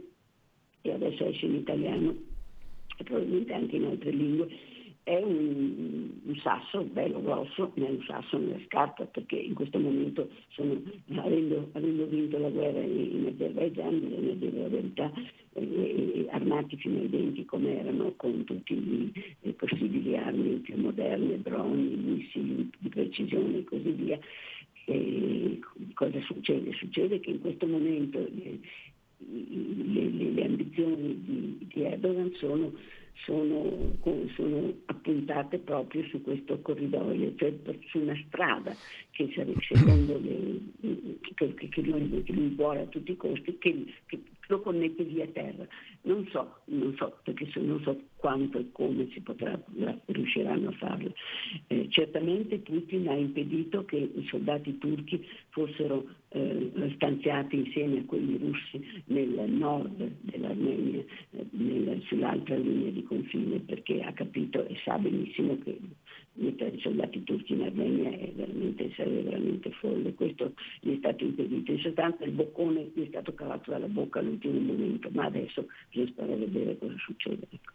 e 0.81 0.91
adesso 0.91 1.25
esce 1.25 1.45
in 1.45 1.55
italiano 1.55 2.15
e 2.97 3.03
probabilmente 3.03 3.53
anche 3.53 3.75
in 3.75 3.85
altre 3.85 4.11
lingue, 4.11 4.47
è 5.05 5.21
un, 5.21 6.09
un, 6.23 6.35
sasso 6.37 6.81
bello 6.81 7.21
grosso, 7.21 7.71
ma 7.75 7.85
è 7.85 7.89
un 7.91 8.03
sasso 8.07 8.39
nella 8.39 8.59
scarpa 8.65 9.05
perché 9.05 9.35
in 9.35 9.53
questo 9.53 9.77
momento 9.77 10.27
sono, 10.47 10.81
avendo, 11.17 11.69
avendo, 11.73 12.07
vinto 12.07 12.39
la 12.39 12.49
guerra 12.49 12.81
in, 12.81 13.31
Azerbaijan, 13.31 13.99
bisogna 13.99 14.33
dire 14.33 14.61
la 14.61 14.67
verità, 14.67 15.11
eh, 15.53 16.25
armati 16.31 16.75
fino 16.77 17.01
ai 17.01 17.09
denti 17.09 17.45
come 17.45 17.79
erano 17.79 18.13
con 18.15 18.45
tutte 18.45 18.73
le 18.73 19.51
possibili 19.53 20.17
armi 20.17 20.55
più 20.55 20.75
moderne, 20.75 21.39
droni, 21.39 21.95
missili 21.95 22.67
di 22.79 22.89
precisione 22.89 23.59
e 23.59 23.63
così 23.63 23.91
via. 23.91 24.17
E 24.85 25.59
cosa 25.93 26.19
succede? 26.21 26.71
Succede 26.73 27.19
che 27.19 27.29
in 27.29 27.41
questo 27.41 27.67
momento 27.67 28.17
le, 28.17 28.59
le, 29.19 30.09
le, 30.09 30.31
le 30.31 30.45
ambizioni 30.45 31.21
di, 31.21 31.67
di 31.71 31.83
Erdogan 31.83 32.33
sono 32.39 32.73
sono, 33.23 33.95
sono, 34.35 34.73
appuntate 34.85 35.57
proprio 35.59 36.03
su 36.07 36.21
questo 36.21 36.59
corridoio, 36.61 37.33
cioè 37.35 37.53
su 37.87 37.99
una 37.99 38.17
strada 38.27 38.75
che 39.11 39.29
secondo 39.33 40.19
le, 40.19 40.59
che, 41.33 41.53
che, 41.53 41.81
lui, 41.81 42.23
che, 42.23 42.33
lui, 42.33 42.49
vuole 42.49 42.81
a 42.81 42.85
tutti 42.85 43.11
i 43.11 43.17
costi, 43.17 43.57
che, 43.57 43.85
che 44.05 44.19
lo 44.47 44.61
connette 44.61 45.03
via 45.03 45.27
terra. 45.27 45.67
Non 46.03 46.27
so, 46.27 46.59
non 46.65 46.95
so, 46.97 47.17
perché 47.23 47.49
se 47.51 47.59
non 47.59 47.81
so 47.81 47.99
quanto 48.15 48.57
e 48.59 48.71
come 48.71 49.07
si 49.11 49.21
potrà, 49.21 49.59
riusciranno 50.05 50.69
a 50.69 50.73
farlo. 50.73 51.13
Eh, 51.67 51.87
certamente 51.89 52.59
Putin 52.59 53.07
ha 53.07 53.15
impedito 53.15 53.85
che 53.85 53.97
i 53.97 54.25
soldati 54.29 54.77
turchi 54.77 55.25
fossero 55.49 56.05
eh, 56.29 56.71
stanziati 56.95 57.57
insieme 57.57 57.99
a 57.99 58.05
quelli 58.05 58.37
russi 58.37 59.03
nel 59.05 59.49
nord 59.49 60.11
dell'Armenia, 60.21 61.03
eh, 61.31 61.45
nel, 61.51 62.01
sull'altra 62.07 62.55
linea 62.55 62.91
di 62.91 63.03
confine, 63.03 63.59
perché 63.59 64.01
ha 64.01 64.11
capito 64.13 64.65
e 64.67 64.75
sa 64.83 64.97
benissimo 64.97 65.57
che 65.63 65.77
mettere 66.35 66.75
i 66.75 66.79
soldati 66.79 67.23
turchi 67.23 67.53
in 67.53 67.63
Armenia 67.63 68.09
è 68.09 68.31
veramente, 68.35 68.91
sarebbe 68.95 69.23
veramente 69.23 69.71
folle. 69.71 70.13
Questo 70.13 70.53
gli 70.79 70.93
è 70.93 70.97
stato 70.97 71.23
impedito. 71.23 71.71
In 71.71 71.79
sostanza 71.79 72.23
il 72.23 72.31
boccone 72.31 72.91
gli 72.93 73.03
è 73.03 73.07
stato 73.07 73.33
cavato 73.33 73.71
dalla 73.71 73.87
bocca 73.87 74.19
all'ultimo 74.19 74.59
momento, 74.59 75.09
ma 75.11 75.25
adesso 75.25 75.67
bisogna 75.89 76.11
stare 76.11 76.33
a 76.33 76.37
vedere 76.37 76.77
cosa 76.77 76.95
succede. 76.97 77.47
Ecco. 77.49 77.71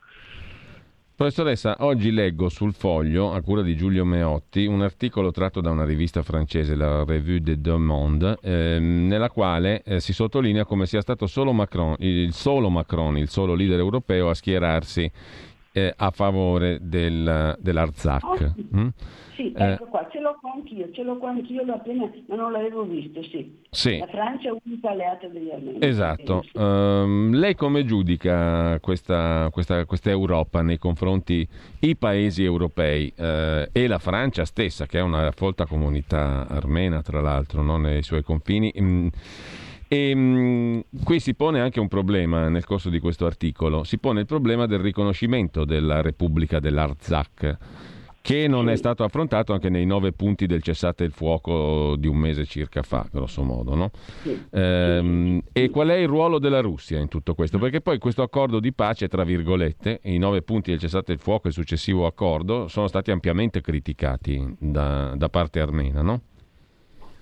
Professoressa, 1.21 1.77
oggi 1.81 2.13
leggo 2.13 2.49
sul 2.49 2.73
foglio, 2.73 3.35
a 3.35 3.43
cura 3.43 3.61
di 3.61 3.77
Giulio 3.77 4.07
Meotti, 4.07 4.65
un 4.65 4.81
articolo 4.81 5.31
tratto 5.31 5.61
da 5.61 5.69
una 5.71 5.85
rivista 5.85 6.23
francese, 6.23 6.75
la 6.75 7.05
Revue 7.05 7.43
de 7.43 7.61
Deux 7.61 7.79
Mondes, 7.79 8.39
ehm, 8.41 9.07
nella 9.07 9.29
quale 9.29 9.83
eh, 9.83 10.01
si 10.01 10.15
sottolinea 10.15 10.65
come 10.65 10.87
sia 10.87 11.03
stato 11.03 11.27
solo 11.27 11.53
Macron, 11.53 11.95
il 11.99 12.33
solo 12.33 12.71
Macron, 12.71 13.19
il 13.19 13.29
solo 13.29 13.53
leader 13.53 13.79
europeo 13.79 14.31
a 14.31 14.35
schierarsi 14.35 15.13
eh, 15.73 15.93
a 15.97 16.11
favore 16.11 16.79
del, 16.81 17.57
dell'Arzak. 17.59 18.25
Oh, 18.25 18.55
mm? 18.77 18.89
Sì, 19.41 19.53
eh. 19.53 19.73
ecco 19.73 19.87
qua, 19.87 20.07
ce 20.11 20.21
l'ho 20.21 20.37
qua 20.39 20.53
anch'io, 20.53 20.91
ce 20.93 21.03
l'ho 21.03 21.17
qua 21.17 21.31
anch'io, 21.31 21.63
appena, 21.73 22.11
ma 22.29 22.35
non 22.35 22.53
l'avevo 22.53 22.83
visto, 22.83 23.23
sì. 23.23 23.59
sì. 23.71 23.99
La 23.99 24.07
Francia 24.07 24.51
è 24.51 24.59
unica 24.65 24.91
alleata 24.91 25.29
degli 25.29 25.51
armeni. 25.51 25.79
Esatto. 25.81 26.43
Sì. 26.43 26.51
Um, 26.59 27.33
lei 27.33 27.55
come 27.55 27.87
giudica 27.87 28.79
questa, 28.81 29.49
questa, 29.51 29.87
questa, 29.87 30.11
Europa 30.11 30.61
nei 30.61 30.77
confronti 30.77 31.49
i 31.81 31.97
paesi 31.97 32.45
europei 32.45 33.11
uh, 33.17 33.69
e 33.73 33.87
la 33.87 33.99
Francia 33.99 34.45
stessa, 34.45 34.85
che 34.85 34.99
è 34.99 35.03
una 35.03 35.31
folta 35.31 35.65
comunità 35.65 36.47
armena, 36.47 37.01
tra 37.01 37.23
l'altro, 37.23 37.63
no? 37.63 37.79
nei 37.79 38.03
suoi 38.03 38.23
confini? 38.23 38.75
Mm, 38.79 39.09
e 39.93 40.15
mh, 40.15 40.21
mm, 40.21 40.81
qui 41.03 41.19
si 41.19 41.35
pone 41.35 41.61
anche 41.61 41.81
un 41.81 41.89
problema 41.89 42.49
nel 42.49 42.65
corso 42.65 42.91
di 42.91 43.01
questo 43.01 43.27
articolo, 43.27 43.83
si 43.83 43.99
pone 43.99 44.21
il 44.21 44.27
problema 44.27 44.67
del 44.67 44.79
riconoscimento 44.79 45.65
della 45.65 46.01
Repubblica 46.01 46.61
dell'Arzak, 46.61 47.57
che 48.23 48.47
non 48.47 48.69
è 48.69 48.77
stato 48.77 49.03
affrontato 49.03 49.53
anche 49.53 49.69
nei 49.69 49.85
nove 49.85 50.13
punti 50.13 50.47
del 50.47 50.63
cessate 50.63 51.03
il 51.03 51.11
fuoco 51.11 51.97
di 51.97 52.07
un 52.07 52.19
mese 52.19 52.45
circa 52.45 52.83
fa, 52.83 53.05
grosso 53.11 53.43
modo. 53.43 53.75
No? 53.75 53.91
Ehm, 54.53 55.41
e 55.53 55.71
qual 55.71 55.89
è 55.89 55.97
il 55.97 56.07
ruolo 56.07 56.39
della 56.39 56.61
Russia 56.61 57.01
in 57.01 57.09
tutto 57.09 57.35
questo? 57.35 57.59
Perché 57.59 57.81
poi 57.81 57.99
questo 57.99 58.23
accordo 58.23 58.61
di 58.61 58.73
pace, 58.73 59.09
tra 59.09 59.25
virgolette, 59.25 60.03
i 60.05 60.19
nove 60.19 60.43
punti 60.43 60.71
del 60.71 60.79
cessate 60.79 61.11
il 61.11 61.19
fuoco 61.19 61.47
e 61.47 61.49
il 61.49 61.55
successivo 61.55 62.07
accordo 62.07 62.69
sono 62.69 62.87
stati 62.87 63.11
ampiamente 63.11 63.61
criticati 63.61 64.55
da, 64.57 65.15
da 65.17 65.29
parte 65.29 65.59
armena, 65.59 66.01
no? 66.01 66.21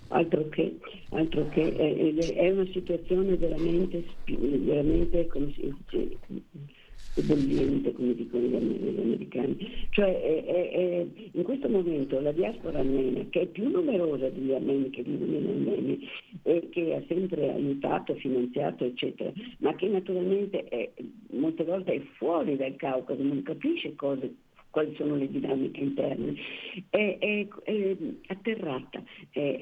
Altro 0.08 0.48
che, 0.48 0.78
altro 1.10 1.48
che 1.48 1.74
è, 1.74 2.14
è, 2.14 2.50
una 2.50 2.66
situazione 2.66 3.36
veramente, 3.36 4.04
veramente 4.24 5.26
come 5.26 5.52
si 5.52 5.74
dice, 5.90 6.16
bollente, 7.22 7.92
come 7.92 8.14
dicono 8.14 8.46
gli, 8.46 8.54
americani. 8.54 9.56
Cioè 9.90 10.20
è, 10.20 10.44
è, 10.44 11.06
in 11.32 11.42
questo 11.42 11.68
momento 11.68 12.20
la 12.20 12.32
diaspora 12.32 12.78
armena, 12.78 13.24
che 13.30 13.42
è 13.42 13.46
più 13.46 13.68
numerosa 13.68 14.28
degli 14.28 14.52
armeni 14.52 14.90
che 14.90 15.02
vivono 15.02 15.36
in 15.36 15.46
Armenia, 15.46 15.96
e 16.42 16.68
che 16.70 16.94
ha 16.94 17.02
sempre 17.08 17.52
aiutato, 17.52 18.14
finanziato, 18.14 18.84
eccetera, 18.84 19.32
ma 19.58 19.74
che 19.74 19.88
naturalmente 19.88 20.92
molte 21.30 21.64
volte 21.64 21.94
è 21.94 22.00
fuori 22.16 22.56
dal 22.56 22.76
Caucaso, 22.76 23.22
non 23.22 23.42
capisce 23.42 23.94
cose 23.94 24.32
quali 24.70 24.94
sono 24.96 25.16
le 25.16 25.30
dinamiche 25.30 25.80
interne, 25.80 26.34
è, 26.90 27.16
è, 27.18 27.48
è 27.64 27.96
atterrata, 28.26 29.02
è, 29.30 29.58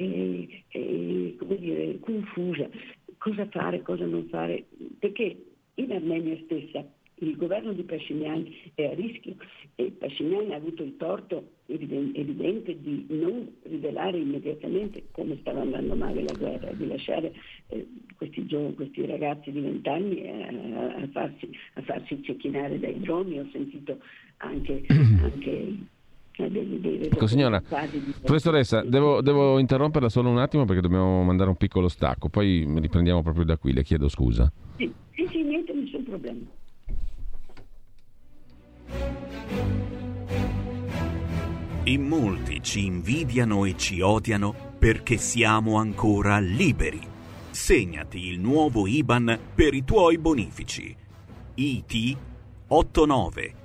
come 1.37 1.57
dire, 1.59 1.99
confusa, 2.01 2.69
cosa 3.19 3.47
fare, 3.47 3.83
cosa 3.83 4.05
non 4.05 4.27
fare, 4.29 4.65
perché 4.99 5.37
in 5.75 5.93
Armenia 5.93 6.37
stessa 6.45 6.85
il 7.21 7.37
governo 7.37 7.73
di 7.73 7.83
Pashinyan 7.83 8.47
è 8.75 8.85
a 8.85 8.95
rischio 8.95 9.37
e 9.75 9.91
Pashinyan 9.91 10.51
ha 10.51 10.57
avuto 10.57 10.83
il 10.83 10.97
torto 10.97 11.53
evidente 11.67 12.79
di 12.79 13.07
non 13.09 13.57
rivelare 13.63 14.19
immediatamente 14.19 15.05
come 15.13 15.39
stava 15.41 15.63
andando 15.63 15.95
male 15.95 16.23
la 16.23 16.35
guerra, 16.35 16.73
di 16.73 16.87
lasciare 16.87 17.33
eh, 17.69 17.87
questi, 18.17 18.45
giovani, 18.47 18.75
questi, 18.75 19.07
ragazzi 19.07 19.51
di 19.51 19.61
vent'anni 19.61 20.29
a, 20.29 20.95
a, 20.95 21.09
farsi, 21.09 21.51
a 21.75 21.83
farsi 21.83 22.23
cecchinare 22.23 22.79
dai 22.79 23.01
droni. 23.01 23.39
Ho 23.39 23.49
sentito 23.51 23.99
anche, 24.39 24.85
anche 24.89 25.79
Ecco 26.39 27.27
signora, 27.27 27.63
professoressa, 28.23 28.83
devo, 28.83 29.23
devo, 29.23 29.59
interromperla 29.59 30.11
solo 30.11 30.29
un 30.29 30.37
attimo 30.37 30.67
perché 30.67 30.83
dobbiamo 30.83 31.23
mandare 31.23 31.49
un 31.49 31.57
piccolo 31.57 31.89
stacco, 31.89 32.29
poi 32.29 32.67
riprendiamo 32.79 33.23
proprio 33.23 33.45
da 33.45 33.57
qui, 33.57 33.73
le 33.73 33.83
chiedo 33.83 34.09
scusa. 34.09 34.53
Sì, 34.77 34.93
sì, 35.13 35.27
sì 35.31 35.43
niente, 35.43 35.73
nessun 35.73 36.05
problema. 36.05 36.41
In 41.85 42.03
molti 42.03 42.63
ci 42.63 42.85
invidiano 42.85 43.65
e 43.65 43.75
ci 43.79 44.03
odiano 44.03 44.55
perché 44.79 45.17
siamo 45.17 45.77
ancora 45.79 46.39
liberi. 46.39 47.01
Segnati 47.51 48.27
il 48.27 48.39
nuovo 48.41 48.87
IBAN 48.87 49.39
per 49.55 49.73
i 49.73 49.85
tuoi 49.85 50.19
bonifici. 50.19 50.95
IT 51.55 52.17
89 52.67 53.65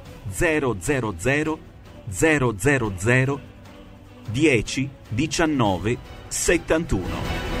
000 0.29 0.75
000 0.75 1.59
10 4.33 4.89
19 5.11 5.97
71 6.29 7.60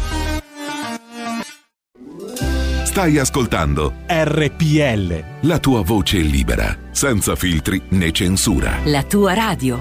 Stai 2.91 3.17
ascoltando 3.17 3.93
RPL. 4.05 5.47
La 5.47 5.59
tua 5.59 5.81
voce 5.81 6.17
libera, 6.17 6.77
senza 6.91 7.37
filtri 7.37 7.81
né 7.91 8.11
censura. 8.11 8.79
La 8.83 9.01
tua 9.03 9.33
radio. 9.33 9.79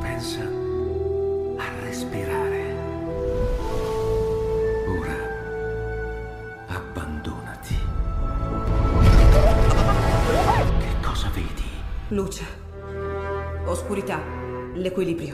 Pensa 0.00 0.40
a 1.58 1.64
respirare. 1.82 2.76
Ora 4.88 5.16
abbandonati. 6.68 7.76
Che 10.78 11.06
cosa 11.06 11.28
vedi? 11.34 11.68
Luce. 12.08 12.44
Oscurità. 13.66 14.18
L'equilibrio 14.76 15.33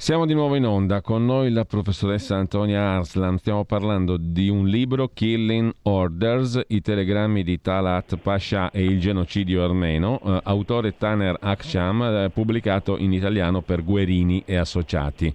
Siamo 0.00 0.24
di 0.24 0.32
nuovo 0.32 0.54
in 0.54 0.64
onda, 0.64 1.02
con 1.02 1.26
noi 1.26 1.50
la 1.50 1.66
professoressa 1.66 2.34
Antonia 2.34 2.80
Arslan. 2.92 3.36
Stiamo 3.36 3.66
parlando 3.66 4.16
di 4.16 4.48
un 4.48 4.66
libro, 4.66 5.10
Killing 5.12 5.70
Orders, 5.82 6.58
i 6.68 6.80
telegrammi 6.80 7.42
di 7.42 7.60
Talat 7.60 8.16
Pasha 8.16 8.70
e 8.70 8.82
il 8.82 8.98
genocidio 8.98 9.62
armeno, 9.62 10.18
eh, 10.24 10.40
autore 10.44 10.96
Taner 10.96 11.36
Aksham, 11.38 12.00
eh, 12.00 12.30
pubblicato 12.30 12.96
in 12.96 13.12
italiano 13.12 13.60
per 13.60 13.84
Guerini 13.84 14.42
e 14.46 14.56
Associati. 14.56 15.34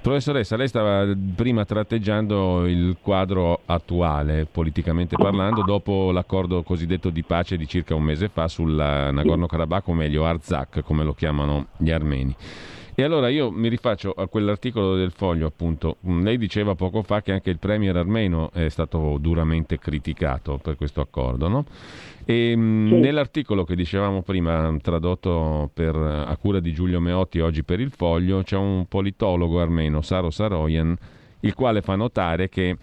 Professoressa, 0.00 0.54
lei 0.54 0.68
stava 0.68 1.12
prima 1.34 1.64
tratteggiando 1.64 2.66
il 2.66 2.98
quadro 3.02 3.62
attuale, 3.64 4.46
politicamente 4.46 5.16
parlando, 5.16 5.64
dopo 5.64 6.12
l'accordo 6.12 6.62
cosiddetto 6.62 7.10
di 7.10 7.24
pace 7.24 7.56
di 7.56 7.66
circa 7.66 7.96
un 7.96 8.04
mese 8.04 8.28
fa 8.28 8.46
sul 8.46 8.74
Nagorno-Karabakh, 8.74 9.88
o 9.88 9.92
meglio 9.92 10.24
Arzak, 10.24 10.82
come 10.82 11.02
lo 11.02 11.14
chiamano 11.14 11.66
gli 11.78 11.90
armeni. 11.90 12.36
E 12.96 13.02
allora 13.02 13.28
io 13.28 13.50
mi 13.50 13.66
rifaccio 13.66 14.12
a 14.12 14.28
quell'articolo 14.28 14.94
del 14.94 15.10
foglio, 15.10 15.48
appunto. 15.48 15.96
Mm, 16.06 16.22
lei 16.22 16.38
diceva 16.38 16.76
poco 16.76 17.02
fa 17.02 17.22
che 17.22 17.32
anche 17.32 17.50
il 17.50 17.58
premier 17.58 17.96
armeno 17.96 18.52
è 18.52 18.68
stato 18.68 19.18
duramente 19.20 19.78
criticato 19.78 20.58
per 20.62 20.76
questo 20.76 21.00
accordo, 21.00 21.48
no? 21.48 21.64
E 22.24 22.54
mm, 22.56 22.88
sì. 22.88 22.94
nell'articolo 22.94 23.64
che 23.64 23.74
dicevamo 23.74 24.22
prima, 24.22 24.72
tradotto 24.80 25.68
per, 25.74 25.96
a 25.96 26.36
cura 26.36 26.60
di 26.60 26.72
Giulio 26.72 27.00
Meotti 27.00 27.40
oggi 27.40 27.64
per 27.64 27.80
il 27.80 27.90
foglio, 27.90 28.44
c'è 28.44 28.56
un 28.56 28.86
politologo 28.86 29.60
armeno, 29.60 30.00
Saro 30.00 30.30
Saroyan, 30.30 30.96
il 31.40 31.54
quale 31.54 31.82
fa 31.82 31.96
notare 31.96 32.48
che 32.48 32.76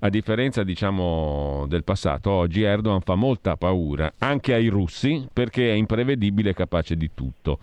a 0.00 0.10
differenza 0.10 0.64
diciamo, 0.64 1.64
del 1.66 1.82
passato, 1.82 2.30
oggi 2.30 2.60
Erdogan 2.60 3.00
fa 3.00 3.14
molta 3.14 3.56
paura 3.56 4.12
anche 4.18 4.52
ai 4.52 4.68
russi 4.68 5.26
perché 5.32 5.70
è 5.70 5.74
imprevedibile 5.74 6.50
e 6.50 6.54
capace 6.54 6.94
di 6.94 7.10
tutto 7.14 7.58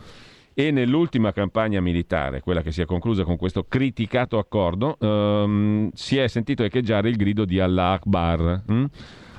e 0.53 0.71
nell'ultima 0.71 1.31
campagna 1.31 1.81
militare, 1.81 2.41
quella 2.41 2.61
che 2.61 2.71
si 2.71 2.81
è 2.81 2.85
conclusa 2.85 3.23
con 3.23 3.37
questo 3.37 3.65
criticato 3.67 4.37
accordo, 4.37 4.97
ehm, 4.99 5.89
si 5.93 6.17
è 6.17 6.27
sentito 6.27 6.63
echeggiare 6.63 7.09
il 7.09 7.15
grido 7.15 7.45
di 7.45 7.59
Allah 7.59 7.91
Akbar. 7.91 8.61
Hm? 8.67 8.85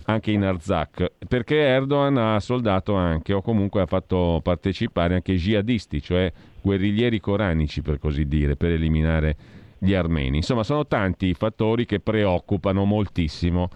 anche 0.06 0.32
in 0.32 0.42
Arzak, 0.42 1.12
perché 1.26 1.56
Erdogan 1.56 2.18
ha 2.18 2.38
soldato 2.38 2.94
anche 2.94 3.32
o 3.32 3.40
comunque 3.40 3.80
ha 3.80 3.86
fatto 3.86 4.40
partecipare 4.42 5.14
anche 5.14 5.34
jihadisti, 5.34 6.02
cioè 6.02 6.30
guerriglieri 6.60 7.20
coranici 7.20 7.80
per 7.80 7.98
così 7.98 8.26
dire, 8.26 8.54
per 8.54 8.72
eliminare 8.72 9.34
gli 9.78 9.94
armeni. 9.94 10.36
Insomma, 10.36 10.62
sono 10.62 10.86
tanti 10.86 11.28
i 11.28 11.34
fattori 11.34 11.86
che 11.86 12.00
preoccupano 12.00 12.84
moltissimo 12.84 13.70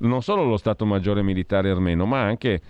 non 0.00 0.22
solo 0.22 0.44
lo 0.44 0.56
Stato 0.56 0.84
Maggiore 0.84 1.22
Militare 1.22 1.70
armeno, 1.70 2.06
ma 2.06 2.22
anche 2.22 2.60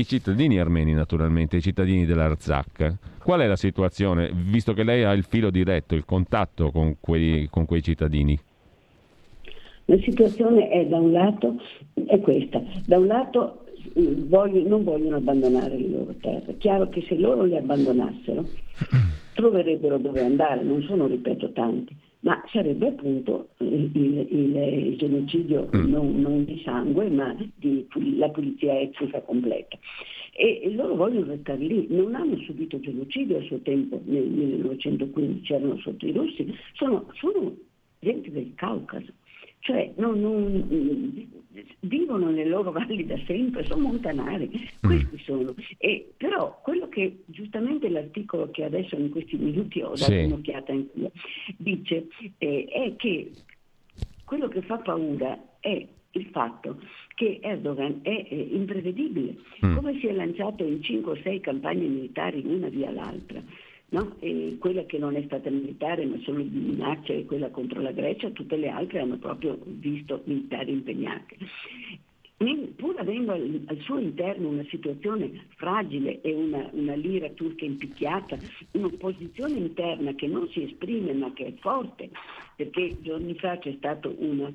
i 0.00 0.06
cittadini 0.06 0.58
armeni 0.58 0.92
naturalmente, 0.92 1.56
i 1.56 1.62
cittadini 1.62 2.04
dell'Arzak. 2.04 2.96
Qual 3.22 3.40
è 3.40 3.46
la 3.46 3.56
situazione, 3.56 4.30
visto 4.32 4.72
che 4.72 4.84
lei 4.84 5.04
ha 5.04 5.12
il 5.12 5.24
filo 5.24 5.50
diretto, 5.50 5.94
il 5.94 6.04
contatto 6.04 6.70
con 6.70 6.96
quei, 7.00 7.48
con 7.50 7.64
quei 7.64 7.82
cittadini? 7.82 8.38
La 9.86 9.98
situazione 10.00 10.68
è 10.68 10.86
da 10.86 10.98
un 10.98 11.12
lato 11.12 11.56
è 12.06 12.18
questa, 12.20 12.60
da 12.84 12.98
un 12.98 13.06
lato 13.06 13.64
voglio, 13.94 14.66
non 14.66 14.84
vogliono 14.84 15.16
abbandonare 15.16 15.78
le 15.78 15.88
loro 15.88 16.14
terre, 16.20 16.56
chiaro 16.58 16.88
che 16.88 17.04
se 17.08 17.16
loro 17.16 17.44
le 17.44 17.58
abbandonassero 17.58 18.44
troverebbero 19.34 19.98
dove 19.98 20.22
andare, 20.22 20.62
non 20.62 20.82
sono, 20.82 21.06
ripeto, 21.06 21.52
tanti 21.52 21.96
ma 22.26 22.42
sarebbe 22.52 22.88
appunto 22.88 23.50
il, 23.58 23.88
il, 23.94 24.56
il 24.56 24.96
genocidio 24.96 25.68
mm. 25.74 25.88
non, 25.88 26.20
non, 26.20 26.44
di 26.44 26.60
sangue, 26.64 27.08
ma 27.08 27.32
di 27.54 27.86
la 28.16 28.28
pulizia 28.30 28.80
etnica 28.80 29.20
completa. 29.20 29.78
E, 30.32 30.60
e, 30.64 30.70
loro 30.72 30.96
vogliono 30.96 31.26
restare 31.26 31.60
lì, 31.60 31.86
non 31.88 32.16
hanno 32.16 32.36
subito 32.38 32.80
genocidio 32.80 33.38
a 33.38 33.42
suo 33.42 33.60
tempo, 33.60 34.00
nel 34.04 34.26
1915 34.26 35.52
erano 35.52 35.78
sotto 35.78 36.04
i 36.04 36.12
russi, 36.12 36.52
sono, 36.72 37.06
sono 37.14 37.54
gente 38.00 38.30
del 38.32 38.52
Caucaso 38.56 39.12
cioè 39.66 39.92
non, 39.96 40.20
non, 40.20 40.64
vivono 41.80 42.30
nelle 42.30 42.48
loro 42.48 42.72
valli 42.72 43.06
da 43.06 43.18
sempre, 43.26 43.64
sono 43.64 43.88
montanari, 43.88 44.48
mm. 44.48 44.80
questi 44.80 45.18
sono. 45.24 45.54
E, 45.78 46.12
però 46.16 46.60
quello 46.62 46.88
che 46.88 47.22
giustamente 47.26 47.88
l'articolo 47.88 48.50
che 48.50 48.64
adesso 48.64 48.96
in 48.96 49.10
questi 49.10 49.36
minuti 49.36 49.80
ho 49.80 49.90
dato 49.90 50.04
sì. 50.04 50.18
un'occhiata 50.18 50.72
anch'io, 50.72 51.10
dice 51.56 52.06
eh, 52.38 52.64
è 52.64 52.96
che 52.96 53.30
quello 54.24 54.48
che 54.48 54.62
fa 54.62 54.78
paura 54.78 55.38
è 55.60 55.86
il 56.10 56.26
fatto 56.32 56.80
che 57.14 57.38
Erdogan 57.42 58.00
è 58.02 58.26
eh, 58.28 58.48
imprevedibile, 58.52 59.36
mm. 59.64 59.74
come 59.74 59.98
si 59.98 60.06
è 60.06 60.12
lanciato 60.12 60.64
in 60.64 60.82
5 60.82 61.12
o 61.12 61.16
6 61.22 61.40
campagne 61.40 61.86
militari 61.86 62.42
una 62.44 62.68
via 62.68 62.90
l'altra 62.90 63.42
No? 63.88 64.16
quella 64.58 64.84
che 64.84 64.98
non 64.98 65.14
è 65.14 65.22
stata 65.26 65.48
militare 65.48 66.04
ma 66.06 66.18
solo 66.22 66.42
di 66.42 66.58
minaccia 66.58 67.12
è 67.12 67.24
quella 67.24 67.50
contro 67.50 67.80
la 67.80 67.92
Grecia, 67.92 68.30
tutte 68.30 68.56
le 68.56 68.68
altre 68.68 68.98
hanno 68.98 69.16
proprio 69.16 69.56
visto 69.62 70.22
militari 70.24 70.72
impegnati 70.72 71.36
pur 72.76 72.94
avendo 72.98 73.32
al, 73.32 73.62
al, 73.66 73.78
suo 73.80 73.98
interno 73.98 74.48
una 74.48 74.64
situazione 74.68 75.46
fragile 75.56 76.20
e 76.20 76.34
una, 76.34 76.68
una, 76.72 76.94
lira 76.94 77.30
turca 77.30 77.64
impicchiata, 77.64 78.36
un'opposizione 78.72 79.54
interna 79.54 80.14
che 80.14 80.26
non 80.26 80.46
si 80.50 80.62
esprime 80.62 81.14
ma 81.14 81.32
che 81.32 81.46
è 81.46 81.52
forte, 81.60 82.10
perché 82.56 82.96
giorni 83.02 83.34
fa 83.34 83.58
c'è 83.58 83.74
stato 83.76 84.14
un 84.18 84.52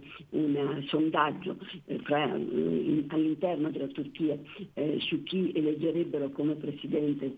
sondaggio 0.88 1.58
eh, 1.86 2.00
fra, 2.00 2.26
in, 2.26 3.06
all'interno 3.10 3.70
della 3.70 3.88
Turchia 3.88 4.38
eh, 4.74 4.98
su 5.00 5.22
chi 5.24 5.52
eleggerebbero 5.54 6.30
come 6.32 6.56
presidente, 6.56 7.38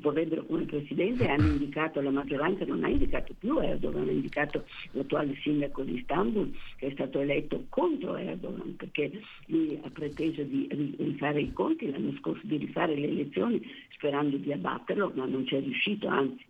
vorrebbero 0.00 0.46
come 0.46 0.64
presidente 0.64 1.28
hanno 1.28 1.46
indicato 1.46 2.00
la 2.00 2.10
maggioranza, 2.10 2.64
non 2.64 2.82
ha 2.84 2.88
indicato 2.88 3.34
più 3.38 3.58
Erdogan, 3.58 4.08
ha 4.08 4.12
indicato 4.12 4.64
l'attuale 4.92 5.36
sindaco 5.42 5.82
di 5.82 5.96
Istanbul 5.96 6.50
che 6.78 6.86
è 6.88 6.90
stato 6.92 7.20
eletto 7.20 7.66
contro 7.68 8.16
Erdogan 8.16 8.76
perché 8.76 9.12
lui 9.46 9.78
ha 9.82 9.90
preteso 9.90 10.42
di 10.42 10.66
rifare 10.98 11.40
i 11.42 11.52
conti 11.52 11.90
l'anno 11.90 12.14
scorso, 12.18 12.40
di 12.44 12.56
rifare 12.56 12.94
le 12.96 13.08
elezioni 13.08 13.60
sperando 13.90 14.36
di 14.36 14.52
abbatterlo, 14.52 15.12
ma 15.14 15.26
non 15.26 15.46
ci 15.46 15.56
è 15.56 15.60
riuscito, 15.60 16.08
anzi. 16.08 16.44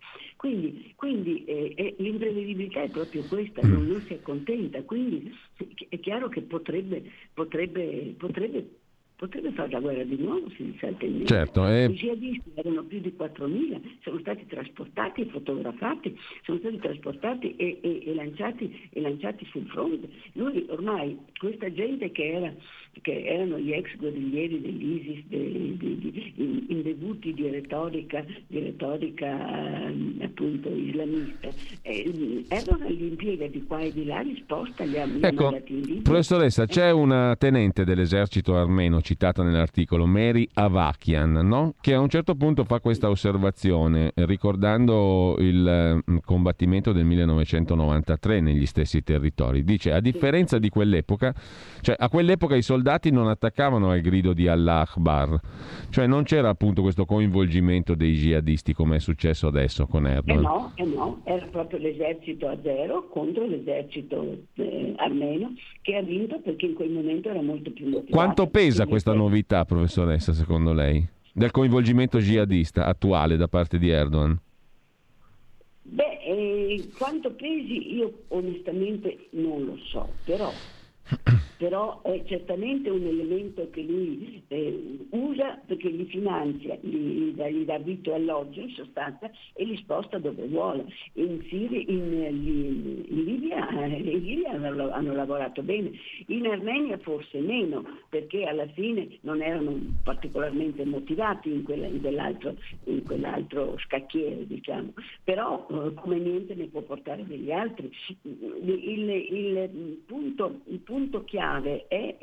Quindi, 0.45 0.93
quindi 0.95 1.43
eh, 1.47 1.73
eh, 1.75 1.95
l'imprevedibilità 1.97 2.83
è 2.83 2.91
proprio 2.91 3.23
questa, 3.23 3.63
non, 3.63 3.87
non, 3.87 4.03
si 4.03 4.13
accontenta, 4.13 4.83
quindi 4.83 5.35
è 5.89 5.99
chiaro 6.01 6.29
che 6.29 6.43
potrebbe, 6.43 7.03
potrebbe, 7.33 8.15
potrebbe 8.19 8.69
potrebbe 9.17 9.53
fare 9.53 9.71
la 9.71 9.81
guerra 9.81 10.03
di 10.03 10.17
nuovo 10.17 10.51
se 10.51 10.65
gli 10.65 10.77
salta 10.79 11.07
in 11.07 11.25
certo, 11.27 11.67
eh... 11.67 11.85
I 11.85 11.95
jihadisti 11.95 12.51
erano 12.55 12.83
più 12.83 13.01
di 13.01 13.15
4.000, 13.17 13.81
sono 14.03 14.19
stati 14.19 14.45
trasportati 14.47 15.23
e 15.23 15.27
fotografati, 15.27 16.19
sono 16.43 16.59
stati 16.59 16.77
trasportati 16.79 17.57
e, 17.57 17.79
e, 17.81 18.03
e, 18.05 18.15
lanciati, 18.15 18.89
e 18.91 19.01
lanciati, 19.01 19.47
sul 19.47 19.67
fronte. 19.69 20.09
Lui 20.33 20.67
ormai, 20.69 21.17
questa 21.39 21.73
gente 21.73 22.11
che, 22.11 22.33
era, 22.33 22.53
che 23.03 23.25
erano 23.25 23.59
gli 23.59 23.73
ex 23.73 23.97
guerriglieri 23.97 24.61
dell'ISIS, 24.61 25.25
de, 25.29 25.77
de, 25.77 25.99
de, 25.99 26.33
imbevuti 26.69 27.35
di 27.35 27.49
retorica, 27.51 28.25
di 28.47 28.61
retorica 28.61 29.93
appunto 30.21 30.69
islamista, 30.71 31.49
eh, 31.83 32.45
Erdogan 32.49 32.93
li 32.93 33.09
impiega 33.09 33.47
di 33.47 33.65
qua 33.67 33.81
e 33.81 33.93
di 33.93 34.05
là, 34.05 34.21
li 34.21 34.37
sposta, 34.37 34.85
li 34.85 34.99
ha, 34.99 35.05
li 35.05 35.21
ecco, 35.21 35.49
ha 35.49 35.51
mandati 35.51 35.73
in 35.73 35.81
Libia. 35.81 36.03
Professoressa, 36.03 36.67
c'è 36.67 36.91
una 36.91 37.37
tenente 37.37 37.85
dell'esercito 37.85 38.57
armeno, 38.57 39.01
citata 39.03 39.43
nell'articolo, 39.43 40.07
Mary 40.07 40.49
Avakian, 40.55 41.33
no? 41.33 41.75
che 41.81 41.95
a 41.95 42.01
un 42.01 42.09
certo 42.09 42.35
punto 42.35 42.65
fa 42.65 42.81
questa 42.81 43.11
osservazione 43.11 44.13
ricordando 44.15 45.37
il 45.41 46.03
mm, 46.11 46.17
combattimento 46.25 46.93
del 46.93 47.05
1993 47.05 48.41
negli 48.41 48.67
stessi 48.67 49.03
territori. 49.03 49.65
Dice, 49.65 49.93
a 49.93 50.01
differenza 50.01 50.59
di 50.59 50.69
quell'epoca, 50.69 51.35
cioè 51.81 51.97
a 51.99 52.09
quell'epoca 52.09 52.57
i 52.57 52.63
soldati 52.63 52.84
non 53.11 53.29
attaccavano 53.29 53.91
al 53.91 54.01
grido 54.01 54.33
di 54.33 54.49
Allah 54.49 54.81
Akbar, 54.81 55.39
cioè 55.91 56.07
non 56.07 56.25
c'era 56.25 56.49
appunto 56.49 56.83
questo 56.83 57.05
coinvolgimento 57.05 57.95
dei 57.95 58.13
jihadisti 58.13 58.73
come 58.75 58.97
è 58.97 58.99
successo 58.99 59.47
adesso 59.47 59.87
con 59.87 60.07
Erdogan. 60.07 60.39
Eh 60.39 60.41
no, 60.41 60.73
eh 60.75 60.85
no, 60.85 61.21
era 61.25 61.47
proprio 61.47 61.79
l'esercito 61.79 62.49
azero 62.49 63.09
contro 63.09 63.47
l'esercito 63.47 64.37
eh, 64.55 64.95
armeno 64.97 65.55
che 65.83 65.97
ha 65.97 66.03
vinto 66.03 66.41
perché 66.41 66.67
in 66.67 66.75
quel 66.75 66.91
momento 66.91 67.29
era 67.29 67.43
molto 67.43 67.71
più 67.71 67.87
motivato. 67.87 68.13
Quanto 68.13 68.47
pesa 68.47 68.87
questa 68.87 69.13
novità, 69.13 69.65
professoressa, 69.65 70.33
secondo 70.33 70.73
lei, 70.73 71.07
del 71.33 71.51
coinvolgimento 71.51 72.19
jihadista 72.19 72.87
attuale 72.87 73.37
da 73.37 73.49
parte 73.49 73.79
di 73.79 73.89
Erdogan? 73.89 74.39
Beh, 75.87 76.19
eh, 76.25 76.89
quanto 76.97 77.31
pesi 77.33 77.95
io 77.95 78.25
onestamente 78.29 79.29
non 79.31 79.65
lo 79.65 79.77
so, 79.77 80.09
però 80.25 80.51
però 81.59 82.01
è 82.03 82.23
certamente 82.25 82.89
un 82.91 83.07
elemento 83.07 83.69
che 83.71 83.83
lui 83.83 84.43
eh, 84.49 85.07
usa 85.11 85.61
perché 85.67 85.89
li 85.89 86.07
finanzia, 86.07 86.77
gli, 86.81 87.33
gli, 87.33 87.65
dà, 87.65 87.79
vitto 87.79 88.11
e 88.11 88.15
alloggio 88.15 88.61
in 88.61 88.71
sostanza 88.71 89.31
e 89.53 89.65
li 89.65 89.77
sposta 89.77 90.19
dove 90.19 90.47
vuole. 90.47 90.87
In, 91.15 91.43
Siria, 91.49 91.81
in, 91.81 92.13
in, 92.13 93.05
in 93.07 93.25
Libia, 93.25 93.69
eh, 93.69 93.99
in 93.99 94.25
Libia 94.25 94.51
hanno, 94.51 94.91
hanno, 94.91 95.15
lavorato 95.15 95.63
bene, 95.63 95.93
in 96.29 96.47
Armenia 96.47 96.99
forse 96.99 97.39
meno 97.41 97.85
perché 98.09 98.45
alla 98.45 98.67
fine 98.69 99.19
non 99.21 99.43
erano 99.43 99.79
particolarmente 100.03 100.85
motivati 100.85 101.51
in, 101.51 101.63
quella, 101.63 101.89
quell'altro, 101.89 102.55
quell'altro, 103.07 103.77
scacchiere, 103.79 104.47
diciamo. 104.47 104.93
però 105.23 105.67
eh, 105.71 105.95
come 105.95 106.19
niente 106.19 106.55
ne 106.55 106.67
può 106.67 106.81
portare 106.81 107.25
degli 107.27 107.53
altri. 107.53 107.91
Il, 108.23 109.09
il, 109.11 110.03
punto, 110.07 110.61
il 110.67 110.79
punto 110.79 110.94
chiave 111.25 111.25
chiave 111.25 111.87
è 111.89 112.17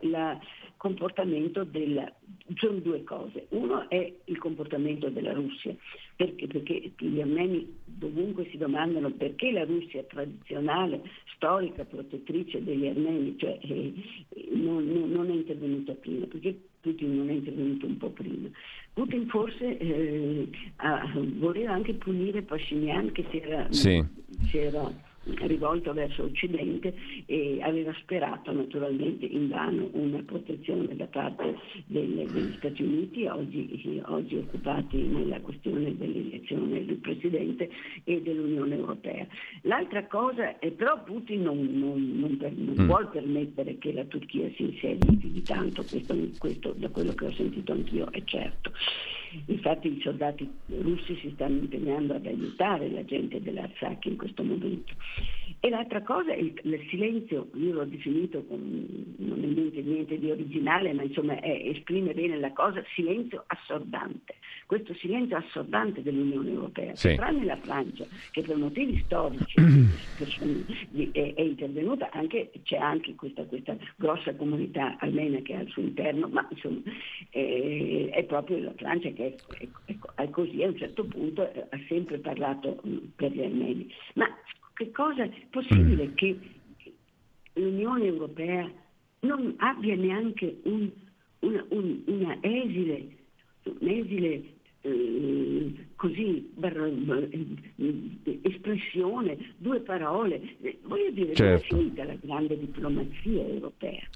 il 0.00 0.38
comportamento 0.76 1.64
del... 1.64 2.12
Sono 2.54 2.78
due 2.78 3.02
cose. 3.02 3.46
Uno 3.50 3.88
è 3.88 4.12
il 4.24 4.38
comportamento 4.38 5.08
della 5.08 5.32
Russia, 5.32 5.74
perché, 6.14 6.46
perché 6.46 6.92
gli 6.98 7.20
armeni 7.20 7.66
dovunque 7.84 8.46
si 8.50 8.56
domandano 8.56 9.10
perché 9.10 9.50
la 9.50 9.64
Russia 9.64 10.04
tradizionale, 10.04 11.02
storica, 11.34 11.84
protettrice 11.84 12.62
degli 12.62 12.86
armeni, 12.86 13.36
cioè, 13.36 13.58
eh, 13.62 13.92
non, 14.52 14.86
non, 14.86 15.28
è 15.28 15.32
intervenuta 15.32 15.92
prima, 15.94 16.26
perché 16.26 16.56
Putin 16.80 17.16
non 17.16 17.30
è 17.30 17.32
intervenuto 17.32 17.86
un 17.86 17.96
po' 17.96 18.10
prima. 18.10 18.48
Putin 18.92 19.26
forse 19.26 19.76
eh, 19.78 20.48
ha, 20.76 21.12
voleva 21.38 21.72
anche 21.72 21.94
punire 21.94 22.42
Pashinyan 22.42 23.10
che 23.10 23.24
si 23.30 23.38
era, 23.38 23.66
sì. 23.72 24.04
si 24.44 24.58
era 24.58 24.88
rivolto 25.46 25.92
verso 25.92 26.24
Occidente 26.24 26.94
e 27.26 27.58
aveva 27.62 27.92
sperato 28.00 28.52
naturalmente 28.52 29.26
invano 29.26 29.88
una 29.92 30.22
protezione 30.22 30.94
da 30.94 31.06
parte 31.06 31.56
delle, 31.86 32.26
degli 32.26 32.54
Stati 32.56 32.82
Uniti, 32.82 33.26
oggi, 33.26 34.02
oggi, 34.06 34.36
occupati 34.36 34.96
nella 34.98 35.40
questione 35.40 35.96
dell'elezione 35.96 36.84
del 36.84 36.96
Presidente 36.96 37.70
e 38.04 38.22
dell'Unione 38.22 38.76
Europea. 38.76 39.26
L'altra 39.62 40.06
cosa 40.06 40.58
è 40.58 40.70
però 40.70 41.02
Putin 41.02 41.42
non, 41.42 41.58
non, 41.78 42.18
non, 42.18 42.36
per, 42.36 42.52
non 42.52 42.74
mm. 42.80 42.86
vuole 42.86 43.06
permettere 43.06 43.78
che 43.78 43.92
la 43.92 44.04
Turchia 44.04 44.48
si 44.54 44.62
insedi 44.62 45.16
più 45.16 45.30
di 45.30 45.42
tanto, 45.42 45.84
questo, 45.88 46.14
questo 46.38 46.74
da 46.76 46.88
quello 46.88 47.12
che 47.14 47.26
ho 47.26 47.32
sentito 47.32 47.72
anch'io 47.72 48.10
è 48.10 48.22
certo. 48.24 48.72
Infatti 49.46 49.88
i 49.88 50.00
soldati 50.00 50.50
russi 50.66 51.16
si 51.16 51.30
stanno 51.34 51.58
impegnando 51.58 52.14
ad 52.14 52.26
aiutare 52.26 52.90
la 52.90 53.04
gente 53.04 53.40
dell'Artsakh 53.42 54.06
in 54.06 54.16
questo 54.16 54.42
momento. 54.42 54.94
E 55.60 55.68
l'altra 55.68 56.02
cosa 56.02 56.32
è 56.32 56.36
il, 56.36 56.52
il 56.62 56.86
silenzio, 56.90 57.48
io 57.54 57.72
l'ho 57.72 57.84
definito 57.84 58.44
con, 58.44 59.14
non 59.16 59.42
è 59.42 59.46
niente, 59.46 59.82
niente, 59.82 60.18
di 60.18 60.30
originale, 60.30 60.92
ma 60.92 61.02
insomma 61.02 61.40
è, 61.40 61.70
esprime 61.74 62.12
bene 62.12 62.38
la 62.38 62.52
cosa, 62.52 62.84
silenzio 62.94 63.44
assordante. 63.46 64.34
Questo 64.66 64.94
silenzio 64.94 65.36
assordante 65.36 66.02
dell'Unione 66.02 66.50
Europea, 66.50 66.94
sì. 66.94 67.14
tranne 67.14 67.44
la 67.44 67.56
Francia, 67.56 68.04
che 68.30 68.42
per 68.42 68.56
motivi 68.56 69.00
storici 69.04 69.54
è, 71.12 71.34
è, 71.34 71.40
intervenuta, 71.40 72.10
anche, 72.12 72.50
c'è 72.62 72.76
anche 72.76 73.14
questa, 73.14 73.44
questa, 73.44 73.76
grossa 73.96 74.34
comunità 74.34 74.96
armena 74.98 75.38
che 75.40 75.54
ha 75.54 75.60
al 75.60 75.68
suo 75.68 75.82
interno, 75.82 76.28
ma 76.28 76.46
insomma 76.50 76.80
è, 77.30 78.10
è 78.12 78.24
proprio 78.24 78.58
la 78.58 78.72
Francia 78.76 79.10
che 79.16 79.34
è, 79.58 79.96
è, 80.14 80.30
così, 80.30 80.62
a 80.62 80.68
un 80.68 80.76
certo 80.76 81.04
punto 81.04 81.50
eh, 81.52 81.66
ha 81.70 81.80
sempre 81.88 82.18
parlato 82.18 82.80
mm, 82.86 82.96
per 83.16 83.32
gli 83.32 83.42
armeni. 83.42 83.92
Ma 84.14 84.26
che 84.74 84.90
cosa 84.92 85.24
è 85.24 85.30
possibile 85.50 86.08
mm. 86.08 86.14
che 86.14 86.38
l'Unione 87.54 88.04
Europea 88.04 88.70
non 89.20 89.54
abbia 89.56 89.96
neanche 89.96 90.58
un, 90.64 90.90
una, 91.40 91.64
un, 91.70 92.02
una 92.06 92.38
esile, 92.42 93.16
esile 93.80 94.54
eh, 94.82 95.86
così 95.96 96.50
bar, 96.54 96.76
eh, 96.76 98.40
espressione, 98.42 99.54
due 99.56 99.80
parole. 99.80 100.56
Voglio 100.82 101.10
dire, 101.10 101.34
certo. 101.34 101.64
è 101.64 101.68
finita 101.68 102.04
la 102.04 102.16
grande 102.20 102.58
diplomazia 102.58 103.46
europea. 103.46 104.06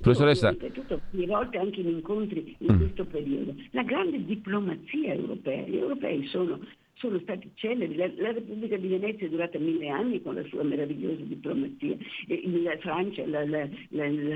Professoressa. 0.00 0.48
Ho 0.48 0.50
ripetuto 0.52 1.00
più 1.10 1.26
volte 1.26 1.58
anche 1.58 1.80
in 1.80 1.88
incontri 1.88 2.56
in 2.58 2.74
mm. 2.74 2.78
questo 2.78 3.04
periodo. 3.04 3.54
La 3.72 3.82
grande 3.82 4.24
diplomazia 4.24 5.14
europea, 5.14 5.66
gli 5.66 5.76
europei 5.76 6.26
sono 6.26 6.60
sono 6.98 7.18
stati 7.20 7.50
celebri. 7.54 7.96
La, 7.96 8.10
la, 8.16 8.32
Repubblica 8.32 8.76
di 8.76 8.88
Venezia 8.88 9.26
è 9.26 9.30
durata 9.30 9.58
mille 9.58 9.88
anni 9.88 10.20
con 10.22 10.34
la 10.34 10.44
sua 10.44 10.62
meravigliosa 10.62 11.22
diplomazia, 11.22 11.96
la 12.26 12.76
Francia, 12.78 13.26
la, 13.26 13.44
la, 13.44 13.66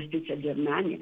stessa 0.07 0.37
Germania. 0.39 0.97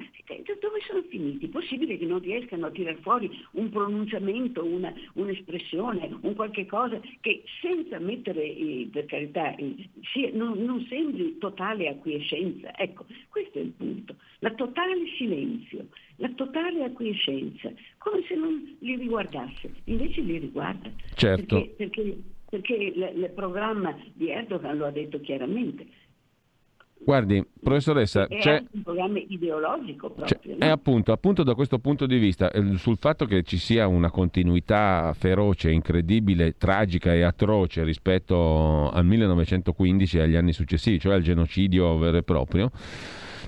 Dove 0.60 0.80
sono 0.86 1.02
finiti? 1.08 1.48
Possibile 1.48 1.96
che 1.98 2.06
non 2.06 2.20
riescano 2.20 2.66
a 2.66 2.70
tirar 2.70 2.96
fuori 3.00 3.30
un 3.52 3.70
pronunciamento, 3.70 4.64
una, 4.64 4.92
un'espressione, 5.14 6.18
un 6.20 6.34
qualche 6.34 6.66
cosa 6.66 7.00
che 7.20 7.42
senza 7.60 7.98
mettere, 7.98 8.42
eh, 8.42 8.88
per 8.92 9.06
carità, 9.06 9.54
eh, 9.56 9.88
sia, 10.12 10.30
non, 10.32 10.62
non 10.64 10.84
sembri 10.88 11.38
totale 11.38 11.88
acquiescenza. 11.88 12.76
Ecco, 12.76 13.06
questo 13.28 13.58
è 13.58 13.62
il 13.62 13.72
punto. 13.76 14.16
La 14.40 14.50
totale 14.54 14.94
silenzio 15.16 15.86
la 16.22 16.30
totale 16.36 16.84
acquiescenza, 16.84 17.68
come 17.98 18.22
se 18.28 18.36
non 18.36 18.76
li 18.78 18.94
riguardasse, 18.94 19.72
invece 19.84 20.20
li 20.20 20.38
riguarda. 20.38 20.88
Certo. 21.14 21.56
Perché, 21.56 21.74
perché, 21.76 22.16
perché 22.48 22.74
il, 22.74 23.32
programma 23.34 23.96
di 24.14 24.30
Erdogan 24.30 24.76
lo 24.76 24.86
ha 24.86 24.92
detto 24.92 25.20
chiaramente. 25.20 25.84
Guardi, 27.04 27.44
professoressa, 27.60 28.28
è 28.28 28.38
c'è 28.38 28.64
un 28.70 28.82
programma 28.82 29.18
ideologico 29.18 30.10
proprio. 30.10 30.54
No? 30.56 30.64
È 30.64 30.68
appunto, 30.68 31.10
appunto, 31.10 31.42
da 31.42 31.56
questo 31.56 31.80
punto 31.80 32.06
di 32.06 32.18
vista, 32.18 32.52
eh, 32.52 32.76
sul 32.76 32.98
fatto 32.98 33.24
che 33.24 33.42
ci 33.42 33.56
sia 33.56 33.88
una 33.88 34.12
continuità 34.12 35.12
feroce, 35.18 35.72
incredibile, 35.72 36.56
tragica 36.56 37.12
e 37.12 37.22
atroce 37.22 37.82
rispetto 37.82 38.88
al 38.90 39.04
1915 39.04 40.18
e 40.18 40.20
agli 40.20 40.36
anni 40.36 40.52
successivi, 40.52 41.00
cioè 41.00 41.14
al 41.14 41.22
genocidio 41.22 41.98
vero 41.98 42.18
e 42.18 42.22
proprio. 42.22 42.70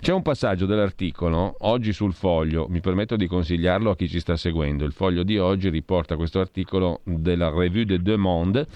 C'è 0.05 0.13
un 0.13 0.21
passaggio 0.21 0.67
dell'articolo 0.67 1.55
oggi 1.61 1.95
sul 1.95 2.13
foglio, 2.13 2.67
mi 2.69 2.81
permetto 2.81 3.17
di 3.17 3.27
consigliarlo 3.27 3.89
a 3.89 3.97
chi 3.97 4.07
ci 4.07 4.21
sta 4.21 4.37
seguendo. 4.37 4.85
Il 4.85 4.93
foglio 4.93 5.23
di 5.23 5.39
oggi 5.39 5.71
riporta 5.71 6.17
questo 6.17 6.41
articolo 6.41 7.01
della 7.05 7.49
Revue 7.49 7.87
de 7.87 8.03
Deux 8.03 8.19
Mondes 8.19 8.67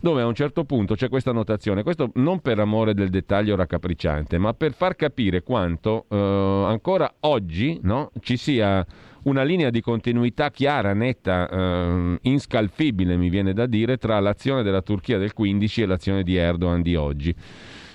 dove 0.00 0.22
a 0.22 0.26
un 0.26 0.34
certo 0.34 0.64
punto 0.64 0.96
c'è 0.96 1.08
questa 1.08 1.30
notazione, 1.30 1.84
questo 1.84 2.10
non 2.14 2.40
per 2.40 2.58
amore 2.58 2.94
del 2.94 3.10
dettaglio 3.10 3.54
raccapricciante, 3.54 4.38
ma 4.38 4.54
per 4.54 4.72
far 4.72 4.96
capire 4.96 5.44
quanto 5.44 6.06
eh, 6.08 6.16
ancora 6.16 7.14
oggi 7.20 7.78
no, 7.84 8.10
ci 8.18 8.36
sia 8.36 8.84
una 9.22 9.44
linea 9.44 9.70
di 9.70 9.80
continuità 9.80 10.50
chiara, 10.50 10.94
netta, 10.94 11.48
eh, 11.48 12.18
inscalfibile, 12.22 13.16
mi 13.16 13.28
viene 13.28 13.52
da 13.52 13.66
dire, 13.66 13.98
tra 13.98 14.18
l'azione 14.18 14.64
della 14.64 14.82
Turchia 14.82 15.18
del 15.18 15.32
15 15.32 15.82
e 15.82 15.86
l'azione 15.86 16.24
di 16.24 16.34
Erdogan 16.34 16.82
di 16.82 16.96
oggi. 16.96 17.32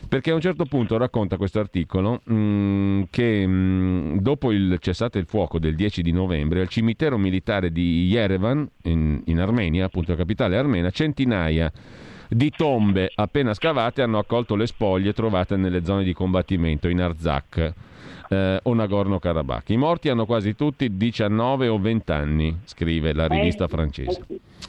Perché 0.07 0.31
a 0.31 0.35
un 0.35 0.41
certo 0.41 0.65
punto 0.65 0.97
racconta 0.97 1.37
questo 1.37 1.59
articolo 1.59 2.21
mh, 2.23 2.33
mm, 2.33 3.01
che 3.09 3.45
mh, 3.45 3.51
mm, 3.51 4.17
dopo 4.17 4.51
il 4.51 4.77
cessate 4.79 5.19
il 5.19 5.25
fuoco 5.25 5.59
del 5.59 5.75
10 5.75 6.01
di 6.01 6.11
novembre 6.11 6.61
al 6.61 6.69
cimitero 6.69 7.17
militare 7.17 7.71
di 7.71 8.07
Yerevan, 8.07 8.69
in, 8.83 9.21
in 9.25 9.39
Armenia, 9.39 9.85
appunto 9.85 10.11
la 10.11 10.17
capitale 10.17 10.57
armena, 10.57 10.89
centinaia 10.91 11.71
di 12.29 12.49
tombe 12.49 13.09
appena 13.15 13.53
scavate 13.53 14.01
hanno 14.01 14.17
accolto 14.17 14.55
le 14.55 14.67
spoglie 14.67 15.13
trovate 15.13 15.55
nelle 15.55 15.85
zone 15.85 16.03
di 16.03 16.11
combattimento 16.11 16.89
in 16.89 17.01
Arzak 17.01 17.73
eh, 18.29 18.59
o 18.61 18.73
Nagorno-Karabakh. 18.73 19.69
I 19.69 19.77
morti 19.77 20.09
hanno 20.09 20.25
quasi 20.25 20.55
tutti 20.55 20.95
19 20.95 21.67
o 21.67 21.79
20 21.79 22.11
anni, 22.11 22.59
scrive 22.65 23.13
la 23.13 23.27
rivista 23.27 23.65
eh, 23.65 23.67
francese. 23.67 24.25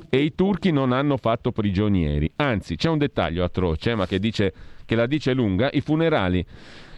E 0.09 0.21
i 0.23 0.35
turchi 0.35 0.71
non 0.71 0.93
hanno 0.93 1.17
fatto 1.17 1.51
prigionieri. 1.53 2.31
Anzi, 2.37 2.77
c'è 2.77 2.89
un 2.89 2.99
dettaglio 2.99 3.45
atroce, 3.45 3.95
ma 3.95 4.07
che, 4.07 4.19
dice, 4.19 4.53
che 4.89 4.95
la 4.95 5.05
dice 5.05 5.35
lunga, 5.35 5.69
i 5.71 5.83
funerali 5.83 6.43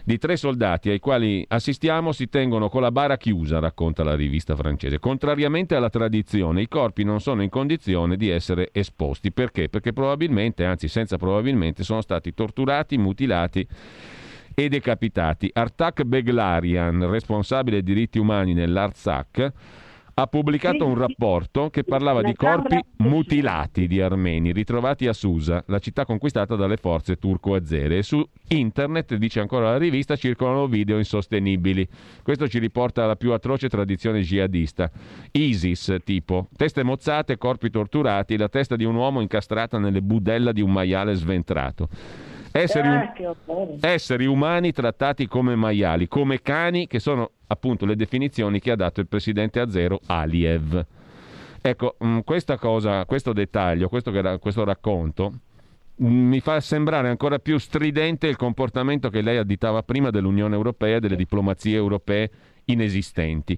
di 0.05 0.17
tre 0.17 0.37
soldati 0.37 0.89
ai 0.89 0.99
quali 0.99 1.45
assistiamo 1.45 2.13
si 2.13 2.29
tengono 2.29 2.69
con 2.69 2.81
la 2.81 2.89
bara 2.89 3.17
chiusa, 3.17 3.59
racconta 3.59 4.01
la 4.01 4.15
rivista 4.15 4.55
francese. 4.55 4.97
Contrariamente 4.97 5.75
alla 5.75 5.89
tradizione, 5.89 6.61
i 6.61 6.69
corpi 6.69 7.03
non 7.03 7.19
sono 7.19 7.43
in 7.43 7.49
condizione 7.49 8.15
di 8.15 8.29
essere 8.29 8.69
esposti. 8.71 9.33
Perché? 9.33 9.67
Perché 9.67 9.91
probabilmente, 9.91 10.63
anzi 10.63 10.87
senza 10.87 11.17
probabilmente, 11.17 11.83
sono 11.83 11.99
stati 11.99 12.33
torturati, 12.33 12.97
mutilati 12.97 13.67
e 14.55 14.69
decapitati. 14.69 15.49
Artak 15.51 16.03
Beglarian, 16.03 17.09
responsabile 17.09 17.83
diritti 17.83 18.19
umani 18.19 18.53
nell'Artsakh, 18.53 19.51
ha 20.21 20.27
pubblicato 20.27 20.85
un 20.85 20.95
rapporto 20.95 21.71
che 21.71 21.83
parlava 21.83 22.21
di 22.21 22.35
corpi 22.35 22.79
mutilati 22.97 23.87
di 23.87 24.01
armeni 24.01 24.51
ritrovati 24.51 25.07
a 25.07 25.13
Susa, 25.13 25.63
la 25.65 25.79
città 25.79 26.05
conquistata 26.05 26.55
dalle 26.55 26.77
forze 26.77 27.15
turco-azere. 27.15 27.97
E 27.97 28.03
su 28.03 28.23
internet, 28.49 29.15
dice 29.15 29.39
ancora 29.39 29.71
la 29.71 29.77
rivista, 29.77 30.15
circolano 30.15 30.67
video 30.67 30.99
insostenibili. 30.99 31.87
Questo 32.21 32.47
ci 32.47 32.59
riporta 32.59 33.03
alla 33.03 33.15
più 33.15 33.31
atroce 33.31 33.67
tradizione 33.67 34.21
jihadista. 34.21 34.91
ISIS, 35.31 35.95
tipo, 36.03 36.49
teste 36.55 36.83
mozzate, 36.83 37.39
corpi 37.39 37.71
torturati, 37.71 38.37
la 38.37 38.47
testa 38.47 38.75
di 38.75 38.83
un 38.83 38.93
uomo 38.93 39.21
incastrata 39.21 39.79
nelle 39.79 40.03
budella 40.03 40.51
di 40.51 40.61
un 40.61 40.71
maiale 40.71 41.15
sventrato. 41.15 41.89
Esseri, 42.51 42.87
um- 42.87 43.77
esseri, 43.79 44.25
umani 44.25 44.73
trattati 44.73 45.27
come 45.27 45.55
maiali, 45.55 46.07
come 46.07 46.41
cani, 46.41 46.85
che 46.85 46.99
sono 46.99 47.31
appunto 47.47 47.85
le 47.85 47.95
definizioni 47.95 48.59
che 48.59 48.71
ha 48.71 48.75
dato 48.75 48.99
il 48.99 49.07
presidente 49.07 49.59
Azero 49.59 49.99
Aliev. 50.07 50.85
Ecco, 51.61 51.95
mm, 52.03 52.19
questa 52.19 52.57
cosa, 52.57 53.05
questo 53.05 53.31
dettaglio, 53.33 53.87
questo, 53.87 54.11
questo 54.39 54.63
racconto 54.63 55.31
mm, 56.01 56.27
mi 56.27 56.39
fa 56.39 56.59
sembrare 56.59 57.07
ancora 57.07 57.39
più 57.39 57.57
stridente 57.57 58.27
il 58.27 58.35
comportamento 58.35 59.09
che 59.09 59.21
lei 59.21 59.37
additava 59.37 59.83
prima 59.83 60.09
dell'Unione 60.09 60.55
Europea 60.55 60.97
e 60.97 60.99
delle 60.99 61.15
diplomazie 61.15 61.75
europee 61.75 62.29
inesistenti. 62.65 63.57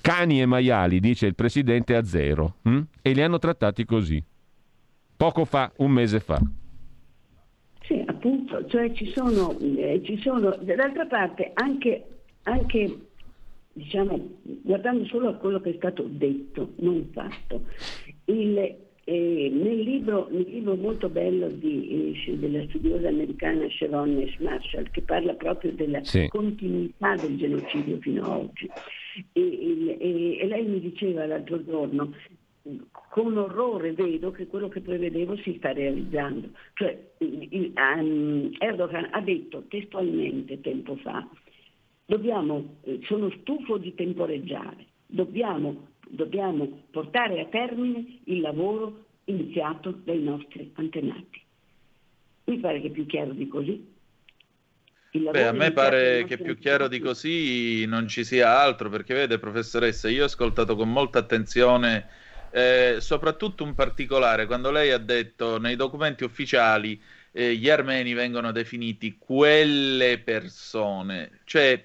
Cani 0.00 0.40
e 0.40 0.46
maiali, 0.46 1.00
dice 1.00 1.26
il 1.26 1.34
presidente 1.34 1.96
Azero, 1.96 2.56
hm? 2.62 2.80
e 3.02 3.12
li 3.12 3.22
hanno 3.22 3.38
trattati 3.38 3.84
così. 3.84 4.22
Poco 5.16 5.44
fa, 5.44 5.72
un 5.78 5.90
mese 5.90 6.20
fa. 6.20 6.40
Appunto, 8.26 8.66
cioè 8.66 8.90
ci 8.90 9.06
sono, 9.12 9.56
eh, 9.60 10.02
ci 10.04 10.18
sono 10.18 10.50
d'altra 10.60 11.06
parte 11.06 11.52
anche, 11.54 12.04
anche 12.42 12.98
diciamo, 13.72 14.38
guardando 14.62 15.04
solo 15.04 15.28
a 15.28 15.34
quello 15.34 15.60
che 15.60 15.70
è 15.70 15.74
stato 15.76 16.04
detto, 16.08 16.72
non 16.78 17.08
fatto, 17.12 17.66
il, 18.24 18.58
eh, 19.04 19.50
nel, 19.52 19.78
libro, 19.78 20.26
nel, 20.28 20.44
libro, 20.48 20.74
molto 20.74 21.08
bello 21.08 21.46
di, 21.46 22.16
eh, 22.26 22.36
della 22.36 22.64
studiosa 22.64 23.06
americana 23.06 23.64
Sharon 23.70 24.20
S. 24.26 24.40
Marshall, 24.40 24.90
che 24.90 25.02
parla 25.02 25.34
proprio 25.34 25.70
della 25.70 26.02
sì. 26.02 26.26
continuità 26.26 27.14
del 27.14 27.36
genocidio 27.36 27.98
fino 28.00 28.24
ad 28.24 28.40
oggi, 28.40 28.68
e, 29.34 29.96
e, 30.00 30.38
e 30.40 30.46
lei 30.48 30.64
mi 30.64 30.80
diceva 30.80 31.26
l'altro 31.26 31.64
giorno, 31.64 32.12
con 33.10 33.36
orrore 33.36 33.92
vedo 33.92 34.30
che 34.30 34.46
quello 34.46 34.68
che 34.68 34.80
prevedevo 34.80 35.36
si 35.38 35.54
sta 35.58 35.72
realizzando. 35.72 36.50
Cioè, 36.74 37.12
um, 37.18 38.50
Erdogan 38.58 39.08
ha 39.12 39.20
detto 39.20 39.64
testualmente 39.68 40.60
tempo 40.60 40.96
fa, 40.96 41.26
dobbiamo, 42.04 42.76
eh, 42.82 43.00
sono 43.04 43.30
stufo 43.40 43.78
di 43.78 43.94
temporeggiare, 43.94 44.86
dobbiamo, 45.06 45.88
dobbiamo 46.08 46.82
portare 46.90 47.40
a 47.40 47.46
termine 47.46 48.20
il 48.24 48.40
lavoro 48.40 49.04
iniziato 49.24 49.92
dai 50.04 50.22
nostri 50.22 50.70
antenati. 50.74 51.42
Mi 52.44 52.58
pare 52.58 52.80
che 52.80 52.90
più 52.90 53.06
chiaro 53.06 53.32
di 53.32 53.48
così. 53.48 53.94
Beh, 55.10 55.46
a 55.46 55.52
me 55.52 55.72
pare 55.72 56.24
che 56.24 56.36
più 56.36 56.58
chiaro 56.58 56.88
di 56.88 56.98
così 56.98 57.86
non 57.86 58.06
ci 58.06 58.22
sia 58.22 58.60
altro, 58.60 58.90
perché 58.90 59.14
vede, 59.14 59.38
professoressa, 59.38 60.10
io 60.10 60.22
ho 60.22 60.26
ascoltato 60.26 60.76
con 60.76 60.92
molta 60.92 61.18
attenzione 61.18 62.06
eh, 62.50 62.96
soprattutto 63.00 63.64
un 63.64 63.74
particolare, 63.74 64.46
quando 64.46 64.70
lei 64.70 64.90
ha 64.90 64.98
detto 64.98 65.58
nei 65.58 65.76
documenti 65.76 66.24
ufficiali 66.24 67.00
eh, 67.32 67.54
gli 67.54 67.68
armeni 67.68 68.14
vengono 68.14 68.52
definiti 68.52 69.16
quelle 69.18 70.18
persone, 70.18 71.40
cioè 71.44 71.84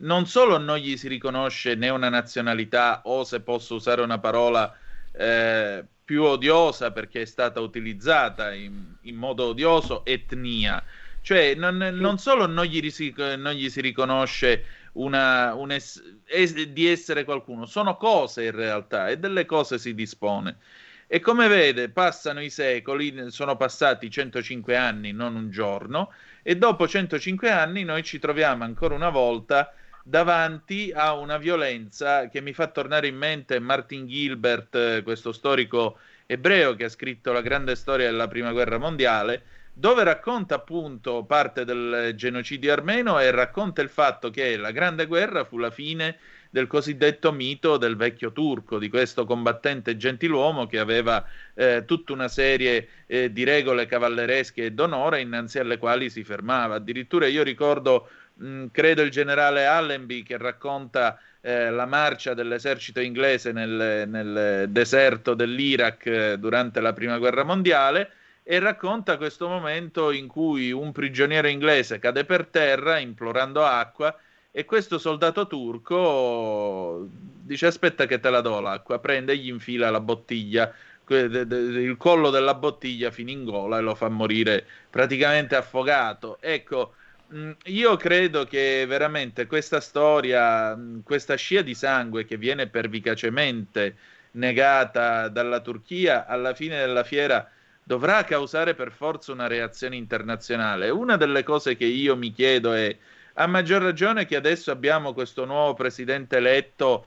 non 0.00 0.26
solo 0.26 0.58
non 0.58 0.78
gli 0.78 0.96
si 0.96 1.08
riconosce 1.08 1.74
né 1.74 1.88
una 1.88 2.08
nazionalità 2.08 3.02
o 3.04 3.24
se 3.24 3.40
posso 3.40 3.74
usare 3.74 4.02
una 4.02 4.18
parola 4.18 4.74
eh, 5.12 5.84
più 6.04 6.22
odiosa 6.24 6.90
perché 6.90 7.22
è 7.22 7.26
stata 7.26 7.60
utilizzata 7.60 8.52
in, 8.52 8.94
in 9.02 9.16
modo 9.16 9.46
odioso, 9.46 10.04
etnia, 10.04 10.82
cioè 11.22 11.54
non, 11.54 11.76
non 11.76 12.18
solo 12.18 12.46
non 12.46 12.64
gli, 12.64 12.92
non 13.36 13.52
gli 13.52 13.68
si 13.68 13.80
riconosce 13.80 14.64
una, 14.92 15.54
un 15.54 15.72
es- 15.72 16.02
es- 16.26 16.54
di 16.54 16.86
essere 16.88 17.24
qualcuno, 17.24 17.66
sono 17.66 17.96
cose 17.96 18.44
in 18.44 18.52
realtà 18.52 19.08
e 19.08 19.18
delle 19.18 19.44
cose 19.46 19.78
si 19.78 19.94
dispone. 19.94 20.58
E 21.06 21.18
come 21.20 21.48
vede, 21.48 21.90
passano 21.90 22.40
i 22.40 22.50
secoli, 22.50 23.30
sono 23.30 23.56
passati 23.56 24.08
105 24.10 24.76
anni, 24.76 25.12
non 25.12 25.34
un 25.34 25.50
giorno, 25.50 26.12
e 26.42 26.56
dopo 26.56 26.86
105 26.86 27.50
anni 27.50 27.82
noi 27.84 28.02
ci 28.04 28.18
troviamo 28.20 28.62
ancora 28.64 28.94
una 28.94 29.10
volta 29.10 29.72
davanti 30.02 30.92
a 30.94 31.14
una 31.14 31.36
violenza 31.36 32.28
che 32.28 32.40
mi 32.40 32.52
fa 32.52 32.68
tornare 32.68 33.08
in 33.08 33.16
mente 33.16 33.58
Martin 33.58 34.06
Gilbert, 34.06 35.02
questo 35.02 35.32
storico 35.32 35.98
ebreo 36.26 36.74
che 36.76 36.84
ha 36.84 36.88
scritto 36.88 37.32
la 37.32 37.40
grande 37.42 37.74
storia 37.74 38.06
della 38.10 38.28
prima 38.28 38.52
guerra 38.52 38.78
mondiale, 38.78 39.42
dove 39.72 40.04
racconta 40.04 40.56
appunto 40.56 41.24
parte 41.24 41.64
del 41.64 42.12
genocidio 42.14 42.72
armeno 42.72 43.18
e 43.18 43.30
racconta 43.30 43.80
il 43.82 43.88
fatto 43.88 44.30
che 44.30 44.56
la 44.56 44.70
Grande 44.72 45.06
Guerra 45.06 45.44
fu 45.44 45.58
la 45.58 45.70
fine 45.70 46.18
del 46.50 46.66
cosiddetto 46.66 47.30
mito 47.32 47.76
del 47.76 47.96
vecchio 47.96 48.32
turco, 48.32 48.78
di 48.78 48.88
questo 48.88 49.24
combattente 49.24 49.96
gentiluomo 49.96 50.66
che 50.66 50.80
aveva 50.80 51.24
eh, 51.54 51.84
tutta 51.86 52.12
una 52.12 52.28
serie 52.28 52.88
eh, 53.06 53.32
di 53.32 53.44
regole 53.44 53.86
cavalleresche 53.86 54.64
e 54.64 54.72
d'onore 54.72 55.20
innanzi 55.20 55.60
alle 55.60 55.78
quali 55.78 56.10
si 56.10 56.24
fermava. 56.24 56.74
Addirittura 56.74 57.26
io 57.26 57.44
ricordo, 57.44 58.08
mh, 58.34 58.66
credo, 58.72 59.02
il 59.02 59.10
generale 59.10 59.64
Allenby 59.64 60.24
che 60.24 60.36
racconta 60.36 61.20
eh, 61.40 61.70
la 61.70 61.86
marcia 61.86 62.34
dell'esercito 62.34 63.00
inglese 63.00 63.52
nel, 63.52 64.08
nel 64.08 64.68
deserto 64.68 65.34
dell'Iraq 65.34 66.06
eh, 66.06 66.38
durante 66.38 66.80
la 66.80 66.92
Prima 66.92 67.16
Guerra 67.18 67.44
Mondiale 67.44 68.10
e 68.50 68.58
racconta 68.58 69.16
questo 69.16 69.46
momento 69.46 70.10
in 70.10 70.26
cui 70.26 70.72
un 70.72 70.90
prigioniero 70.90 71.46
inglese 71.46 72.00
cade 72.00 72.24
per 72.24 72.46
terra 72.46 72.98
implorando 72.98 73.64
acqua 73.64 74.12
e 74.50 74.64
questo 74.64 74.98
soldato 74.98 75.46
turco 75.46 77.06
dice 77.42 77.66
aspetta 77.66 78.06
che 78.06 78.18
te 78.18 78.28
la 78.28 78.40
do 78.40 78.58
l'acqua, 78.58 78.98
prende 78.98 79.34
e 79.34 79.36
gli 79.36 79.46
infila 79.46 79.88
la 79.90 80.00
bottiglia, 80.00 80.74
il 81.06 81.94
collo 81.96 82.30
della 82.30 82.54
bottiglia 82.54 83.12
fino 83.12 83.30
in 83.30 83.44
gola 83.44 83.78
e 83.78 83.82
lo 83.82 83.94
fa 83.94 84.08
morire 84.08 84.66
praticamente 84.90 85.54
affogato. 85.54 86.38
Ecco, 86.40 86.94
mm, 87.32 87.52
io 87.66 87.96
credo 87.96 88.46
che 88.46 88.84
veramente 88.84 89.46
questa 89.46 89.78
storia, 89.80 90.74
mm, 90.74 91.02
questa 91.04 91.36
scia 91.36 91.62
di 91.62 91.74
sangue 91.76 92.24
che 92.24 92.36
viene 92.36 92.66
pervicacemente 92.66 93.96
negata 94.32 95.28
dalla 95.28 95.60
Turchia 95.60 96.26
alla 96.26 96.52
fine 96.52 96.76
della 96.76 97.04
fiera 97.04 97.48
dovrà 97.90 98.22
causare 98.22 98.74
per 98.74 98.92
forza 98.92 99.32
una 99.32 99.48
reazione 99.48 99.96
internazionale. 99.96 100.90
Una 100.90 101.16
delle 101.16 101.42
cose 101.42 101.74
che 101.74 101.86
io 101.86 102.14
mi 102.14 102.30
chiedo 102.30 102.72
è, 102.72 102.96
a 103.34 103.48
maggior 103.48 103.82
ragione 103.82 104.26
che 104.26 104.36
adesso 104.36 104.70
abbiamo 104.70 105.12
questo 105.12 105.44
nuovo 105.44 105.74
presidente 105.74 106.36
eletto 106.36 107.06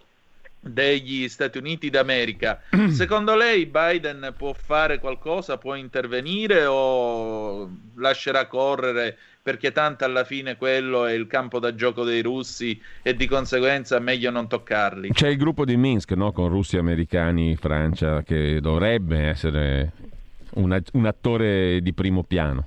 degli 0.60 1.30
Stati 1.30 1.58
Uniti 1.58 1.90
d'America, 1.90 2.64
secondo 2.92 3.34
lei 3.34 3.66
Biden 3.66 4.34
può 4.36 4.52
fare 4.52 5.00
qualcosa, 5.00 5.58
può 5.58 5.76
intervenire 5.76 6.66
o 6.66 7.70
lascerà 7.96 8.48
correre 8.48 9.18
perché 9.42 9.72
tanto 9.72 10.04
alla 10.04 10.26
fine 10.26 10.58
quello 10.58 11.06
è 11.06 11.14
il 11.14 11.28
campo 11.28 11.60
da 11.60 11.76
gioco 11.76 12.04
dei 12.04 12.22
russi 12.22 12.78
e 13.02 13.16
di 13.16 13.26
conseguenza 13.26 14.00
meglio 14.00 14.32
non 14.32 14.50
toccarli. 14.50 15.14
C'è 15.14 15.30
il 15.30 15.38
gruppo 15.38 15.64
di 15.64 15.78
Minsk 15.78 16.12
no? 16.12 16.34
con 16.34 16.50
russi, 16.50 16.76
americani, 16.76 17.56
Francia 17.56 18.22
che 18.22 18.60
dovrebbe 18.60 19.20
essere 19.20 20.12
un 20.56 21.06
attore 21.06 21.82
di 21.82 21.94
primo 21.94 22.24
piano. 22.24 22.66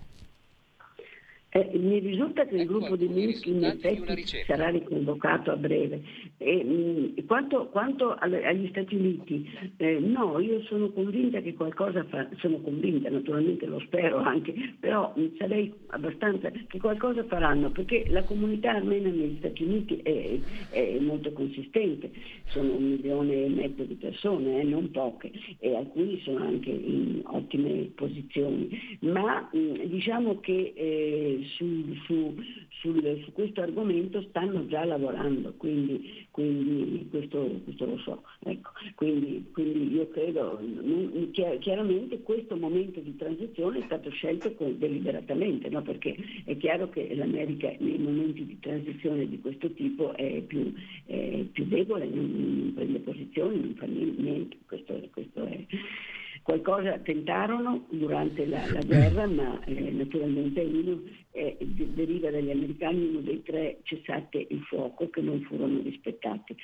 Eh, 1.56 1.70
mi 1.78 2.00
risulta 2.00 2.44
che 2.44 2.54
il 2.56 2.66
gruppo 2.66 2.96
di 2.96 3.08
Minsk 3.08 3.46
in 3.46 3.64
effetti 3.64 4.26
sarà 4.44 4.68
riconvocato 4.68 5.50
a 5.52 5.56
breve. 5.56 6.02
E, 6.36 6.62
mh, 6.62 7.24
quanto, 7.24 7.68
quanto 7.68 8.12
agli 8.12 8.68
Stati 8.68 8.94
Uniti, 8.94 9.48
eh, 9.78 9.98
no, 9.98 10.38
io 10.38 10.60
sono 10.64 10.90
convinta 10.90 11.40
che 11.40 11.54
qualcosa 11.54 12.04
fa, 12.10 12.28
sono 12.36 12.60
convinta, 12.60 13.08
naturalmente 13.08 13.64
lo 13.64 13.78
spero 13.80 14.18
anche, 14.18 14.52
però 14.78 15.14
mh, 15.16 15.36
sarei 15.38 15.72
abbastanza 15.86 16.50
che 16.50 16.78
qualcosa 16.78 17.24
faranno, 17.24 17.70
perché 17.70 18.04
la 18.10 18.24
comunità 18.24 18.72
armena 18.72 19.08
negli 19.08 19.38
Stati 19.38 19.62
Uniti 19.62 19.96
è, 20.02 20.38
è 20.68 20.98
molto 20.98 21.32
consistente, 21.32 22.10
sono 22.48 22.74
un 22.74 22.84
milione 22.84 23.44
e 23.44 23.48
mezzo 23.48 23.82
di 23.84 23.94
persone, 23.94 24.60
eh, 24.60 24.64
non 24.64 24.90
poche, 24.90 25.30
e 25.58 25.74
alcuni 25.74 26.20
sono 26.22 26.44
anche 26.44 26.68
in 26.68 27.22
ottime 27.24 27.92
posizioni, 27.94 28.68
ma 29.00 29.48
mh, 29.50 29.86
diciamo 29.86 30.38
che 30.40 30.74
eh, 30.76 31.44
su, 31.56 31.94
su, 32.04 32.34
sul, 32.80 33.20
su, 33.24 33.32
questo 33.32 33.60
argomento 33.60 34.22
stanno 34.28 34.66
già 34.66 34.84
lavorando, 34.84 35.54
quindi, 35.56 36.26
quindi 36.30 37.06
questo, 37.10 37.60
questo, 37.64 37.86
lo 37.86 37.98
so. 37.98 38.22
Ecco. 38.40 38.70
Quindi, 38.94 39.46
quindi, 39.52 39.94
io 39.94 40.08
credo, 40.08 40.60
chiaramente 41.60 42.22
questo 42.22 42.56
momento 42.56 43.00
di 43.00 43.16
transizione 43.16 43.78
è 43.78 43.84
stato 43.84 44.10
scelto 44.10 44.54
deliberatamente, 44.58 45.68
no? 45.68 45.82
perché 45.82 46.16
è 46.44 46.56
chiaro 46.56 46.90
che 46.90 47.14
l'America 47.14 47.72
nei 47.78 47.98
momenti 47.98 48.44
di 48.44 48.58
transizione 48.58 49.28
di 49.28 49.40
questo 49.40 49.70
tipo 49.72 50.14
è 50.14 50.42
più, 50.42 50.72
è 51.06 51.44
più 51.52 51.64
debole, 51.66 52.06
non, 52.06 52.30
non, 52.30 52.72
prende 52.74 52.98
posizioni, 53.00 53.60
non 53.60 53.74
fa 53.74 53.86
niente, 53.86 54.56
questo, 54.66 55.00
questo 55.12 55.44
è 55.44 55.64
Qualcosa 56.46 56.96
tentarono 57.00 57.86
durante 57.90 58.46
la, 58.46 58.64
la 58.70 58.80
guerra, 58.84 59.26
ma 59.26 59.64
eh, 59.64 59.90
naturalmente 59.90 60.60
uno 60.60 61.02
eh, 61.32 61.56
deriva 61.58 62.30
dagli 62.30 62.52
americani 62.52 63.04
uno 63.04 63.18
dei 63.18 63.42
tre 63.42 63.80
cessate 63.82 64.46
il 64.48 64.60
fuoco 64.60 65.10
che 65.10 65.22
non 65.22 65.40
furono 65.40 65.80
rispettati. 65.82 66.54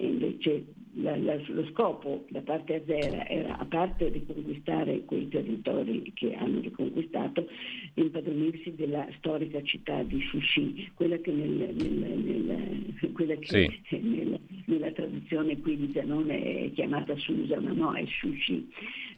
E 0.00 0.06
invece 0.06 0.66
la, 0.92 1.16
la, 1.16 1.36
lo 1.48 1.66
scopo 1.72 2.26
da 2.28 2.40
parte 2.42 2.76
azera 2.76 3.26
era, 3.26 3.58
a 3.58 3.64
parte 3.64 4.08
riconquistare 4.08 5.04
quei 5.04 5.26
territori 5.26 6.12
che 6.14 6.36
hanno 6.36 6.60
riconquistato, 6.60 7.48
impadronirsi 7.94 8.76
della 8.76 9.04
storica 9.16 9.60
città 9.64 10.04
di 10.04 10.20
Shushi, 10.20 10.92
quella 10.94 11.16
che, 11.16 11.32
nel, 11.32 11.74
nel, 11.74 11.92
nel, 11.92 13.12
quella 13.12 13.34
che 13.34 13.68
sì. 13.82 14.38
nella 14.66 14.92
tradizione 14.92 15.58
qui 15.58 15.76
di 15.76 15.90
Zanone 15.92 16.66
è 16.66 16.72
chiamata 16.74 17.16
Susa, 17.16 17.60
ma 17.60 17.72
no, 17.72 17.94
è 17.94 18.04
Shushi. 18.06 18.68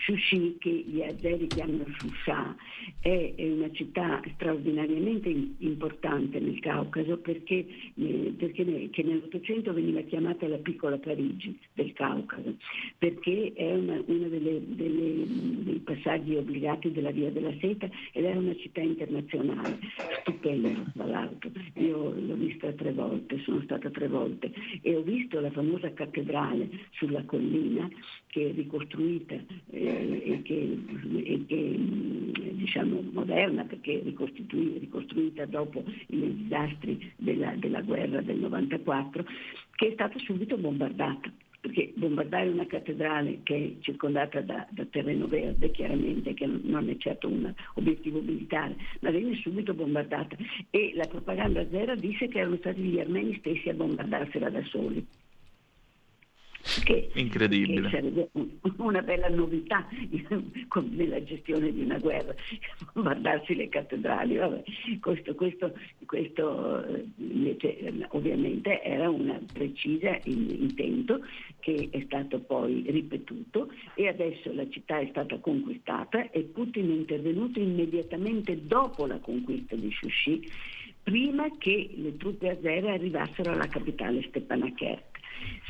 Shushi, 0.01 0.57
che 0.59 0.71
gli 0.71 1.03
azeri 1.03 1.47
chiamano 1.47 1.85
Shusha, 1.99 2.57
è, 3.01 3.35
è 3.37 3.51
una 3.51 3.71
città 3.73 4.21
straordinariamente 4.35 5.29
importante 5.59 6.39
nel 6.41 6.59
Caucaso 6.61 7.19
perché, 7.19 7.67
eh, 7.95 8.35
perché 8.37 8.65
nell'Ottocento 8.65 9.73
veniva 9.73 10.01
chiamata 10.03 10.49
la 10.49 10.57
piccola 10.59 10.99
Parigi 10.99 11.59
del 11.75 11.93
Caucaso, 11.93 12.57
perché 12.99 13.53
è 13.55 13.75
uno 13.75 14.03
dei 14.07 15.81
passaggi 15.85 16.37
obbligati 16.37 16.93
della 16.93 17.11
Via 17.11 17.31
della 17.31 17.53
Seta 17.61 17.89
ed 18.13 18.25
è 18.25 18.35
una 18.35 18.55
città 18.57 18.81
internazionale, 18.81 19.79
stupenda 20.21 20.71
tra 20.95 21.05
l'altro. 21.07 21.51
Io 21.75 22.15
l'ho 22.19 22.35
vista 22.35 22.73
tre 22.73 22.93
volte, 22.93 23.39
sono 23.41 23.61
stata 23.63 23.91
tre 23.91 24.09
volte 24.09 24.53
e 24.83 24.97
ho 24.97 25.03
visto 25.03 25.41
la 25.41 25.51
famosa 25.51 25.93
cattedrale 25.93 26.69
sulla 26.93 27.23
collina 27.25 27.89
che 28.31 28.51
è 28.51 28.53
ricostruita 28.55 29.35
eh, 29.71 30.23
e 30.25 30.43
che, 30.43 30.79
e 31.25 31.45
che 31.47 31.77
diciamo 32.53 33.03
moderna 33.13 33.65
perché 33.65 34.01
è 34.01 34.03
ricostruita 34.05 35.47
dopo 35.47 35.85
i 36.07 36.37
disastri 36.37 37.13
della, 37.17 37.55
della 37.57 37.83
guerra 37.83 38.21
del 38.21 38.39
94 38.39 39.25
che 39.75 39.89
è 39.89 39.93
stata 39.93 40.19
subito 40.21 40.57
bombardata 40.57 41.31
perché 41.61 41.93
bombardare 41.95 42.49
una 42.49 42.67
cattedrale 42.67 43.41
che 43.43 43.55
è 43.55 43.83
circondata 43.83 44.41
da, 44.41 44.67
da, 44.71 44.85
terreno 44.87 45.27
verde, 45.27 45.71
chiaramente 45.71 46.33
che 46.33 46.47
non 46.47 46.89
è 46.89 46.97
certo 46.97 47.29
un 47.29 47.53
obiettivo 47.75 48.21
militare, 48.21 48.77
ma 49.01 49.11
venne 49.11 49.35
subito 49.37 49.75
bombardata 49.75 50.37
e 50.71 50.93
la 50.95 51.07
propaganda 51.07 51.67
zero 51.69 51.95
disse 51.97 52.29
che 52.29 52.39
erano 52.39 52.57
stati 52.57 52.81
gli 52.81 52.99
armeni 52.99 53.37
stessi 53.41 53.69
a 53.69 53.75
bombardarsela 53.75 54.49
da 54.49 54.65
soli. 54.65 55.07
Che, 56.85 57.11
Incredibile. 57.15 57.83
Che 57.83 57.89
sarebbe 57.89 58.29
una 58.77 59.01
bella 59.03 59.29
novità 59.29 59.89
nella 60.91 61.23
gestione 61.25 61.73
di 61.73 61.83
una 61.83 61.99
guerra, 61.99 62.35
guardarsi 62.93 63.55
le 63.55 63.69
cattedrali. 63.69 64.37
Vabbè, 64.37 64.63
questo, 65.01 65.35
questo, 65.35 65.73
questo 66.05 66.85
invece, 67.17 68.07
ovviamente 68.11 68.83
era 68.83 69.09
un 69.09 69.41
preciso 69.53 70.19
intento 70.25 71.25
che 71.61 71.89
è 71.91 72.03
stato 72.05 72.41
poi 72.41 72.85
ripetuto 72.89 73.73
e 73.95 74.09
adesso 74.09 74.53
la 74.53 74.69
città 74.69 74.99
è 74.99 75.07
stata 75.11 75.39
conquistata 75.39 76.31
e 76.31 76.43
Putin 76.43 76.91
è 76.91 76.95
intervenuto 76.95 77.59
immediatamente 77.59 78.67
dopo 78.67 79.07
la 79.07 79.19
conquista 79.19 79.75
di 79.77 79.91
Shushi 79.91 80.49
prima 81.03 81.49
che 81.59 81.91
le 81.95 82.17
truppe 82.17 82.51
azere 82.51 82.91
arrivassero 82.91 83.53
alla 83.53 83.69
capitale 83.69 84.23
Stepanakert 84.23 85.10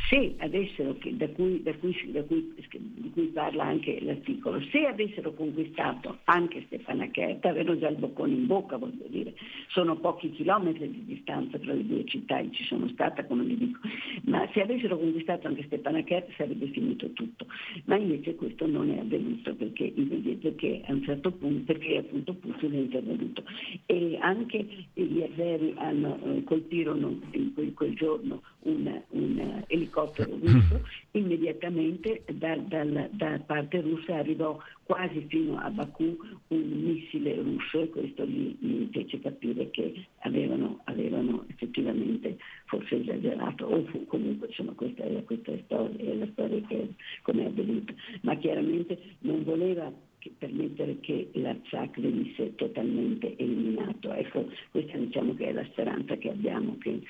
se 0.09 0.35
avessero, 0.39 0.97
da 1.13 1.29
cui, 1.29 1.63
da 1.63 1.75
cui, 1.77 1.95
da 2.11 2.23
cui, 2.25 2.53
di 2.69 3.11
cui 3.11 3.27
parla 3.27 3.65
anche 3.65 4.01
l'articolo, 4.03 4.61
se 4.71 4.87
avessero 4.87 5.33
conquistato 5.33 6.19
anche 6.25 6.65
Stepanakert, 6.67 7.45
avevano 7.45 7.79
già 7.79 7.89
il 7.89 7.97
boccone 7.97 8.33
in 8.33 8.47
bocca, 8.47 8.77
voglio 8.77 9.07
dire, 9.09 9.35
sono 9.69 9.97
pochi 9.97 10.31
chilometri 10.33 10.91
di 10.91 11.05
distanza 11.05 11.59
tra 11.59 11.73
le 11.73 11.87
due 11.87 12.05
città, 12.07 12.43
ci 12.51 12.65
sono 12.65 12.89
stata 12.89 13.25
come 13.25 13.45
vi 13.45 13.57
dico, 13.57 13.79
ma 14.25 14.49
se 14.53 14.63
avessero 14.63 14.99
conquistato 14.99 15.47
anche 15.47 15.63
Stepanakert 15.65 16.35
sarebbe 16.37 16.67
finito 16.69 17.11
tutto, 17.13 17.47
ma 17.85 17.97
invece 17.97 18.35
questo 18.35 18.67
non 18.67 18.91
è 18.91 18.99
avvenuto 18.99 19.55
perché, 19.55 19.93
perché 20.41 20.83
a 20.87 20.93
un 20.93 21.03
certo 21.05 21.31
punto, 21.31 21.73
perché 21.73 21.99
appunto 21.99 22.35
Putin 22.35 22.73
è 22.73 22.79
intervenuto. 22.79 23.45
E 23.87 24.19
anche 24.21 24.67
gli 24.95 25.23
azeri 25.23 25.75
eh, 25.79 26.45
colpirono 26.45 27.21
in 27.33 27.55
quel, 27.55 27.75
quel 27.75 27.95
giorno 27.95 28.43
un, 28.62 29.03
un 29.11 29.65
elicottero 29.66 30.37
russo, 30.41 30.87
immediatamente 31.12 32.23
da, 32.32 32.57
da, 32.57 32.85
da, 32.85 33.41
parte 33.47 33.81
russa 33.81 34.16
arrivò 34.16 34.59
quasi 34.82 35.24
fino 35.28 35.59
a 35.59 35.70
Baku 35.70 36.19
un 36.49 36.61
missile 36.61 37.37
russo 37.37 37.81
e 37.81 37.89
questo 37.89 38.24
gli, 38.27 38.57
gli 38.59 38.89
fece 38.93 39.20
capire 39.20 39.70
che 39.70 40.07
avevano, 40.20 40.81
avevano, 40.85 41.45
effettivamente 41.49 42.39
forse 42.66 43.01
esagerato 43.01 43.66
o 43.66 43.85
fu, 43.87 44.05
comunque 44.07 44.49
insomma, 44.49 44.73
questa 44.73 45.05
è, 45.05 45.24
questa 45.24 45.53
è, 45.53 45.61
storia, 45.65 46.12
è 46.12 46.15
la 46.15 46.28
storia 46.32 46.61
che 46.66 46.89
come 47.23 47.45
è 47.45 47.47
avvenuta, 47.47 47.93
ma 48.23 48.37
chiaramente 48.37 48.99
non 49.20 49.45
voleva 49.45 49.93
permettere 50.37 50.99
che 51.01 51.31
l'Artsakh 51.32 51.99
venisse 51.99 52.55
totalmente 52.57 53.37
eliminato. 53.37 54.12
Ecco, 54.12 54.51
questa 54.70 54.99
diciamo 54.99 55.35
che 55.35 55.47
è 55.47 55.53
la 55.53 55.65
speranza 55.70 56.16
che 56.16 56.31
abbiamo, 56.31 56.77
che 56.78 57.01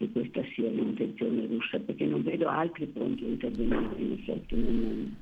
che 0.00 0.10
questa 0.12 0.40
sia 0.54 0.70
l'intenzione 0.70 1.46
russa, 1.46 1.78
perché 1.78 2.06
non 2.06 2.22
vedo 2.22 2.48
altri 2.48 2.86
pronti 2.86 3.22
a 3.22 3.28
intervenire 3.28 3.94
in 3.98 4.16
effetti. 4.18 4.54
Non... 4.54 5.16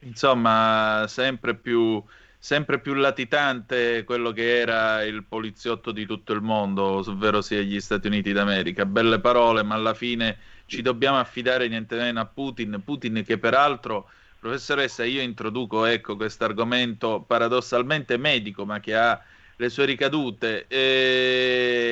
Insomma, 0.00 1.04
sempre 1.06 1.54
più, 1.54 2.02
sempre 2.36 2.80
più 2.80 2.94
latitante 2.94 4.02
quello 4.02 4.32
che 4.32 4.58
era 4.58 5.04
il 5.04 5.22
poliziotto 5.22 5.92
di 5.92 6.04
tutto 6.04 6.32
il 6.32 6.42
mondo, 6.42 6.82
ovvero 6.82 7.42
sia 7.42 7.60
gli 7.60 7.78
Stati 7.78 8.08
Uniti 8.08 8.32
d'America. 8.32 8.84
Belle 8.84 9.20
parole, 9.20 9.62
ma 9.62 9.76
alla 9.76 9.94
fine 9.94 10.38
ci 10.66 10.82
dobbiamo 10.82 11.18
affidare 11.18 11.68
niente 11.68 11.94
meno 11.94 12.18
a 12.18 12.26
Putin. 12.26 12.82
Putin 12.84 13.22
che 13.24 13.38
peraltro, 13.38 14.08
professoressa, 14.40 15.04
io 15.04 15.22
introduco 15.22 15.84
ecco, 15.84 16.16
questo 16.16 16.42
argomento 16.42 17.24
paradossalmente 17.24 18.16
medico, 18.16 18.66
ma 18.66 18.80
che 18.80 18.96
ha 18.96 19.22
le 19.54 19.68
sue 19.68 19.84
ricadute, 19.84 20.66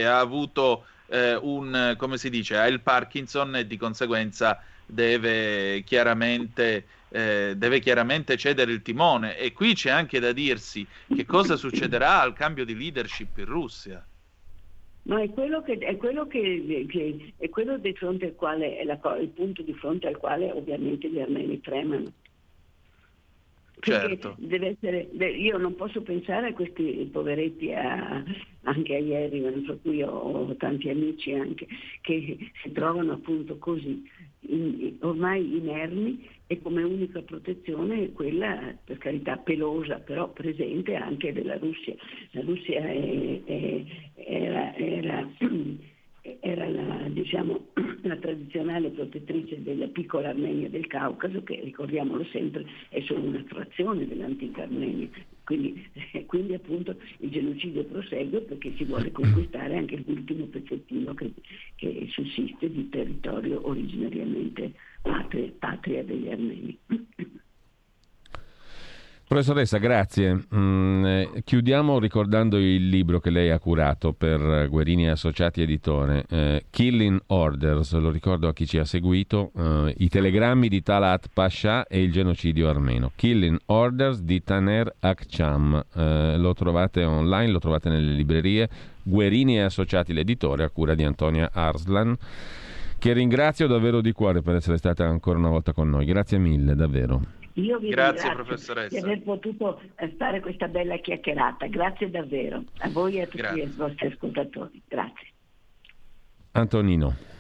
ha 0.04 0.18
avuto 0.18 0.86
eh, 1.06 1.34
un, 1.34 1.94
come 1.96 2.18
si 2.18 2.30
dice, 2.30 2.56
ha 2.56 2.66
il 2.66 2.80
Parkinson 2.80 3.56
e 3.56 3.66
di 3.66 3.76
conseguenza 3.76 4.62
deve 4.86 5.82
chiaramente, 5.84 6.84
eh, 7.08 7.54
deve 7.56 7.80
chiaramente 7.80 8.36
cedere 8.36 8.72
il 8.72 8.82
timone. 8.82 9.36
E 9.38 9.52
qui 9.52 9.74
c'è 9.74 9.90
anche 9.90 10.20
da 10.20 10.32
dirsi 10.32 10.86
che 11.14 11.24
cosa 11.24 11.56
succederà 11.56 12.20
al 12.20 12.32
cambio 12.32 12.64
di 12.64 12.76
leadership 12.76 13.38
in 13.38 13.46
Russia. 13.46 14.04
No, 15.06 15.18
è 15.18 15.28
quello, 15.28 15.60
che, 15.62 15.76
è 15.78 15.96
quello, 15.98 16.26
che, 16.26 16.86
che 16.88 17.34
è 17.36 17.50
quello 17.50 17.76
di 17.76 17.92
fronte 17.92 18.26
al 18.26 18.34
quale 18.34 18.78
è 18.78 18.84
la, 18.84 18.98
il 19.20 19.28
punto 19.28 19.60
di 19.62 19.74
fronte 19.74 20.06
al 20.06 20.16
quale 20.16 20.50
ovviamente 20.50 21.10
gli 21.10 21.20
armeni 21.20 21.60
tremano. 21.60 22.10
Certo. 23.84 24.34
Deve 24.38 24.76
essere, 24.80 25.08
io 25.28 25.58
non 25.58 25.74
posso 25.74 26.02
pensare 26.02 26.48
a 26.48 26.52
questi 26.52 27.08
poveretti, 27.12 27.72
a, 27.72 28.22
anche 28.62 28.94
a 28.94 28.98
ieri, 28.98 29.40
per 29.40 29.78
cui 29.82 30.02
ho, 30.02 30.10
ho, 30.10 30.56
tanti 30.56 30.88
amici 30.88 31.32
anche, 31.32 31.66
che 32.00 32.38
si 32.62 32.72
trovano 32.72 33.12
appunto 33.12 33.58
così, 33.58 34.02
in, 34.48 34.96
ormai 35.00 35.58
inermi 35.58 36.28
e 36.46 36.60
come 36.60 36.82
unica 36.82 37.20
protezione 37.22 38.12
quella, 38.12 38.74
per 38.84 38.98
carità, 38.98 39.36
pelosa, 39.36 39.98
però 39.98 40.30
presente 40.30 40.94
anche 40.94 41.32
della 41.32 41.58
Russia. 41.58 41.94
La 42.32 42.40
Russia 42.42 42.80
è, 42.80 43.40
è, 43.44 43.84
era, 44.14 44.74
era 46.40 46.66
la, 46.68 47.06
diciamo, 47.10 47.66
la, 48.02 48.16
tradizionale 48.16 48.88
protettrice 48.90 49.62
della 49.62 49.86
piccola 49.88 50.30
Armenia 50.30 50.70
del 50.70 50.86
Caucaso, 50.86 51.42
che 51.42 51.60
ricordiamolo 51.62 52.24
sempre 52.32 52.64
è 52.88 53.00
solo 53.02 53.24
una 53.24 53.44
frazione 53.46 54.06
dell'antica 54.06 54.62
Armenia. 54.62 55.08
Quindi, 55.44 55.86
quindi 56.26 56.54
appunto 56.54 56.96
il 57.18 57.30
genocidio 57.30 57.84
prosegue 57.84 58.40
perché 58.40 58.72
si 58.76 58.84
vuole 58.84 59.12
conquistare 59.12 59.76
anche 59.76 60.02
l'ultimo 60.06 60.46
pezzettino 60.46 61.12
che, 61.12 61.30
che 61.76 62.06
sussiste 62.10 62.70
di 62.70 62.88
territorio 62.88 63.66
originariamente 63.68 64.72
patria, 65.02 65.52
patria 65.58 66.02
degli 66.02 66.30
armeni. 66.30 66.78
Professoressa, 69.26 69.78
grazie. 69.78 70.44
Mm, 70.54 71.04
eh, 71.06 71.42
chiudiamo 71.44 71.98
ricordando 71.98 72.58
il 72.58 72.88
libro 72.88 73.20
che 73.20 73.30
lei 73.30 73.50
ha 73.50 73.58
curato 73.58 74.12
per 74.12 74.68
Guerini 74.68 75.08
Associati 75.08 75.62
Editore, 75.62 76.26
eh, 76.28 76.66
Killing 76.68 77.22
Orders, 77.28 77.94
lo 77.94 78.10
ricordo 78.10 78.48
a 78.48 78.52
chi 78.52 78.66
ci 78.66 78.76
ha 78.76 78.84
seguito, 78.84 79.50
eh, 79.56 79.94
i 79.98 80.10
telegrammi 80.10 80.68
di 80.68 80.82
Talat 80.82 81.28
Pasha 81.32 81.86
e 81.86 82.02
il 82.02 82.12
genocidio 82.12 82.68
armeno. 82.68 83.12
Killing 83.16 83.58
Orders 83.66 84.20
di 84.20 84.42
Taner 84.42 84.94
Akcham, 85.00 85.82
eh, 85.94 86.36
lo 86.36 86.52
trovate 86.52 87.02
online, 87.04 87.50
lo 87.50 87.60
trovate 87.60 87.88
nelle 87.88 88.12
librerie. 88.12 88.68
Guerini 89.02 89.58
Associati 89.58 90.12
l'editore 90.12 90.64
a 90.64 90.70
cura 90.70 90.94
di 90.94 91.02
Antonia 91.02 91.50
Arslan 91.50 92.14
che 92.98 93.12
ringrazio 93.12 93.66
davvero 93.66 94.00
di 94.00 94.12
cuore 94.12 94.42
per 94.42 94.56
essere 94.56 94.76
stata 94.76 95.06
ancora 95.06 95.38
una 95.38 95.50
volta 95.50 95.72
con 95.72 95.88
noi. 95.88 96.04
Grazie 96.04 96.38
mille, 96.38 96.74
davvero. 96.74 97.43
Io 97.54 97.78
vi 97.78 97.90
Grazie 97.90 98.32
professoressa. 98.32 98.98
di 98.98 99.04
aver 99.04 99.22
potuto 99.22 99.80
eh, 99.96 100.12
fare 100.18 100.40
questa 100.40 100.66
bella 100.66 100.96
chiacchierata. 100.96 101.66
Grazie 101.66 102.10
davvero 102.10 102.64
a 102.78 102.88
voi 102.88 103.16
e 103.16 103.22
a 103.22 103.24
tutti 103.26 103.36
Grazie. 103.36 103.62
i 103.62 103.66
vostri 103.66 104.06
ascoltatori. 104.08 104.82
Grazie. 104.88 105.28
Antonino. 106.52 107.32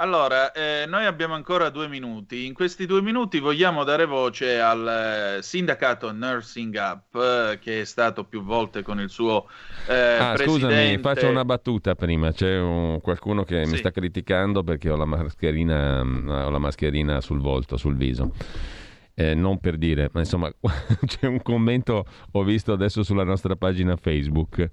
Allora, 0.00 0.50
eh, 0.52 0.86
noi 0.86 1.04
abbiamo 1.04 1.34
ancora 1.34 1.68
due 1.68 1.86
minuti. 1.86 2.46
In 2.46 2.54
questi 2.54 2.86
due 2.86 3.02
minuti 3.02 3.38
vogliamo 3.38 3.84
dare 3.84 4.06
voce 4.06 4.58
al 4.58 5.36
eh, 5.38 5.42
sindacato 5.42 6.10
Nursing 6.10 6.74
Up, 6.76 7.14
eh, 7.16 7.58
che 7.58 7.82
è 7.82 7.84
stato 7.84 8.24
più 8.24 8.42
volte 8.42 8.82
con 8.82 8.98
il 8.98 9.10
suo 9.10 9.46
eh, 9.86 9.94
ah, 9.94 10.32
presidente. 10.32 10.68
Scusami, 10.68 10.98
faccio 11.00 11.28
una 11.28 11.44
battuta 11.44 11.94
prima. 11.94 12.32
C'è 12.32 12.58
un, 12.58 12.98
qualcuno 13.02 13.44
che 13.44 13.66
sì. 13.66 13.72
mi 13.72 13.76
sta 13.76 13.90
criticando 13.90 14.62
perché 14.62 14.88
ho 14.88 14.96
la 14.96 15.04
mascherina, 15.04 16.00
ho 16.00 16.48
la 16.48 16.58
mascherina 16.58 17.20
sul 17.20 17.42
volto, 17.42 17.76
sul 17.76 17.96
viso 17.96 18.32
eh, 19.20 19.34
non 19.34 19.58
per 19.58 19.76
dire, 19.76 20.08
ma 20.14 20.20
insomma 20.20 20.50
c'è 21.04 21.26
un 21.26 21.42
commento, 21.42 22.06
ho 22.30 22.42
visto 22.42 22.72
adesso 22.72 23.02
sulla 23.02 23.22
nostra 23.22 23.54
pagina 23.54 23.94
Facebook, 23.96 24.70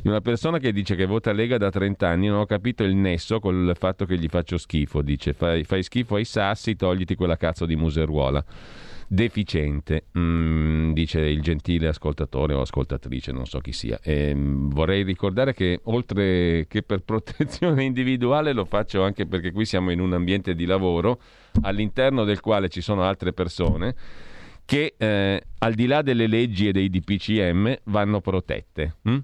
di 0.00 0.08
una 0.08 0.22
persona 0.22 0.58
che 0.58 0.72
dice 0.72 0.96
che 0.96 1.04
vota 1.04 1.30
Lega 1.32 1.58
da 1.58 1.68
30 1.68 2.08
anni, 2.08 2.28
non 2.28 2.38
ho 2.38 2.46
capito 2.46 2.84
il 2.84 2.94
nesso 2.94 3.38
col 3.38 3.74
fatto 3.78 4.06
che 4.06 4.16
gli 4.16 4.28
faccio 4.28 4.56
schifo, 4.56 5.02
dice 5.02 5.34
fai, 5.34 5.64
fai 5.64 5.82
schifo 5.82 6.14
ai 6.14 6.24
sassi, 6.24 6.74
togliti 6.74 7.14
quella 7.14 7.36
cazzo 7.36 7.66
di 7.66 7.76
museruola 7.76 8.42
deficiente, 9.12 10.04
mm, 10.18 10.92
dice 10.92 11.20
il 11.20 11.42
gentile 11.42 11.88
ascoltatore 11.88 12.54
o 12.54 12.62
ascoltatrice, 12.62 13.30
non 13.30 13.44
so 13.44 13.58
chi 13.60 13.72
sia. 13.72 14.00
E, 14.02 14.34
mm, 14.34 14.70
vorrei 14.70 15.02
ricordare 15.02 15.52
che 15.52 15.80
oltre 15.84 16.66
che 16.66 16.82
per 16.82 17.00
protezione 17.04 17.84
individuale 17.84 18.54
lo 18.54 18.64
faccio 18.64 19.02
anche 19.02 19.26
perché 19.26 19.52
qui 19.52 19.66
siamo 19.66 19.90
in 19.90 20.00
un 20.00 20.14
ambiente 20.14 20.54
di 20.54 20.64
lavoro 20.64 21.20
all'interno 21.60 22.24
del 22.24 22.40
quale 22.40 22.70
ci 22.70 22.80
sono 22.80 23.02
altre 23.02 23.34
persone 23.34 23.94
che 24.64 24.94
eh, 24.96 25.42
al 25.58 25.74
di 25.74 25.86
là 25.86 26.00
delle 26.00 26.26
leggi 26.26 26.68
e 26.68 26.72
dei 26.72 26.88
DPCM 26.88 27.74
vanno 27.84 28.20
protette. 28.20 28.96
Hm? 29.02 29.18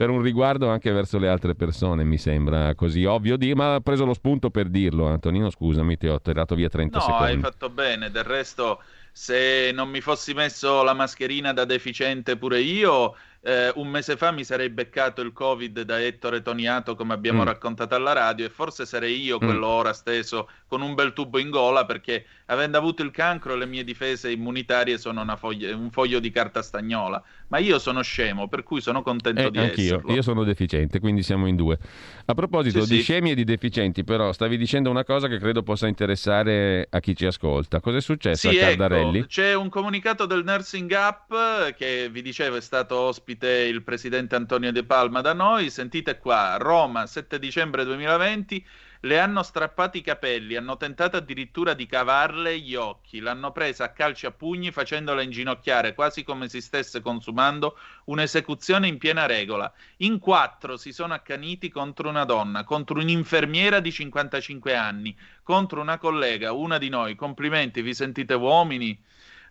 per 0.00 0.08
un 0.08 0.22
riguardo 0.22 0.70
anche 0.70 0.90
verso 0.92 1.18
le 1.18 1.28
altre 1.28 1.54
persone, 1.54 2.04
mi 2.04 2.16
sembra 2.16 2.74
così 2.74 3.04
ovvio 3.04 3.36
dire, 3.36 3.54
ma 3.54 3.74
ha 3.74 3.80
preso 3.80 4.06
lo 4.06 4.14
spunto 4.14 4.48
per 4.48 4.70
dirlo. 4.70 5.06
Antonino, 5.06 5.50
scusami, 5.50 5.98
ti 5.98 6.06
ho 6.08 6.18
tirato 6.18 6.54
via 6.54 6.70
30 6.70 6.96
no, 6.96 7.04
secondi. 7.04 7.24
No, 7.26 7.30
hai 7.32 7.38
fatto 7.38 7.68
bene, 7.68 8.10
del 8.10 8.24
resto 8.24 8.80
se 9.12 9.70
non 9.72 9.88
mi 9.88 10.00
fossi 10.00 10.34
messo 10.34 10.82
la 10.82 10.94
mascherina 10.94 11.52
da 11.52 11.64
deficiente 11.64 12.36
pure 12.36 12.60
io, 12.60 13.16
eh, 13.42 13.72
un 13.76 13.88
mese 13.88 14.16
fa 14.16 14.30
mi 14.32 14.44
sarei 14.44 14.68
beccato 14.68 15.22
il 15.22 15.32
Covid 15.32 15.80
da 15.82 16.00
Ettore 16.00 16.42
Toniato, 16.42 16.94
come 16.94 17.14
abbiamo 17.14 17.42
mm. 17.42 17.46
raccontato 17.46 17.94
alla 17.94 18.12
radio, 18.12 18.44
e 18.44 18.50
forse 18.50 18.84
sarei 18.84 19.20
io 19.20 19.36
mm. 19.36 19.44
quello 19.46 19.66
mm. 19.66 19.70
ora 19.70 19.92
steso 19.94 20.48
con 20.66 20.82
un 20.82 20.94
bel 20.94 21.12
tubo 21.12 21.38
in 21.38 21.50
gola 21.50 21.84
perché 21.86 22.24
avendo 22.46 22.76
avuto 22.76 23.02
il 23.02 23.10
cancro 23.10 23.56
le 23.56 23.66
mie 23.66 23.82
difese 23.82 24.30
immunitarie 24.30 24.98
sono 24.98 25.24
foglia, 25.36 25.74
un 25.74 25.90
foglio 25.90 26.20
di 26.20 26.30
carta 26.30 26.62
stagnola. 26.62 27.22
Ma 27.48 27.58
io 27.58 27.80
sono 27.80 28.02
scemo, 28.02 28.46
per 28.46 28.62
cui 28.62 28.80
sono 28.80 29.02
contento 29.02 29.40
eh, 29.40 29.50
di 29.50 29.58
anch'io. 29.58 29.84
esserlo. 29.84 30.12
Io 30.12 30.22
sono 30.22 30.44
deficiente, 30.44 31.00
quindi 31.00 31.22
siamo 31.24 31.48
in 31.48 31.56
due. 31.56 31.78
A 32.26 32.34
proposito 32.34 32.82
sì, 32.82 32.90
di 32.90 32.96
sì. 32.98 33.02
scemi 33.02 33.32
e 33.32 33.34
di 33.34 33.42
deficienti, 33.42 34.04
però, 34.04 34.32
stavi 34.32 34.56
dicendo 34.56 34.88
una 34.88 35.02
cosa 35.02 35.26
che 35.26 35.38
credo 35.38 35.64
possa 35.64 35.88
interessare 35.88 36.86
a 36.88 37.00
chi 37.00 37.16
ci 37.16 37.26
ascolta. 37.26 37.80
Cosa 37.80 37.96
è 37.96 38.00
successo 38.00 38.50
sì, 38.50 38.58
a 38.58 38.66
Cardarelli? 38.68 39.18
Ecco, 39.18 39.26
c'è 39.26 39.54
un 39.54 39.68
comunicato 39.68 40.26
del 40.26 40.44
Nursing 40.44 40.90
Up 40.92 41.74
che 41.74 42.08
vi 42.08 42.22
dicevo 42.22 42.56
è 42.56 42.60
stato 42.60 42.96
ospite 42.96 43.29
il 43.38 43.82
presidente 43.82 44.34
Antonio 44.34 44.72
De 44.72 44.84
Palma 44.84 45.20
da 45.20 45.32
noi. 45.32 45.70
Sentite 45.70 46.18
qua, 46.18 46.56
Roma, 46.58 47.06
7 47.06 47.38
dicembre 47.38 47.84
2020 47.84 48.64
le 49.04 49.18
hanno 49.18 49.42
strappati 49.42 49.98
i 49.98 50.02
capelli, 50.02 50.56
hanno 50.56 50.76
tentato 50.76 51.16
addirittura 51.16 51.72
di 51.72 51.86
cavarle 51.86 52.58
gli 52.58 52.74
occhi, 52.74 53.20
l'hanno 53.20 53.50
presa 53.50 53.84
a 53.84 53.92
calci 53.92 54.26
a 54.26 54.30
pugni 54.30 54.70
facendola 54.72 55.22
inginocchiare 55.22 55.94
quasi 55.94 56.22
come 56.22 56.50
si 56.50 56.60
stesse 56.60 57.00
consumando 57.00 57.78
un'esecuzione 58.04 58.88
in 58.88 58.98
piena 58.98 59.24
regola. 59.24 59.72
In 59.98 60.18
quattro 60.18 60.76
si 60.76 60.92
sono 60.92 61.14
accaniti 61.14 61.70
contro 61.70 62.10
una 62.10 62.24
donna, 62.24 62.64
contro 62.64 63.00
un'infermiera 63.00 63.80
di 63.80 63.90
55 63.90 64.74
anni, 64.76 65.16
contro 65.42 65.80
una 65.80 65.96
collega, 65.96 66.52
una 66.52 66.76
di 66.76 66.90
noi. 66.90 67.14
Complimenti, 67.14 67.80
vi 67.80 67.94
sentite 67.94 68.34
uomini? 68.34 68.98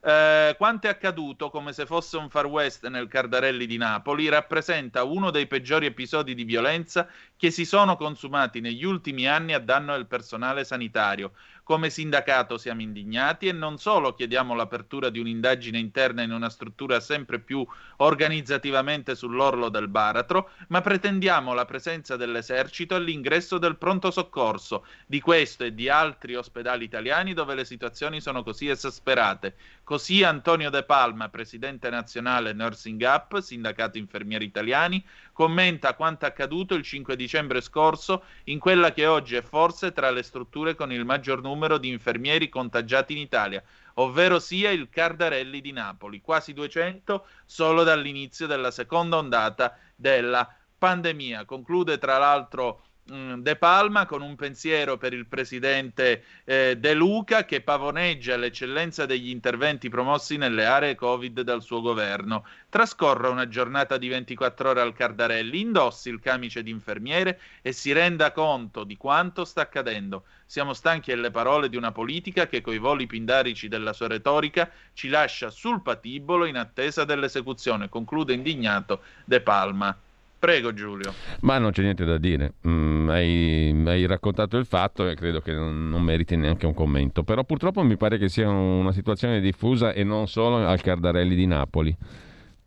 Eh, 0.02 0.56
quanto 0.58 0.88
è 0.88 0.90
accaduto 0.90 1.50
come 1.50 1.74
se 1.74 1.86
fosse 1.86 2.16
un 2.16 2.30
far 2.30 2.46
west 2.46 2.88
nel 2.88 3.10
Cardarelli 3.10 3.66
di 3.66 3.76
Napoli 3.76 4.30
rappresenta 4.30 5.04
uno 5.04 5.30
dei 5.30 5.46
peggiori 5.46 5.88
episodi 5.88 6.34
di 6.34 6.46
violenza 6.46 7.06
che 7.36 7.52
si 7.52 7.66
sono 7.66 7.98
consumati 7.98 8.62
negli 8.62 8.86
ultimi 8.86 9.28
anni 9.28 9.54
a 9.54 9.60
danno 9.60 9.94
del 9.94 10.08
personale 10.08 10.64
sanitario. 10.64 11.34
Come 11.70 11.92
sindacato 11.92 12.58
siamo 12.58 12.82
indignati 12.82 13.48
e 13.48 13.52
non 13.52 13.78
solo 13.78 14.16
chiediamo 14.16 14.56
l'apertura 14.56 15.12
di 15.12 15.20
un'indagine 15.20 15.78
interna 15.78 16.24
in 16.24 16.32
una 16.32 16.50
struttura 16.50 17.00
sempre 17.00 17.38
più 17.38 17.64
organizzativamente 17.98 19.14
sull'orlo 19.14 19.70
del 19.70 19.88
baratro, 19.88 20.50
ma 20.70 20.82
pretendiamo 20.82 21.54
la 21.54 21.66
presenza 21.66 22.16
dell'esercito 22.16 22.96
all'ingresso 22.96 23.60
del 23.60 23.78
pronto 23.78 24.10
soccorso 24.10 24.84
di 25.06 25.22
questo 25.22 25.64
e 25.64 25.76
di 25.76 25.90
altri 25.90 26.34
ospedali 26.34 26.86
italiani 26.86 27.36
dove 27.36 27.54
le 27.54 27.66
situazioni 27.66 28.20
sono 28.20 28.42
così 28.42 28.68
esasperate. 28.68 29.54
Così 29.84 30.24
Antonio 30.24 30.72
De 30.72 30.84
Palma, 30.84 31.30
presidente 31.30 31.92
nazionale 31.92 32.52
Nursing 32.52 33.02
Up, 33.04 33.40
sindacato 33.42 34.00
infermieri 34.00 34.46
italiani, 34.46 35.06
commenta 35.40 35.94
quanto 35.94 36.26
accaduto 36.26 36.74
il 36.74 36.84
5 36.84 37.16
dicembre 37.16 37.62
scorso 37.62 38.24
in 38.46 38.60
quella 38.60 38.92
che 38.92 39.06
oggi 39.06 39.38
è 39.38 39.42
forse 39.42 39.94
tra 39.94 40.12
le 40.12 40.22
strutture 40.22 40.76
con 40.76 40.92
il 40.92 41.06
maggior 41.06 41.42
numero 41.42 41.78
di 41.78 41.88
infermieri 41.88 42.50
contagiati 42.50 43.14
in 43.14 43.20
Italia, 43.20 43.64
ovvero 43.94 44.40
sia 44.40 44.70
il 44.70 44.90
Cardarelli 44.90 45.62
di 45.62 45.72
Napoli, 45.72 46.20
quasi 46.20 46.52
200 46.52 47.26
solo 47.46 47.84
dall'inizio 47.84 48.48
della 48.48 48.70
seconda 48.70 49.16
ondata 49.16 49.78
della 49.96 50.46
pandemia. 50.78 51.46
Conclude 51.46 51.98
tra 51.98 52.18
l'altro 52.18 52.82
De 53.10 53.56
Palma 53.56 54.06
con 54.06 54.22
un 54.22 54.36
pensiero 54.36 54.98
per 54.98 55.14
il 55.14 55.26
presidente 55.26 56.24
eh, 56.44 56.78
De 56.78 56.94
Luca 56.94 57.44
che 57.44 57.62
pavoneggia 57.62 58.36
l'eccellenza 58.36 59.08
degli 59.08 59.30
interventi 59.30 59.90
promossi 59.90 60.38
nelle 60.38 60.66
aree 60.66 60.94
Covid 60.94 61.42
dal 61.42 61.64
suo 61.64 61.82
governo. 61.82 62.46
Trascorra 62.70 63.30
una 63.30 63.48
giornata 63.48 63.98
di 63.98 64.10
24 64.10 64.70
ore 64.70 64.82
al 64.82 64.94
Cardarelli, 64.94 65.60
indossi 65.60 66.10
il 66.10 66.20
camice 66.20 66.62
di 66.62 66.70
infermiere 66.70 67.40
e 67.64 67.72
si 67.72 67.92
renda 67.94 68.32
conto 68.32 68.84
di 68.84 68.96
quanto 68.96 69.44
sta 69.44 69.62
accadendo. 69.62 70.26
Siamo 70.46 70.74
stanchi 70.74 71.10
delle 71.10 71.32
parole 71.32 71.68
di 71.68 71.78
una 71.78 71.92
politica 71.92 72.46
che 72.46 72.62
coi 72.62 72.78
voli 72.78 73.08
pindarici 73.08 73.68
della 73.68 73.94
sua 73.94 74.08
retorica 74.08 74.70
ci 74.94 75.10
lascia 75.10 75.50
sul 75.50 75.82
patibolo 75.82 76.46
in 76.46 76.58
attesa 76.58 77.06
dell'esecuzione, 77.06 77.90
conclude 77.90 78.34
indignato 78.34 79.02
De 79.26 79.42
Palma. 79.42 79.98
Prego 80.40 80.74
Giulio. 80.74 81.14
Ma 81.42 81.58
non 81.58 81.72
c'è 81.72 81.82
niente 81.82 82.06
da 82.06 82.18
dire, 82.18 82.54
mm, 82.66 83.10
hai, 83.10 83.84
hai, 83.86 84.06
raccontato 84.06 84.56
il 84.56 84.66
fatto 84.66 85.06
e 85.06 85.14
credo 85.14 85.42
che 85.42 85.52
non, 85.52 85.90
non, 85.90 86.02
meriti 86.02 86.38
neanche 86.38 86.66
un 86.66 86.74
commento, 86.74 87.24
però 87.24 87.44
purtroppo 87.44 87.84
mi 87.84 87.98
pare 87.98 88.18
che 88.18 88.30
sia 88.30 88.48
una 88.48 88.94
situazione 88.94 89.42
diffusa 89.42 89.92
e 89.92 90.06
non 90.06 90.30
solo 90.30 90.66
al 90.66 90.80
Cardarelli 90.80 91.36
di 91.36 91.46
Napoli. 91.46 91.94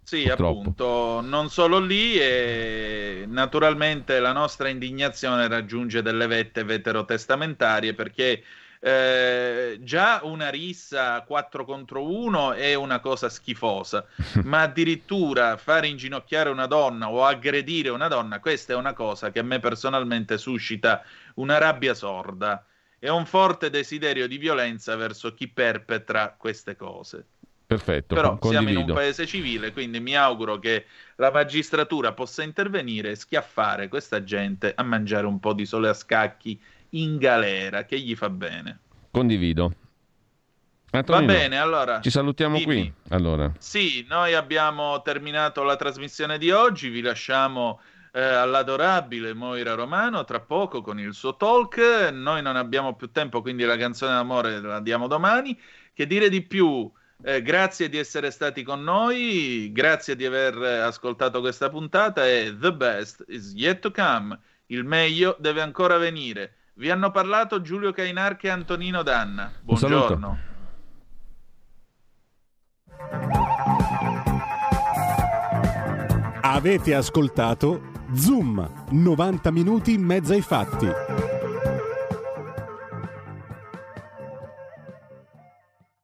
Sì, 0.02 0.24
purtroppo. 0.24 0.58
appunto, 0.58 1.20
non 1.22 1.48
solo 1.48 1.78
lì 1.78 2.18
e 2.18 3.24
naturalmente 3.26 4.20
la 4.20 4.32
nostra 4.32 4.68
indignazione 4.68 5.48
raggiunge 5.48 6.02
delle 6.02 6.26
vette 6.26 6.64
veterotestamentarie 6.64 7.94
perché 7.94 8.42
eh, 8.84 9.78
già 9.80 10.20
una 10.24 10.48
rissa 10.48 11.20
4 11.20 11.64
contro 11.64 12.04
1 12.04 12.54
è 12.54 12.74
una 12.74 12.98
cosa 12.98 13.28
schifosa, 13.28 14.04
ma 14.42 14.62
addirittura 14.62 15.56
fare 15.56 15.86
inginocchiare 15.86 16.50
una 16.50 16.66
donna 16.66 17.08
o 17.08 17.24
aggredire 17.24 17.90
una 17.90 18.08
donna, 18.08 18.40
questa 18.40 18.72
è 18.72 18.76
una 18.76 18.92
cosa 18.92 19.30
che 19.30 19.38
a 19.38 19.44
me 19.44 19.60
personalmente 19.60 20.36
suscita 20.36 21.04
una 21.34 21.58
rabbia 21.58 21.94
sorda 21.94 22.66
e 22.98 23.08
un 23.08 23.24
forte 23.24 23.70
desiderio 23.70 24.26
di 24.26 24.36
violenza 24.36 24.96
verso 24.96 25.32
chi 25.32 25.46
perpetra 25.46 26.34
queste 26.36 26.74
cose. 26.74 27.26
Perfetto, 27.64 28.16
però 28.16 28.36
condivido. 28.36 28.50
siamo 28.50 28.82
in 28.82 28.88
un 28.88 28.94
paese 28.94 29.26
civile, 29.26 29.72
quindi 29.72 30.00
mi 30.00 30.16
auguro 30.16 30.58
che 30.58 30.86
la 31.16 31.30
magistratura 31.30 32.12
possa 32.12 32.42
intervenire 32.42 33.12
e 33.12 33.14
schiaffare 33.14 33.86
questa 33.86 34.24
gente 34.24 34.72
a 34.74 34.82
mangiare 34.82 35.26
un 35.26 35.38
po' 35.38 35.52
di 35.52 35.64
sole 35.64 35.88
a 35.88 35.94
scacchi 35.94 36.60
in 36.94 37.18
galera, 37.18 37.84
che 37.84 37.98
gli 37.98 38.14
fa 38.14 38.30
bene. 38.30 38.80
Condivido. 39.10 39.74
Antonino, 40.90 41.32
Va 41.32 41.38
bene, 41.38 41.58
allora. 41.58 42.00
Ci 42.00 42.10
salutiamo 42.10 42.56
dimmi. 42.58 42.64
qui. 42.64 42.92
Allora. 43.08 43.50
Sì, 43.58 44.04
noi 44.08 44.34
abbiamo 44.34 45.00
terminato 45.02 45.62
la 45.62 45.76
trasmissione 45.76 46.36
di 46.36 46.50
oggi, 46.50 46.90
vi 46.90 47.00
lasciamo 47.00 47.80
eh, 48.12 48.20
all'adorabile 48.22 49.32
Moira 49.32 49.72
Romano 49.74 50.24
tra 50.24 50.40
poco 50.40 50.82
con 50.82 51.00
il 51.00 51.14
suo 51.14 51.36
talk. 51.36 52.10
Noi 52.12 52.42
non 52.42 52.56
abbiamo 52.56 52.94
più 52.94 53.10
tempo, 53.10 53.40
quindi 53.40 53.64
la 53.64 53.76
canzone 53.78 54.12
d'amore 54.12 54.60
la 54.60 54.80
diamo 54.80 55.06
domani. 55.06 55.58
Che 55.94 56.06
dire 56.06 56.28
di 56.28 56.42
più? 56.42 56.90
Eh, 57.24 57.40
grazie 57.40 57.88
di 57.88 57.96
essere 57.98 58.30
stati 58.30 58.62
con 58.62 58.82
noi, 58.82 59.70
grazie 59.72 60.16
di 60.16 60.26
aver 60.26 60.56
ascoltato 60.56 61.40
questa 61.40 61.70
puntata 61.70 62.26
e 62.28 62.54
the 62.58 62.72
best 62.72 63.24
is 63.28 63.52
yet 63.54 63.78
to 63.78 63.90
come. 63.92 64.38
Il 64.66 64.84
meglio 64.84 65.36
deve 65.38 65.60
ancora 65.62 65.96
venire. 65.96 66.56
Vi 66.74 66.90
hanno 66.90 67.10
parlato 67.10 67.60
Giulio 67.60 67.92
Cainarchi 67.92 68.46
e 68.46 68.50
Antonino 68.50 69.02
Danna. 69.02 69.52
Buongiorno. 69.60 70.38
Avete 76.40 76.94
ascoltato 76.94 77.90
Zoom, 78.14 78.86
90 78.90 79.50
minuti 79.50 79.92
in 79.92 80.02
mezzo 80.02 80.32
ai 80.32 80.40
fatti. 80.40 80.86